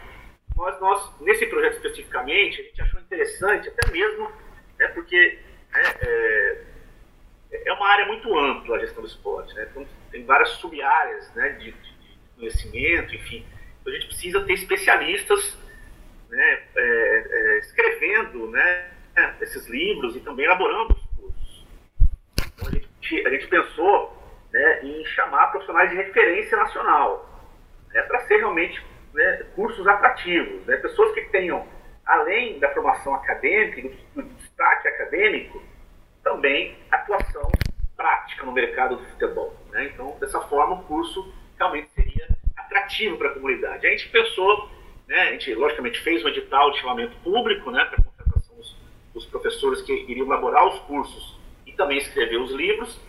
mas 0.55 0.79
nós, 0.79 1.11
nesse 1.21 1.45
projeto 1.47 1.73
especificamente, 1.73 2.61
a 2.61 2.63
gente 2.63 2.81
achou 2.81 2.99
interessante, 2.99 3.69
até 3.69 3.91
mesmo, 3.91 4.31
né, 4.77 4.87
porque 4.89 5.39
né, 5.71 5.83
é, 6.01 6.63
é, 7.65 7.73
uma 7.73 7.87
área 7.87 8.05
muito 8.05 8.37
ampla 8.37 8.77
a 8.77 8.79
gestão 8.79 9.01
do 9.01 9.07
esporte, 9.07 9.53
né, 9.55 9.67
então, 9.69 9.85
tem 10.11 10.23
várias 10.25 10.49
sub-áreas 10.51 11.33
né, 11.33 11.49
de, 11.49 11.71
de, 11.71 11.93
conhecimento, 12.35 13.15
enfim, 13.15 13.45
então 13.81 13.93
a 13.93 13.95
gente 13.95 14.07
precisa 14.07 14.41
ter 14.41 14.53
especialistas 14.53 15.57
né, 16.29 16.63
é, 16.75 17.27
é, 17.29 17.59
escrevendo 17.59 18.47
né, 18.49 18.91
esses 19.41 19.67
livros 19.67 20.15
e 20.15 20.19
também 20.19 20.45
elaborando 20.45 20.93
os 20.93 21.05
cursos. 21.15 21.65
Então, 22.53 22.67
a, 22.67 22.71
gente, 22.71 23.27
a 23.27 23.29
gente 23.29 23.47
pensou 23.47 24.17
né, 24.51 24.83
em 24.83 25.05
chamar 25.05 25.47
profissionais 25.47 25.89
de 25.89 25.95
referência 25.95 26.57
nacional, 26.57 27.29
né, 27.93 28.01
para 28.03 28.21
ser 28.21 28.37
realmente 28.37 28.81
né, 29.13 29.45
cursos 29.55 29.85
atrativos, 29.87 30.65
né, 30.65 30.77
pessoas 30.77 31.13
que 31.13 31.21
tenham, 31.29 31.67
além 32.05 32.59
da 32.59 32.69
formação 32.73 33.13
acadêmica, 33.15 33.81
do, 33.81 34.21
do 34.21 34.33
destaque 34.35 34.87
acadêmico, 34.87 35.61
também 36.23 36.77
atuação 36.91 37.51
prática 37.95 38.45
no 38.45 38.51
mercado 38.51 38.97
do 38.97 39.05
futebol. 39.05 39.55
Né? 39.71 39.91
Então, 39.93 40.17
dessa 40.19 40.41
forma, 40.41 40.75
o 40.75 40.83
curso 40.83 41.33
realmente 41.57 41.89
seria 41.93 42.27
atrativo 42.57 43.17
para 43.17 43.29
a 43.29 43.33
comunidade. 43.33 43.85
A 43.85 43.89
gente 43.89 44.09
pensou 44.09 44.69
né? 45.07 45.21
A 45.21 45.31
gente, 45.33 45.53
logicamente, 45.53 45.99
fez 45.99 46.23
um 46.23 46.29
edital 46.29 46.71
de 46.71 46.79
chamamento 46.79 47.15
público 47.17 47.69
né, 47.71 47.85
para 47.85 48.03
contratação 48.03 48.55
dos, 48.55 48.75
dos, 49.13 49.25
professores 49.25 49.81
que 49.81 49.93
iriam 49.93 50.25
elaborar 50.25 50.67
os 50.67 50.79
cursos 50.81 51.37
e 51.65 51.73
também 51.73 51.97
escrever 51.97 52.37
os 52.37 52.51
livros. 52.51 52.99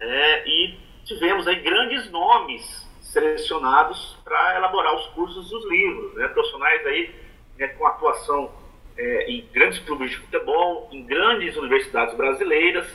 É, 0.00 0.48
e 0.48 0.78
tivemos 1.04 1.46
aí 1.48 1.56
grandes 1.56 2.10
nomes 2.10 2.87
selecionados 3.12 4.16
para 4.24 4.56
elaborar 4.56 4.94
os 4.94 5.06
cursos 5.08 5.50
e 5.50 5.54
os 5.54 5.68
livros. 5.68 6.14
Né? 6.14 6.28
Profissionais 6.28 6.86
aí 6.86 7.14
né, 7.58 7.68
com 7.68 7.86
atuação 7.86 8.52
é, 8.96 9.30
em 9.30 9.46
grandes 9.52 9.78
clubes 9.80 10.10
de 10.10 10.16
futebol, 10.18 10.88
em 10.92 11.04
grandes 11.04 11.56
universidades 11.56 12.14
brasileiras, 12.14 12.86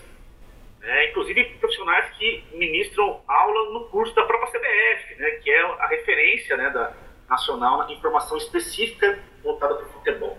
né? 0.80 1.10
inclusive 1.10 1.44
profissionais 1.60 2.10
que 2.18 2.44
ministram 2.54 3.22
aula 3.28 3.72
no 3.72 3.86
curso 3.86 4.14
da 4.14 4.24
própria 4.24 4.52
CBF, 4.52 5.16
né? 5.16 5.30
que 5.42 5.50
é 5.50 5.62
a 5.62 5.88
referência 5.88 6.58
né, 6.58 6.70
da, 6.70 6.94
nacional 7.30 7.90
em 7.90 7.94
informação 7.94 8.38
específica 8.38 9.20
voltada 9.44 9.76
para 9.76 9.86
o 9.86 9.90
futebol. 9.90 10.38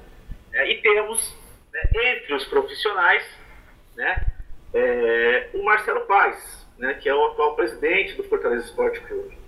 É, 0.52 0.70
e 0.70 0.80
temos, 0.80 1.36
né, 1.72 1.82
entre 2.12 2.34
os 2.34 2.44
profissionais, 2.44 3.26
né, 3.96 4.26
é, 4.72 5.48
o 5.52 5.64
Marcelo 5.64 6.02
Paes, 6.02 6.64
né, 6.78 6.94
que 6.94 7.08
é 7.08 7.14
o 7.14 7.26
atual 7.26 7.56
presidente 7.56 8.14
do 8.14 8.24
Fortaleza 8.24 8.66
Esporte 8.66 9.00
Clube. 9.00 9.43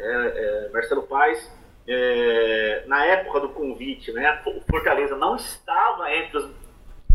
É, 0.00 0.66
é 0.66 0.70
Marcelo 0.72 1.02
Paes, 1.02 1.50
é, 1.86 2.84
na 2.86 3.04
época 3.04 3.40
do 3.40 3.48
convite, 3.50 4.12
né, 4.12 4.40
o 4.46 4.60
Fortaleza 4.70 5.16
não 5.16 5.36
estava 5.36 6.12
entre 6.14 6.38
os, 6.38 6.50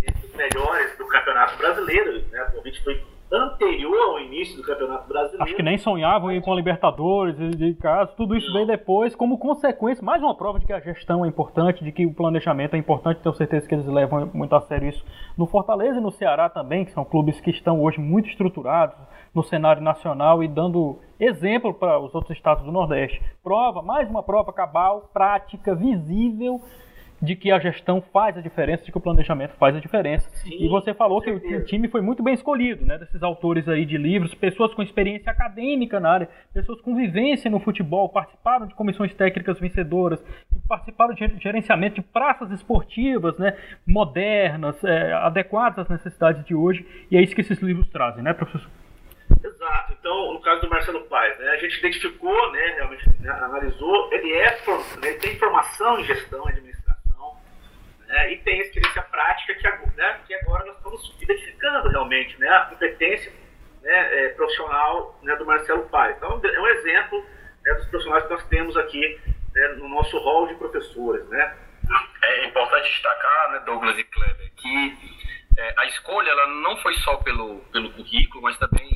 entre 0.02 0.28
os 0.28 0.36
melhores 0.36 0.98
do 0.98 1.08
Campeonato 1.08 1.58
Brasileiro, 1.58 2.24
né, 2.32 2.44
o 2.44 2.52
convite 2.58 2.84
foi 2.84 3.02
anterior 3.32 4.12
ao 4.12 4.20
início 4.20 4.58
do 4.58 4.64
Campeonato 4.64 5.08
Brasileiro. 5.08 5.44
Acho 5.44 5.56
que 5.56 5.64
nem 5.64 5.78
sonhavam 5.78 6.32
ir 6.32 6.42
com 6.42 6.54
a 6.54 6.56
Libertadores, 6.56 7.36
de 7.58 7.74
casa, 7.76 8.12
tudo 8.16 8.36
isso 8.36 8.52
veio 8.54 8.68
depois 8.68 9.16
como 9.16 9.38
consequência, 9.38 10.04
mais 10.04 10.22
uma 10.22 10.36
prova 10.36 10.60
de 10.60 10.66
que 10.66 10.74
a 10.74 10.80
gestão 10.80 11.26
é 11.26 11.28
importante, 11.28 11.84
de 11.84 11.92
que 11.92 12.06
o 12.06 12.14
planejamento 12.14 12.76
é 12.76 12.78
importante, 12.78 13.22
tenho 13.22 13.36
certeza 13.36 13.68
que 13.68 13.74
eles 13.74 13.88
levam 13.88 14.30
muito 14.34 14.56
a 14.56 14.62
sério 14.62 14.90
isso 14.90 15.04
no 15.38 15.48
Fortaleza 15.48 15.98
e 15.98 16.02
no 16.02 16.12
Ceará 16.12 16.50
também, 16.50 16.86
que 16.86 16.92
são 16.92 17.04
clubes 17.04 17.40
que 17.42 17.50
estão 17.50 17.82
hoje 17.82 18.00
muito 18.00 18.30
estruturados 18.30 18.96
no 19.34 19.44
cenário 19.44 19.82
nacional 19.82 20.44
e 20.44 20.48
dando 20.48 21.00
exemplo 21.20 21.74
para 21.74 22.00
os 22.00 22.14
outros 22.14 22.36
estados 22.38 22.64
do 22.64 22.72
Nordeste. 22.72 23.22
Prova, 23.44 23.82
mais 23.82 24.10
uma 24.10 24.24
prova 24.24 24.54
cabal, 24.54 25.10
prática, 25.14 25.76
visível 25.76 26.62
de 27.26 27.36
que 27.36 27.52
a 27.52 27.60
gestão 27.60 28.02
faz 28.14 28.38
a 28.38 28.42
diferença, 28.42 28.86
de 28.86 28.92
que 28.92 28.98
o 28.98 29.02
planejamento 29.02 29.56
faz 29.56 29.76
a 29.76 29.80
diferença. 29.80 30.30
Sim, 30.36 30.56
e 30.60 30.68
você 30.68 30.94
falou 30.94 31.22
que 31.22 31.32
o 31.32 31.66
time 31.66 31.88
foi 31.88 32.02
muito 32.02 32.24
bem 32.24 32.34
escolhido, 32.34 32.86
né? 32.86 32.98
Desses 32.98 33.22
autores 33.24 33.68
aí 33.68 33.86
de 33.86 33.98
livros, 33.98 34.34
pessoas 34.34 34.74
com 34.74 34.84
experiência 34.84 35.32
acadêmica 35.32 36.00
na 36.00 36.12
área, 36.12 36.30
pessoas 36.54 36.80
com 36.82 36.96
vivência 36.96 37.50
no 37.50 37.60
futebol, 37.60 38.08
participaram 38.10 38.68
de 38.68 38.76
comissões 38.76 39.14
técnicas 39.14 39.60
vencedoras, 39.60 40.24
participaram 40.68 41.14
de 41.14 41.28
gerenciamento 41.40 41.96
de 41.96 42.02
praças 42.02 42.52
esportivas, 42.52 43.38
né? 43.38 43.58
Modernas, 43.86 44.82
é, 44.84 45.14
adequadas 45.14 45.80
às 45.80 45.90
necessidades 45.90 46.46
de 46.46 46.54
hoje. 46.54 46.86
E 47.10 47.18
é 47.18 47.22
isso 47.22 47.36
que 47.36 47.42
esses 47.42 47.60
livros 47.60 47.88
trazem, 47.90 48.24
né, 48.24 48.34
professor? 48.34 48.70
Exato. 49.44 49.94
Então, 50.00 50.34
no 50.34 50.42
caso 50.42 50.62
do 50.62 50.70
Marcelo 50.70 51.02
Paes, 51.06 51.38
né, 51.40 51.50
a 51.50 51.58
gente 51.58 51.80
identificou, 51.80 52.52
né, 52.52 52.76
realmente 52.78 53.10
né, 53.20 53.30
analisou, 53.30 54.14
ele 54.14 54.32
é, 54.34 54.58
ele 55.02 55.16
tem 55.16 55.38
formação 55.38 56.00
em 56.00 56.04
gestão, 56.04 56.48
administração 56.48 56.85
né, 58.08 58.34
e 58.34 58.38
tem 58.38 58.60
a 58.60 58.64
experiência 58.64 59.02
prática 59.04 59.56
que, 59.56 59.96
né, 59.96 60.20
que 60.26 60.34
agora 60.36 60.66
nós 60.66 60.78
estamos 60.78 61.16
identificando 61.22 61.90
realmente 61.90 62.40
né, 62.40 62.48
a 62.50 62.66
competência 62.66 63.32
né, 63.82 64.26
é, 64.26 64.30
profissional 64.30 65.20
né, 65.22 65.36
do 65.36 65.46
Marcelo 65.46 65.88
Pai. 65.90 66.14
Então, 66.18 66.42
é 66.44 66.60
um 66.60 66.68
exemplo 66.68 67.26
né, 67.64 67.74
dos 67.74 67.88
profissionais 67.88 68.24
que 68.24 68.34
nós 68.34 68.44
temos 68.48 68.78
aqui 68.78 69.20
né, 69.54 69.68
no 69.78 69.88
nosso 69.90 70.18
hall 70.20 70.48
de 70.48 70.56
professores. 70.56 71.28
Né. 71.30 71.58
É 72.24 72.46
importante 72.48 72.90
destacar, 72.90 73.52
né, 73.52 73.60
Douglas 73.66 73.98
e 73.98 74.04
Kleber, 74.04 74.52
que 74.56 74.98
é, 75.58 75.74
a 75.78 75.86
escolha 75.86 76.30
ela 76.30 76.48
não 76.48 76.78
foi 76.78 76.94
só 76.96 77.18
pelo, 77.18 77.60
pelo 77.72 77.92
currículo, 77.92 78.42
mas 78.42 78.58
também 78.58 78.90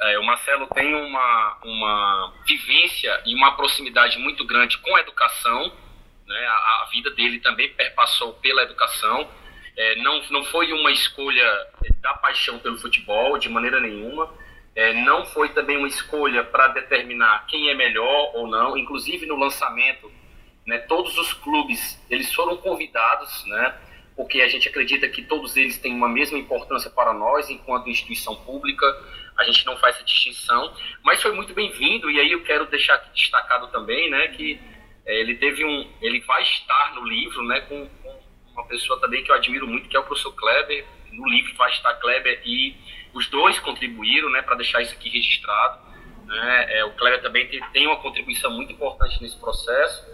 é, 0.00 0.18
o 0.18 0.24
Marcelo 0.24 0.66
tem 0.68 0.94
uma, 0.94 1.58
uma 1.62 2.34
vivência 2.46 3.22
e 3.24 3.34
uma 3.34 3.56
proximidade 3.56 4.18
muito 4.18 4.44
grande 4.46 4.78
com 4.78 4.94
a 4.96 5.00
educação, 5.00 5.72
né? 6.26 6.46
A, 6.46 6.82
a, 6.82 6.88
vida 6.90 7.10
dele 7.10 7.40
também 7.40 7.68
perpassou 7.70 8.34
pela 8.34 8.62
educação. 8.62 9.28
É, 9.76 9.96
não, 9.96 10.22
não 10.30 10.44
foi 10.44 10.72
uma 10.72 10.90
escolha 10.92 11.44
da 12.00 12.14
paixão 12.14 12.58
pelo 12.58 12.78
futebol, 12.78 13.38
de 13.38 13.48
maneira 13.48 13.80
nenhuma. 13.80 14.32
É, 14.74 14.92
não 14.92 15.24
foi 15.26 15.50
também 15.50 15.76
uma 15.76 15.88
escolha 15.88 16.42
para 16.42 16.68
determinar 16.68 17.46
quem 17.46 17.70
é 17.70 17.74
melhor 17.74 18.32
ou 18.34 18.46
não. 18.46 18.76
Inclusive 18.76 19.26
no 19.26 19.36
lançamento, 19.36 20.10
né, 20.66 20.78
todos 20.78 21.16
os 21.16 21.32
clubes 21.32 22.02
eles 22.10 22.32
foram 22.32 22.56
convidados, 22.56 23.44
né, 23.46 23.74
porque 24.16 24.40
a 24.40 24.48
gente 24.48 24.68
acredita 24.68 25.08
que 25.08 25.22
todos 25.22 25.56
eles 25.56 25.78
têm 25.78 25.94
uma 25.94 26.08
mesma 26.08 26.38
importância 26.38 26.90
para 26.90 27.12
nós 27.12 27.50
enquanto 27.50 27.90
instituição 27.90 28.34
pública. 28.36 28.86
A 29.36 29.44
gente 29.44 29.66
não 29.66 29.76
faz 29.76 29.96
essa 29.96 30.04
distinção, 30.04 30.72
mas 31.02 31.20
foi 31.20 31.32
muito 31.32 31.52
bem-vindo. 31.52 32.08
E 32.10 32.20
aí 32.20 32.30
eu 32.30 32.42
quero 32.44 32.66
deixar 32.66 32.96
destacado 33.12 33.68
também, 33.68 34.08
né, 34.10 34.28
que 34.28 34.60
é, 34.60 34.73
ele 35.06 35.36
teve 35.36 35.64
um, 35.64 35.90
ele 36.00 36.20
vai 36.20 36.42
estar 36.42 36.94
no 36.94 37.04
livro, 37.04 37.42
né, 37.44 37.60
com, 37.62 37.86
com, 38.02 38.24
uma 38.52 38.66
pessoa 38.66 39.00
também 39.00 39.22
que 39.24 39.30
eu 39.30 39.34
admiro 39.34 39.66
muito, 39.66 39.88
que 39.88 39.96
é 39.96 40.00
o 40.00 40.04
professor 40.04 40.32
Kleber. 40.32 40.86
No 41.12 41.28
livro 41.28 41.54
vai 41.56 41.70
estar 41.70 41.94
Kleber 41.94 42.40
e 42.44 42.76
os 43.12 43.26
dois 43.28 43.58
contribuíram, 43.58 44.30
né, 44.30 44.42
para 44.42 44.56
deixar 44.56 44.80
isso 44.80 44.94
aqui 44.94 45.08
registrado. 45.08 45.80
Né? 46.24 46.78
É, 46.78 46.84
o 46.84 46.92
Kleber 46.92 47.20
também 47.20 47.46
tem, 47.48 47.60
tem 47.72 47.86
uma 47.86 48.00
contribuição 48.00 48.50
muito 48.50 48.72
importante 48.72 49.20
nesse 49.20 49.38
processo. 49.38 50.04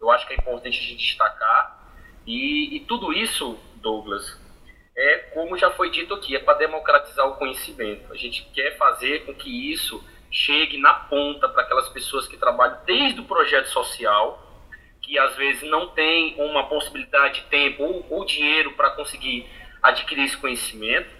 Eu 0.00 0.10
acho 0.10 0.26
que 0.26 0.32
é 0.32 0.36
importante 0.36 0.78
a 0.78 0.82
gente 0.82 0.96
destacar. 0.96 1.94
E, 2.26 2.76
e 2.76 2.80
tudo 2.80 3.12
isso, 3.12 3.58
Douglas, 3.76 4.40
é 4.96 5.18
como 5.34 5.56
já 5.56 5.70
foi 5.70 5.90
dito 5.90 6.14
aqui, 6.14 6.34
é 6.34 6.38
para 6.38 6.58
democratizar 6.58 7.26
o 7.28 7.36
conhecimento. 7.36 8.12
A 8.12 8.16
gente 8.16 8.44
quer 8.52 8.76
fazer 8.76 9.24
com 9.24 9.34
que 9.34 9.72
isso 9.72 10.02
chegue 10.30 10.78
na 10.78 10.94
ponta 10.94 11.48
para 11.48 11.62
aquelas 11.62 11.88
pessoas 11.88 12.28
que 12.28 12.36
trabalham 12.36 12.78
desde 12.86 13.20
o 13.20 13.24
projeto 13.24 13.66
social, 13.66 14.46
que 15.02 15.18
às 15.18 15.36
vezes 15.36 15.68
não 15.68 15.88
tem 15.88 16.36
uma 16.38 16.68
possibilidade 16.68 17.40
de 17.40 17.46
tempo 17.46 17.82
ou, 17.82 18.06
ou 18.10 18.24
dinheiro 18.24 18.72
para 18.72 18.90
conseguir 18.90 19.48
adquirir 19.82 20.24
esse 20.24 20.36
conhecimento, 20.36 21.10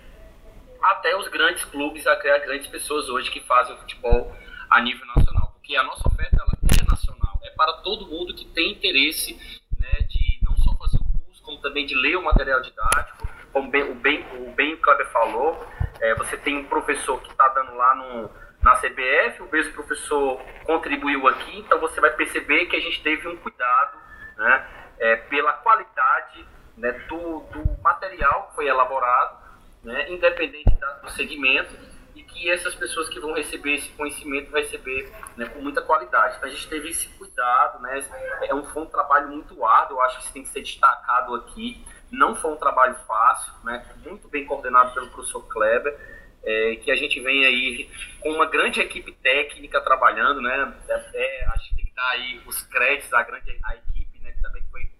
até 0.83 1.17
os 1.17 1.29
grandes 1.29 1.65
clubes, 1.65 2.07
até 2.07 2.37
as 2.37 2.45
grandes 2.45 2.67
pessoas 2.69 3.09
hoje 3.09 3.31
que 3.31 3.41
fazem 3.41 3.75
o 3.75 3.79
futebol 3.79 4.35
a 4.71 4.81
nível 4.81 5.07
nacional. 5.15 5.53
Porque 5.53 5.77
a 5.77 5.83
nossa 5.83 6.07
oferta 6.09 6.37
ela 6.37 6.53
é 6.81 6.91
nacional, 6.91 7.39
é 7.43 7.51
para 7.51 7.73
todo 7.79 8.07
mundo 8.07 8.35
que 8.35 8.45
tem 8.45 8.73
interesse 8.73 9.35
né, 9.79 10.07
de 10.09 10.39
não 10.43 10.57
só 10.59 10.73
fazer 10.77 10.99
o 10.99 11.25
curso, 11.25 11.43
como 11.43 11.59
também 11.59 11.85
de 11.85 11.95
ler 11.95 12.17
o 12.17 12.23
material 12.23 12.63
didático, 12.63 13.29
como 13.53 13.71
bem, 13.71 13.83
o, 13.83 13.95
bem, 13.95 14.25
o 14.39 14.53
bem 14.53 14.75
o 14.75 14.79
Kleber 14.79 15.11
falou, 15.11 15.67
é, 16.01 16.15
você 16.15 16.37
tem 16.37 16.57
um 16.57 16.65
professor 16.65 17.21
que 17.21 17.31
está 17.31 17.49
dando 17.49 17.75
lá 17.75 17.95
no, 17.97 18.31
na 18.63 18.77
CBF, 18.77 19.43
o 19.43 19.51
mesmo 19.51 19.73
professor 19.73 20.41
contribuiu 20.65 21.27
aqui, 21.29 21.59
então 21.59 21.79
você 21.81 22.01
vai 22.01 22.11
perceber 22.11 22.67
que 22.67 22.77
a 22.77 22.81
gente 22.81 23.03
teve 23.03 23.27
um 23.27 23.37
cuidado 23.37 23.99
né, 24.37 24.67
é, 24.99 25.17
pela 25.17 25.55
qualidade 25.55 26.47
né, 26.77 26.93
do, 27.09 27.41
do 27.41 27.83
material 27.83 28.49
que 28.49 28.57
foi 28.57 28.69
elaborado, 28.69 29.39
né, 29.83 30.11
independente 30.11 30.71
da, 30.79 30.93
do 30.95 31.11
segmento, 31.11 31.75
e 32.15 32.23
que 32.23 32.51
essas 32.51 32.75
pessoas 32.75 33.09
que 33.09 33.19
vão 33.19 33.33
receber 33.33 33.77
esse 33.77 33.89
conhecimento 33.91 34.51
vão 34.51 34.61
receber 34.61 35.11
né, 35.37 35.47
com 35.47 35.61
muita 35.61 35.81
qualidade. 35.81 36.37
Então 36.37 36.49
a 36.49 36.53
gente 36.53 36.69
teve 36.69 36.91
esse 36.91 37.09
cuidado, 37.11 37.81
né, 37.81 38.05
é 38.43 38.55
um, 38.55 38.65
foi 38.65 38.83
um 38.83 38.87
trabalho 38.87 39.29
muito 39.29 39.65
árduo, 39.65 39.97
eu 39.97 40.03
acho 40.03 40.19
que 40.19 40.25
isso 40.25 40.33
tem 40.33 40.43
que 40.43 40.49
ser 40.51 40.61
destacado 40.61 41.35
aqui. 41.35 41.83
Não 42.11 42.35
foi 42.35 42.51
um 42.51 42.57
trabalho 42.57 42.97
fácil, 43.07 43.53
né, 43.65 43.87
muito 44.05 44.29
bem 44.29 44.45
coordenado 44.45 44.93
pelo 44.93 45.09
professor 45.09 45.47
Kleber, 45.49 46.20
é, 46.43 46.77
que 46.77 46.91
a 46.91 46.97
gente 46.97 47.21
vem 47.21 47.45
aí 47.45 47.91
com 48.21 48.31
uma 48.31 48.47
grande 48.47 48.81
equipe 48.81 49.13
técnica 49.13 49.81
trabalhando, 49.81 50.41
né? 50.41 50.75
É, 50.89 51.11
é, 51.15 51.47
acho 51.55 51.71
que 51.71 51.77
tem 51.77 51.85
que 51.87 51.95
dar 51.95 52.09
aí 52.11 52.41
os 52.47 52.63
créditos 52.63 53.13
à 53.13 53.23
grande 53.23 53.59
à 53.63 53.77
equipe, 53.77 54.19
né? 54.21 54.33
Que 54.33 54.43
também 54.43 54.63
foi 54.71 54.91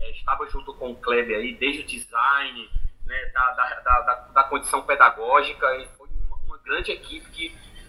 é, 0.00 0.10
estava 0.10 0.48
junto 0.48 0.74
com 0.74 0.92
o 0.92 0.96
Kleber 0.96 1.38
aí 1.38 1.54
desde 1.54 1.82
o 1.82 1.86
design, 1.86 2.70
né? 3.04 3.24
Da, 3.26 3.50
da, 3.52 3.80
da, 3.80 4.14
da 4.32 4.44
condição 4.44 4.82
pedagógica 4.82 5.66
e 5.76 5.88
foi 5.96 6.08
uma, 6.08 6.36
uma, 6.46 6.58
grande 6.58 6.92
equipe 6.92 7.28
que, 7.30 7.48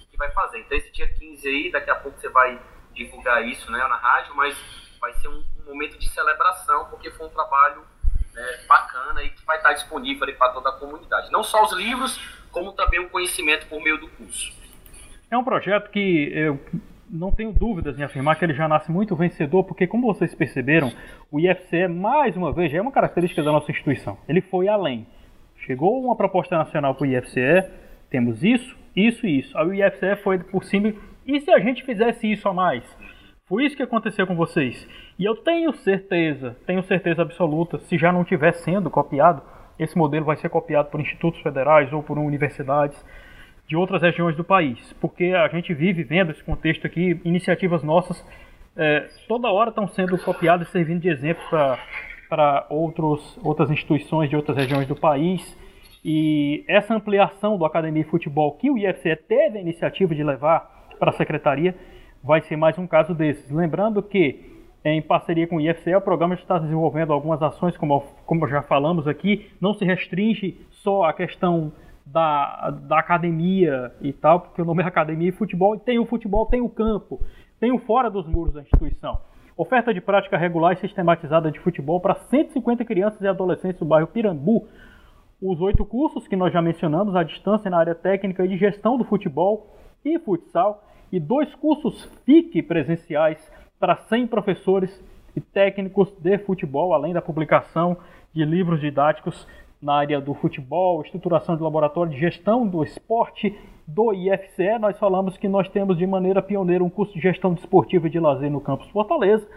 que 0.09 0.17
vai 0.17 0.31
fazer. 0.31 0.59
Então 0.59 0.77
esse 0.77 0.91
dia 0.91 1.07
15 1.07 1.47
aí, 1.47 1.71
daqui 1.71 1.89
a 1.89 1.95
pouco 1.95 2.19
você 2.19 2.29
vai 2.29 2.59
divulgar 2.93 3.45
isso, 3.47 3.71
né? 3.71 3.79
Na 3.87 3.97
rádio, 3.97 4.35
mas 4.35 4.57
vai 4.99 5.13
ser 5.13 5.27
um, 5.27 5.43
um 5.59 5.65
momento 5.65 5.97
de 5.97 6.09
celebração 6.09 6.85
porque 6.89 7.11
foi 7.11 7.27
um 7.27 7.29
trabalho 7.29 7.85
né, 8.33 8.65
bacana 8.67 9.23
e 9.23 9.29
que 9.29 9.45
vai 9.45 9.57
estar 9.57 9.73
disponível 9.73 10.27
para 10.35 10.51
toda 10.51 10.69
a 10.69 10.73
comunidade. 10.73 11.31
Não 11.31 11.43
só 11.43 11.63
os 11.63 11.71
livros, 11.73 12.19
como 12.55 12.71
também 12.71 13.01
o 13.01 13.09
conhecimento 13.09 13.67
por 13.67 13.83
meio 13.83 13.99
do 13.99 14.07
curso. 14.07 14.53
É 15.29 15.37
um 15.37 15.43
projeto 15.43 15.91
que 15.91 16.31
eu 16.33 16.57
não 17.09 17.29
tenho 17.29 17.51
dúvidas 17.51 17.99
em 17.99 18.03
afirmar 18.03 18.37
que 18.37 18.45
ele 18.45 18.53
já 18.53 18.65
nasce 18.65 18.89
muito 18.89 19.13
vencedor, 19.13 19.65
porque 19.65 19.85
como 19.85 20.07
vocês 20.07 20.33
perceberam, 20.33 20.89
o 21.29 21.37
IFCE, 21.37 21.89
mais 21.89 22.37
uma 22.37 22.53
vez, 22.53 22.71
já 22.71 22.77
é 22.77 22.81
uma 22.81 22.93
característica 22.93 23.43
da 23.43 23.51
nossa 23.51 23.69
instituição. 23.69 24.17
Ele 24.27 24.39
foi 24.39 24.69
além. 24.69 25.05
Chegou 25.65 26.01
uma 26.01 26.15
proposta 26.15 26.57
nacional 26.57 26.95
para 26.95 27.03
o 27.03 27.11
IFCE, 27.11 27.69
temos 28.09 28.41
isso, 28.41 28.73
isso 28.95 29.27
e 29.27 29.39
isso. 29.39 29.57
Aí 29.57 29.67
o 29.67 29.73
IFCE 29.73 30.15
foi 30.23 30.39
por 30.39 30.63
cima, 30.63 30.93
e 31.27 31.41
se 31.41 31.51
a 31.51 31.59
gente 31.59 31.83
fizesse 31.83 32.31
isso 32.31 32.47
a 32.47 32.53
mais? 32.53 32.83
Foi 33.47 33.65
isso 33.65 33.75
que 33.75 33.83
aconteceu 33.83 34.25
com 34.25 34.35
vocês. 34.35 34.87
E 35.19 35.25
eu 35.25 35.35
tenho 35.35 35.73
certeza, 35.73 36.55
tenho 36.65 36.81
certeza 36.83 37.21
absoluta, 37.21 37.79
se 37.79 37.97
já 37.97 38.13
não 38.13 38.21
estiver 38.21 38.53
sendo 38.53 38.89
copiado, 38.89 39.41
esse 39.77 39.97
modelo 39.97 40.25
vai 40.25 40.37
ser 40.37 40.49
copiado 40.49 40.89
por 40.89 40.99
institutos 40.99 41.41
federais 41.41 41.91
ou 41.91 42.01
por 42.01 42.17
universidades 42.17 42.97
de 43.67 43.75
outras 43.75 44.01
regiões 44.01 44.35
do 44.35 44.43
país. 44.43 44.93
Porque 45.01 45.25
a 45.25 45.47
gente 45.47 45.73
vive 45.73 46.03
vendo 46.03 46.31
esse 46.31 46.43
contexto 46.43 46.85
aqui, 46.85 47.19
iniciativas 47.23 47.83
nossas 47.83 48.23
é, 48.77 49.07
toda 49.27 49.49
hora 49.49 49.69
estão 49.69 49.87
sendo 49.87 50.17
copiadas 50.17 50.67
e 50.67 50.71
servindo 50.71 51.01
de 51.01 51.09
exemplo 51.09 51.41
para 52.29 52.65
outras 52.69 53.69
instituições 53.71 54.29
de 54.29 54.35
outras 54.35 54.57
regiões 54.57 54.87
do 54.87 54.95
país. 54.95 55.57
E 56.03 56.63
essa 56.67 56.93
ampliação 56.93 57.57
do 57.57 57.65
Academia 57.65 58.03
de 58.03 58.09
Futebol 58.09 58.51
que 58.53 58.69
o 58.69 58.77
IFCE 58.77 59.15
teve 59.15 59.57
a 59.57 59.61
iniciativa 59.61 60.13
de 60.13 60.23
levar 60.23 60.89
para 60.99 61.09
a 61.09 61.13
secretaria 61.13 61.73
vai 62.23 62.41
ser 62.41 62.57
mais 62.57 62.77
um 62.77 62.85
caso 62.85 63.13
desses. 63.13 63.49
Lembrando 63.49 64.03
que, 64.03 64.65
em 64.83 65.01
parceria 65.01 65.47
com 65.47 65.55
o 65.55 65.61
IFCE, 65.61 65.95
o 65.95 66.01
programa 66.01 66.35
está 66.35 66.59
desenvolvendo 66.59 67.13
algumas 67.13 67.41
ações, 67.41 67.77
como, 67.77 68.03
como 68.25 68.47
já 68.47 68.61
falamos 68.61 69.07
aqui, 69.07 69.49
não 69.61 69.73
se 69.73 69.85
restringe 69.85 70.57
só 70.71 71.03
à 71.03 71.13
questão 71.13 71.71
da, 72.05 72.69
da 72.69 72.99
academia 72.99 73.91
e 74.01 74.13
tal, 74.13 74.41
porque 74.41 74.61
o 74.61 74.65
nome 74.65 74.83
é 74.83 74.85
Academia 74.85 75.31
de 75.31 75.37
Futebol, 75.37 75.75
e 75.75 75.79
tem 75.79 75.97
o 75.97 76.05
futebol, 76.05 76.45
tem 76.45 76.61
o 76.61 76.69
campo, 76.69 77.19
tem 77.59 77.71
o 77.71 77.79
fora 77.79 78.09
dos 78.09 78.27
muros 78.27 78.53
da 78.53 78.61
instituição. 78.61 79.19
Oferta 79.57 79.93
de 79.93 80.01
prática 80.01 80.37
regular 80.37 80.73
e 80.73 80.77
sistematizada 80.77 81.49
de 81.49 81.59
futebol 81.59 81.99
para 82.01 82.15
150 82.15 82.83
crianças 82.83 83.21
e 83.21 83.27
adolescentes 83.27 83.79
do 83.79 83.85
bairro 83.85 84.07
Pirambu. 84.07 84.67
Os 85.41 85.61
oito 85.61 85.85
cursos 85.85 86.27
que 86.27 86.35
nós 86.35 86.51
já 86.51 86.61
mencionamos, 86.61 87.15
à 87.15 87.23
distância 87.23 87.71
na 87.71 87.77
área 87.77 87.95
técnica 87.95 88.43
e 88.43 88.49
de 88.49 88.57
gestão 88.57 88.97
do 88.97 89.05
futebol 89.05 89.73
e 90.03 90.19
futsal, 90.19 90.83
e 91.11 91.19
dois 91.19 91.53
cursos 91.55 92.03
FIC 92.25 92.61
presenciais 92.63 93.39
para 93.79 93.95
100 93.95 94.27
professores 94.27 95.03
e 95.35 95.41
técnicos 95.41 96.11
de 96.19 96.37
futebol, 96.39 96.93
além 96.93 97.13
da 97.13 97.21
publicação 97.21 97.97
de 98.33 98.43
livros 98.45 98.79
didáticos 98.79 99.47
na 99.81 99.95
área 99.95 100.19
do 100.19 100.33
futebol, 100.33 101.01
estruturação 101.01 101.55
de 101.55 101.61
laboratório 101.61 102.11
de 102.11 102.19
gestão 102.19 102.67
do 102.67 102.83
esporte 102.83 103.57
do 103.87 104.13
IFCE. 104.13 104.79
Nós 104.79 104.97
falamos 104.97 105.37
que 105.37 105.47
nós 105.47 105.67
temos 105.69 105.97
de 105.97 106.07
maneira 106.07 106.41
pioneira 106.41 106.83
um 106.83 106.89
curso 106.89 107.13
de 107.13 107.19
gestão 107.19 107.53
desportiva 107.53 108.07
e 108.07 108.09
de 108.09 108.19
lazer 108.19 108.49
no 108.49 108.61
campus 108.61 108.89
Fortaleza, 108.89 109.47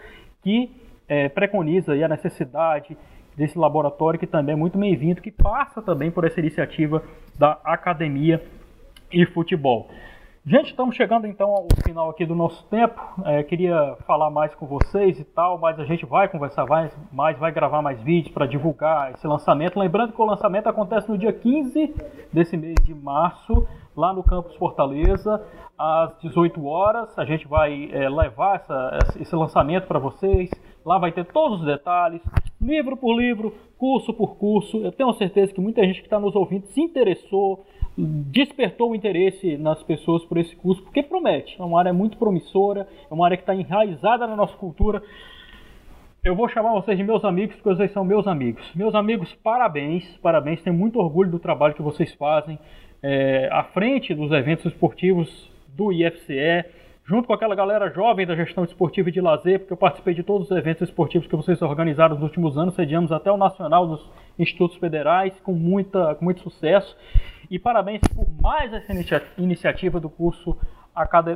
que 0.43 0.71
é, 1.07 1.27
preconiza 1.29 1.93
a 1.93 2.07
necessidade 2.07 2.95
desse 3.35 3.57
laboratório, 3.57 4.19
que 4.19 4.27
também 4.27 4.53
é 4.53 4.55
muito 4.55 4.77
bem-vindo, 4.77 5.21
que 5.21 5.31
passa 5.31 5.81
também 5.81 6.11
por 6.11 6.25
essa 6.25 6.39
iniciativa 6.39 7.01
da 7.37 7.57
academia 7.63 8.43
e 9.11 9.25
futebol. 9.25 9.89
Gente, 10.45 10.69
estamos 10.69 10.95
chegando 10.95 11.27
então 11.27 11.49
ao 11.49 11.67
final 11.83 12.09
aqui 12.09 12.25
do 12.25 12.33
nosso 12.33 12.65
tempo. 12.69 12.97
É, 13.25 13.43
queria 13.43 13.97
falar 14.07 14.29
mais 14.29 14.55
com 14.55 14.65
vocês 14.65 15.19
e 15.19 15.23
tal, 15.25 15.57
mas 15.57 15.77
a 15.77 15.83
gente 15.83 16.05
vai 16.05 16.29
conversar 16.29 16.65
mais, 16.65 16.97
mais 17.11 17.37
vai 17.37 17.51
gravar 17.51 17.81
mais 17.81 18.01
vídeos 18.01 18.33
para 18.33 18.45
divulgar 18.45 19.11
esse 19.11 19.27
lançamento. 19.27 19.77
Lembrando 19.77 20.13
que 20.13 20.21
o 20.21 20.25
lançamento 20.25 20.67
acontece 20.67 21.09
no 21.11 21.17
dia 21.17 21.33
15 21.33 21.93
desse 22.31 22.55
mês 22.55 22.75
de 22.85 22.95
março, 22.95 23.67
lá 23.95 24.13
no 24.13 24.23
Campus 24.23 24.55
Fortaleza, 24.55 25.45
às 25.77 26.17
18 26.19 26.65
horas. 26.65 27.19
A 27.19 27.25
gente 27.25 27.45
vai 27.45 27.89
é, 27.91 28.07
levar 28.07 28.55
essa, 28.55 28.99
esse 29.19 29.35
lançamento 29.35 29.87
para 29.87 29.99
vocês. 29.99 30.49
Lá 30.85 30.97
vai 30.97 31.11
ter 31.11 31.25
todos 31.25 31.59
os 31.59 31.65
detalhes, 31.65 32.21
livro 32.61 32.95
por 32.95 33.13
livro, 33.13 33.53
curso 33.77 34.13
por 34.13 34.37
curso. 34.37 34.77
Eu 34.77 34.93
tenho 34.93 35.13
certeza 35.15 35.53
que 35.53 35.59
muita 35.59 35.83
gente 35.83 35.99
que 35.99 36.07
está 36.07 36.17
nos 36.17 36.33
ouvindo 36.33 36.65
se 36.67 36.79
interessou 36.79 37.65
despertou 38.05 38.91
o 38.91 38.95
interesse 38.95 39.57
nas 39.57 39.81
pessoas 39.83 40.23
por 40.25 40.37
esse 40.37 40.55
curso, 40.55 40.81
porque 40.83 41.03
promete. 41.03 41.59
É 41.59 41.63
uma 41.63 41.79
área 41.79 41.93
muito 41.93 42.17
promissora, 42.17 42.87
é 43.09 43.13
uma 43.13 43.25
área 43.25 43.37
que 43.37 43.43
está 43.43 43.53
enraizada 43.53 44.25
na 44.25 44.35
nossa 44.35 44.55
cultura. 44.55 45.01
Eu 46.23 46.35
vou 46.35 46.49
chamar 46.49 46.73
vocês 46.73 46.97
de 46.97 47.03
meus 47.03 47.23
amigos, 47.23 47.55
porque 47.55 47.69
vocês 47.69 47.91
são 47.91 48.03
meus 48.03 48.27
amigos. 48.27 48.63
Meus 48.75 48.93
amigos, 48.95 49.33
parabéns, 49.43 50.05
parabéns. 50.17 50.61
Tenho 50.61 50.75
muito 50.75 50.99
orgulho 50.99 51.31
do 51.31 51.39
trabalho 51.39 51.73
que 51.73 51.81
vocês 51.81 52.13
fazem 52.15 52.59
é, 53.01 53.49
à 53.51 53.63
frente 53.63 54.13
dos 54.13 54.31
eventos 54.31 54.65
esportivos 54.65 55.49
do 55.75 55.91
IFCE, 55.91 56.65
junto 57.05 57.27
com 57.27 57.33
aquela 57.33 57.55
galera 57.55 57.89
jovem 57.89 58.27
da 58.27 58.35
gestão 58.35 58.63
esportiva 58.63 59.09
e 59.09 59.11
de 59.11 59.21
lazer, 59.21 59.59
porque 59.59 59.73
eu 59.73 59.77
participei 59.77 60.13
de 60.13 60.23
todos 60.23 60.51
os 60.51 60.57
eventos 60.57 60.89
esportivos 60.89 61.27
que 61.27 61.35
vocês 61.35 61.61
organizaram 61.61 62.15
nos 62.15 62.23
últimos 62.23 62.57
anos, 62.57 62.75
sediamos 62.75 63.11
até 63.11 63.31
o 63.31 63.37
Nacional 63.37 63.87
dos 63.87 64.05
Institutos 64.37 64.77
Federais, 64.77 65.33
com, 65.39 65.53
muita, 65.53 66.15
com 66.15 66.25
muito 66.25 66.41
sucesso. 66.41 66.95
E 67.49 67.57
parabéns 67.57 68.01
por 68.13 68.27
mais 68.41 68.71
essa 68.71 68.93
iniciativa 69.37 69.99
do 69.99 70.09
curso 70.09 70.59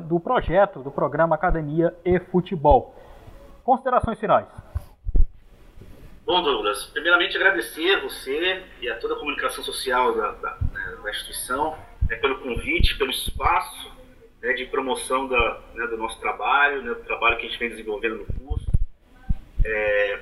do 0.07 0.20
projeto 0.20 0.84
do 0.84 0.91
programa 0.91 1.36
Academia 1.36 1.95
e 2.05 2.20
Futebol. 2.20 2.95
Considerações 3.64 4.20
finais. 4.20 4.47
Bom, 6.26 6.41
Douglas, 6.41 6.86
primeiramente 6.86 7.36
agradecer 7.36 7.95
a 7.95 8.01
você 8.01 8.64
e 8.80 8.89
a 8.89 8.95
toda 8.97 9.16
a 9.16 9.20
comunicação 9.20 9.64
social 9.64 10.16
da, 10.16 10.32
da, 10.34 10.57
né, 10.72 10.97
da 11.03 11.09
instituição 11.09 11.78
né, 12.09 12.16
pelo 12.18 12.39
convite, 12.39 12.97
pelo 12.97 13.09
espaço 13.09 13.91
né, 14.41 14.53
de 14.53 14.66
promoção 14.66 15.28
da, 15.28 15.61
né, 15.74 15.88
do 15.88 15.97
nosso 15.97 16.20
trabalho, 16.20 16.82
né, 16.82 16.93
do 16.93 17.03
trabalho 17.03 17.38
que 17.38 17.45
a 17.45 17.49
gente 17.49 17.59
vem 17.59 17.70
desenvolvendo 17.70 18.18
no 18.18 18.26
curso. 18.26 18.66
É, 19.66 20.20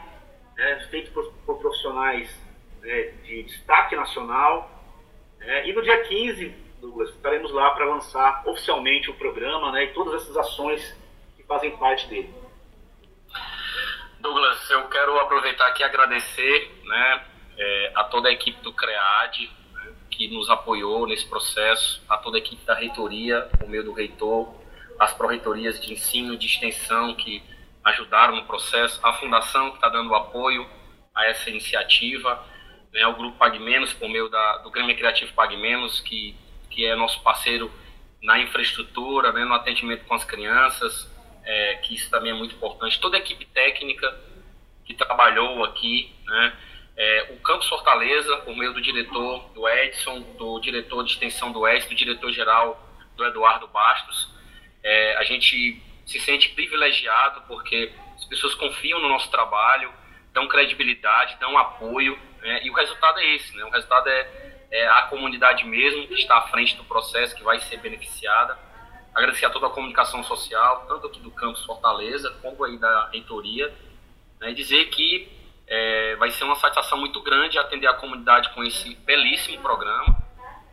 né, 0.55 0.87
feitos 0.89 1.11
por, 1.11 1.31
por 1.45 1.59
profissionais 1.59 2.29
né, 2.81 3.01
de 3.23 3.43
destaque 3.43 3.95
nacional. 3.95 4.69
Né, 5.39 5.67
e 5.67 5.73
no 5.73 5.81
dia 5.81 6.03
15, 6.03 6.53
Douglas, 6.79 7.09
estaremos 7.09 7.51
lá 7.51 7.71
para 7.71 7.85
lançar 7.85 8.43
oficialmente 8.47 9.09
o 9.09 9.13
programa 9.13 9.71
né, 9.71 9.85
e 9.85 9.93
todas 9.93 10.21
essas 10.21 10.35
ações 10.35 10.97
que 11.37 11.43
fazem 11.43 11.75
parte 11.77 12.07
dele. 12.07 12.33
Douglas, 14.19 14.69
eu 14.69 14.87
quero 14.87 15.19
aproveitar 15.19 15.67
aqui 15.67 15.81
e 15.81 15.85
agradecer 15.85 16.71
né, 16.83 17.25
é, 17.57 17.91
a 17.95 18.03
toda 18.03 18.29
a 18.29 18.31
equipe 18.31 18.61
do 18.61 18.73
CREAD 18.73 19.51
né, 19.73 19.93
que 20.09 20.27
nos 20.27 20.49
apoiou 20.49 21.07
nesse 21.07 21.27
processo, 21.27 22.03
a 22.07 22.17
toda 22.17 22.37
a 22.37 22.39
equipe 22.39 22.63
da 22.65 22.75
reitoria, 22.75 23.49
o 23.63 23.67
meio 23.67 23.83
do 23.83 23.93
reitor, 23.93 24.53
as 24.99 25.13
pró-reitorias 25.13 25.79
de 25.81 25.93
ensino 25.93 26.33
e 26.33 26.37
de 26.37 26.45
extensão 26.45 27.15
que 27.15 27.43
ajudaram 27.83 28.35
no 28.35 28.45
processo, 28.45 28.99
a 29.03 29.13
fundação 29.13 29.69
que 29.69 29.75
está 29.75 29.89
dando 29.89 30.13
apoio 30.13 30.67
a 31.13 31.25
essa 31.25 31.49
iniciativa, 31.49 32.43
né, 32.93 33.05
o 33.07 33.15
Grupo 33.15 33.37
Pague 33.37 33.59
Menos, 33.59 33.93
por 33.93 34.09
meio 34.09 34.29
da, 34.29 34.57
do 34.57 34.69
Grêmio 34.69 34.95
Criativo 34.95 35.33
Pague 35.33 35.57
Menos, 35.57 35.99
que, 35.99 36.35
que 36.69 36.85
é 36.85 36.95
nosso 36.95 37.21
parceiro 37.21 37.71
na 38.21 38.39
infraestrutura, 38.39 39.31
né, 39.31 39.43
no 39.43 39.53
atendimento 39.53 40.05
com 40.05 40.13
as 40.13 40.23
crianças, 40.23 41.09
é, 41.43 41.75
que 41.75 41.95
isso 41.95 42.09
também 42.09 42.31
é 42.31 42.35
muito 42.35 42.55
importante. 42.55 42.99
Toda 42.99 43.17
a 43.17 43.19
equipe 43.19 43.45
técnica 43.45 44.15
que 44.85 44.93
trabalhou 44.93 45.63
aqui, 45.63 46.13
né? 46.25 46.53
É, 46.97 47.27
o 47.31 47.37
Campus 47.41 47.67
Fortaleza, 47.67 48.37
por 48.37 48.55
meio 48.55 48.73
do 48.73 48.81
diretor 48.81 49.49
do 49.53 49.67
Edson, 49.67 50.21
do 50.37 50.59
diretor 50.59 51.03
de 51.03 51.13
extensão 51.13 51.51
do 51.51 51.67
Edson, 51.67 51.89
do 51.89 51.95
diretor-geral 51.95 52.87
do 53.15 53.25
Eduardo 53.25 53.67
Bastos, 53.67 54.29
é, 54.83 55.15
a 55.17 55.23
gente 55.23 55.81
se 56.11 56.19
sente 56.19 56.49
privilegiado 56.49 57.41
porque 57.47 57.91
as 58.15 58.25
pessoas 58.25 58.53
confiam 58.55 58.99
no 58.99 59.07
nosso 59.07 59.31
trabalho, 59.31 59.91
dão 60.33 60.47
credibilidade, 60.47 61.37
dão 61.39 61.57
apoio, 61.57 62.19
né? 62.41 62.61
e 62.63 62.69
o 62.69 62.73
resultado 62.73 63.19
é 63.19 63.35
esse, 63.35 63.55
né? 63.55 63.63
o 63.63 63.69
resultado 63.69 64.07
é, 64.07 64.65
é 64.71 64.87
a 64.87 65.03
comunidade 65.03 65.65
mesmo 65.65 66.07
que 66.07 66.13
está 66.15 66.37
à 66.37 66.47
frente 66.47 66.75
do 66.75 66.83
processo, 66.83 67.35
que 67.35 67.43
vai 67.43 67.59
ser 67.59 67.77
beneficiada. 67.77 68.57
Agradecer 69.13 69.45
a 69.45 69.49
toda 69.49 69.67
a 69.67 69.69
comunicação 69.69 70.23
social, 70.23 70.85
tanto 70.87 71.07
aqui 71.07 71.19
do 71.19 71.31
campus 71.31 71.65
Fortaleza, 71.65 72.29
como 72.41 72.63
aí 72.63 72.77
da 72.77 73.09
reitoria, 73.09 73.73
né, 74.39 74.51
e 74.51 74.53
dizer 74.53 74.85
que 74.85 75.29
é, 75.67 76.15
vai 76.17 76.29
ser 76.31 76.43
uma 76.43 76.55
satisfação 76.55 76.97
muito 76.97 77.21
grande 77.21 77.57
atender 77.57 77.87
a 77.87 77.93
comunidade 77.93 78.49
com 78.53 78.63
esse 78.63 78.95
belíssimo 78.95 79.61
programa. 79.61 80.21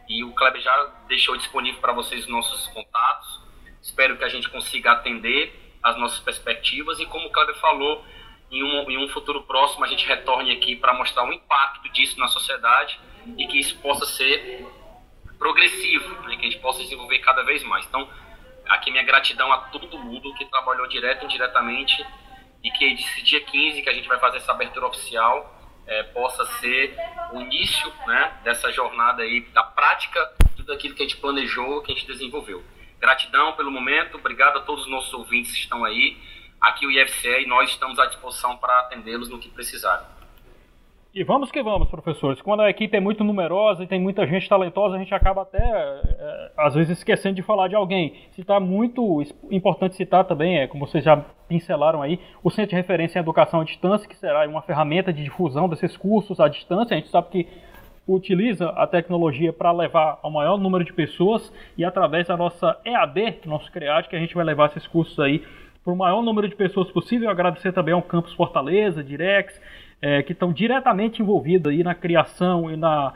E 0.09 0.25
o 0.25 0.33
Kleber 0.33 0.61
já 0.61 0.93
deixou 1.07 1.37
disponível 1.37 1.81
para 1.81 1.93
vocês 1.93 2.23
os 2.23 2.29
nossos 2.29 2.67
contatos. 2.69 3.48
Espero 3.89 4.17
que 4.17 4.25
a 4.25 4.29
gente 4.29 4.49
consiga 4.49 4.93
atender 4.93 5.53
as 5.83 5.97
nossas 5.97 6.21
perspectivas 6.21 6.99
e, 7.01 7.07
como 7.07 7.29
o 7.29 7.31
Kleber 7.31 7.57
falou, 7.57 8.05
em 8.51 8.63
um, 8.63 8.91
em 8.91 8.99
um 8.99 9.09
futuro 9.09 9.43
próximo 9.43 9.85
a 9.85 9.89
gente 9.89 10.07
retorne 10.07 10.53
aqui 10.53 10.77
para 10.77 10.93
mostrar 10.95 11.25
o 11.25 11.33
impacto 11.33 11.89
disso 11.91 12.19
na 12.19 12.29
sociedade 12.29 12.99
e 13.37 13.47
que 13.47 13.59
isso 13.59 13.79
possa 13.79 14.07
ser 14.07 14.67
progressivo, 15.39 16.23
né, 16.23 16.37
que 16.37 16.47
a 16.47 16.51
gente 16.51 16.59
possa 16.59 16.83
desenvolver 16.83 17.19
cada 17.21 17.43
vez 17.43 17.63
mais. 17.63 17.87
Então, 17.87 18.09
Aqui 18.69 18.91
minha 18.91 19.03
gratidão 19.03 19.51
a 19.51 19.59
todo 19.59 19.99
mundo 19.99 20.35
que 20.35 20.45
trabalhou 20.45 20.87
direto 20.87 21.23
e 21.23 21.25
indiretamente 21.25 22.05
e 22.63 22.71
que 22.71 22.85
esse 22.85 23.23
dia 23.23 23.41
15 23.41 23.81
que 23.81 23.89
a 23.89 23.95
gente 23.95 24.07
vai 24.07 24.19
fazer 24.19 24.37
essa 24.37 24.53
abertura 24.53 24.87
oficial 24.87 25.55
é, 25.87 26.03
possa 26.03 26.45
ser 26.59 26.95
o 27.33 27.41
início 27.41 27.91
né, 28.07 28.39
dessa 28.45 28.71
jornada 28.71 29.23
aí, 29.23 29.41
da 29.53 29.63
prática, 29.63 30.21
tudo 30.55 30.71
aquilo 30.71 30.95
que 30.95 31.03
a 31.03 31.07
gente 31.07 31.17
planejou, 31.17 31.81
que 31.83 31.93
a 31.93 31.95
gente 31.95 32.07
desenvolveu. 32.07 32.63
Gratidão 33.01 33.53
pelo 33.53 33.71
momento, 33.71 34.17
obrigado 34.17 34.59
a 34.59 34.61
todos 34.61 34.85
os 34.85 34.91
nossos 34.91 35.13
ouvintes 35.15 35.53
que 35.53 35.59
estão 35.59 35.85
aí. 35.85 36.17
Aqui 36.61 36.87
o 36.87 36.91
IFCE 36.91 37.43
e 37.43 37.47
nós 37.47 37.71
estamos 37.71 37.99
à 37.99 38.07
disposição 38.07 38.57
para 38.57 38.81
atendê-los 38.81 39.29
no 39.29 39.39
que 39.39 39.49
precisarem. 39.49 40.19
E 41.15 41.25
vamos 41.25 41.51
que 41.51 41.63
vamos, 41.63 41.89
professores. 41.89 42.41
Quando 42.43 42.61
a 42.61 42.71
equipe 42.71 42.97
é 42.97 43.01
muito 43.01 43.25
numerosa 43.25 43.83
e 43.83 43.87
tem 43.87 43.99
muita 43.99 44.27
gente 44.27 44.49
talentosa, 44.49 44.97
a 44.97 44.99
gente 44.99 45.15
acaba 45.15 45.43
até, 45.43 45.59
é, 45.59 46.53
às 46.57 46.75
vezes, 46.75 46.99
esquecendo 46.99 47.35
de 47.35 47.43
falar 47.43 47.67
de 47.69 47.75
alguém. 47.75 48.15
Citar 48.33 48.61
muito 48.61 49.25
importante 49.51 49.97
citar 49.97 50.25
também, 50.25 50.59
é, 50.59 50.67
como 50.67 50.87
vocês 50.87 51.03
já 51.03 51.17
pincelaram 51.49 52.03
aí, 52.03 52.21
o 52.43 52.51
Centro 52.51 52.71
de 52.71 52.77
Referência 52.77 53.19
em 53.19 53.23
Educação 53.23 53.63
à 53.63 53.65
Distância, 53.65 54.07
que 54.07 54.17
será 54.17 54.47
uma 54.47 54.61
ferramenta 54.61 55.13
de 55.13 55.25
difusão 55.25 55.69
desses 55.69 55.97
cursos 55.97 56.39
à 56.41 56.47
distância. 56.47 56.95
A 56.95 57.01
gente 57.01 57.11
sabe 57.11 57.29
que 57.31 57.49
utiliza 58.09 58.71
a 58.71 58.87
tecnologia 58.87 59.53
para 59.53 59.71
levar 59.71 60.19
ao 60.23 60.31
maior 60.31 60.57
número 60.57 60.83
de 60.83 60.93
pessoas 60.93 61.53
e 61.77 61.85
através 61.85 62.27
da 62.27 62.37
nossa 62.37 62.79
EAD, 62.85 63.41
nosso 63.45 63.71
CREAD, 63.71 64.09
que 64.09 64.17
a 64.17 64.19
gente 64.19 64.35
vai 64.35 64.45
levar 64.45 64.71
esses 64.71 64.87
cursos 64.87 65.19
aí 65.21 65.45
para 65.85 65.93
o 65.93 65.97
maior 65.97 66.23
número 66.23 66.49
de 66.49 66.57
pessoas 66.57 66.91
possível. 66.91 67.31
Agradecer 67.31 67.73
também 67.73 67.93
ao 67.93 68.03
Campus 68.03 68.33
Fortaleza, 68.33 69.05
Direx, 69.05 69.61
é, 70.01 70.23
que 70.23 70.33
estão 70.33 70.53
diretamente 70.53 71.21
envolvidos 71.21 71.71
aí 71.71 71.83
na 71.83 71.95
criação 71.95 72.71
e 72.71 72.77
na 72.77 73.13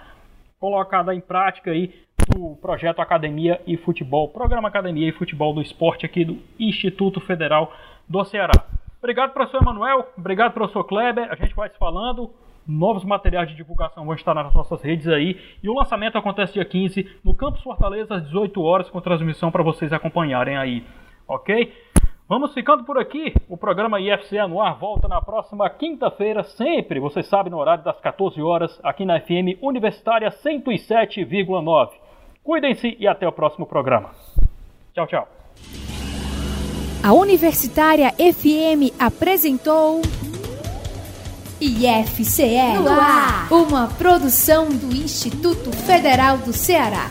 colocada 0.60 1.14
em 1.14 1.20
prática 1.20 1.70
aí 1.70 1.92
do 2.28 2.54
projeto 2.56 3.00
Academia 3.00 3.60
e 3.66 3.76
Futebol, 3.76 4.28
programa 4.28 4.68
Academia 4.68 5.08
e 5.08 5.12
Futebol 5.12 5.52
do 5.52 5.60
Esporte 5.60 6.06
aqui 6.06 6.24
do 6.24 6.38
Instituto 6.58 7.20
Federal 7.20 7.72
do 8.08 8.24
Ceará. 8.24 8.52
Obrigado, 8.98 9.32
professor 9.32 9.60
Emanuel, 9.60 10.06
obrigado, 10.16 10.52
professor 10.52 10.84
Kleber, 10.84 11.26
a 11.30 11.34
gente 11.34 11.54
vai 11.54 11.68
se 11.68 11.76
falando, 11.76 12.30
novos 12.66 13.04
materiais 13.04 13.48
de 13.48 13.56
divulgação 13.56 14.04
vão 14.04 14.14
estar 14.14 14.34
nas 14.34 14.52
nossas 14.54 14.82
redes 14.82 15.08
aí, 15.08 15.38
e 15.62 15.68
o 15.68 15.74
lançamento 15.74 16.16
acontece 16.16 16.54
dia 16.54 16.64
15 16.64 17.08
no 17.24 17.34
Campus 17.34 17.62
Fortaleza 17.62 18.14
às 18.14 18.24
18 18.24 18.62
horas 18.62 18.88
com 18.90 19.00
transmissão 19.00 19.50
para 19.50 19.62
vocês 19.62 19.92
acompanharem 19.92 20.56
aí, 20.56 20.84
ok? 21.26 21.72
Vamos 22.28 22.54
ficando 22.54 22.84
por 22.84 22.96
aqui. 22.96 23.34
O 23.46 23.58
programa 23.58 24.00
IFC 24.00 24.38
no 24.46 24.62
ar 24.62 24.78
volta 24.78 25.06
na 25.06 25.20
próxima 25.20 25.68
quinta-feira, 25.68 26.42
sempre, 26.42 26.98
você 26.98 27.22
sabe, 27.22 27.50
no 27.50 27.58
horário 27.58 27.84
das 27.84 28.00
14 28.00 28.40
horas, 28.40 28.80
aqui 28.82 29.04
na 29.04 29.20
FM 29.20 29.60
Universitária 29.60 30.30
107,9. 30.30 31.90
Cuidem-se 32.42 32.96
e 32.98 33.06
até 33.06 33.28
o 33.28 33.32
próximo 33.32 33.66
programa. 33.66 34.10
Tchau, 34.94 35.06
tchau. 35.06 35.28
A 37.04 37.12
Universitária 37.12 38.12
FM 38.12 38.94
apresentou 38.98 40.00
IFCE 41.62 42.56
uma 43.50 43.86
produção 43.86 44.68
do 44.68 44.94
Instituto 44.94 45.70
Federal 45.70 46.38
do 46.38 46.52
Ceará. 46.52 47.08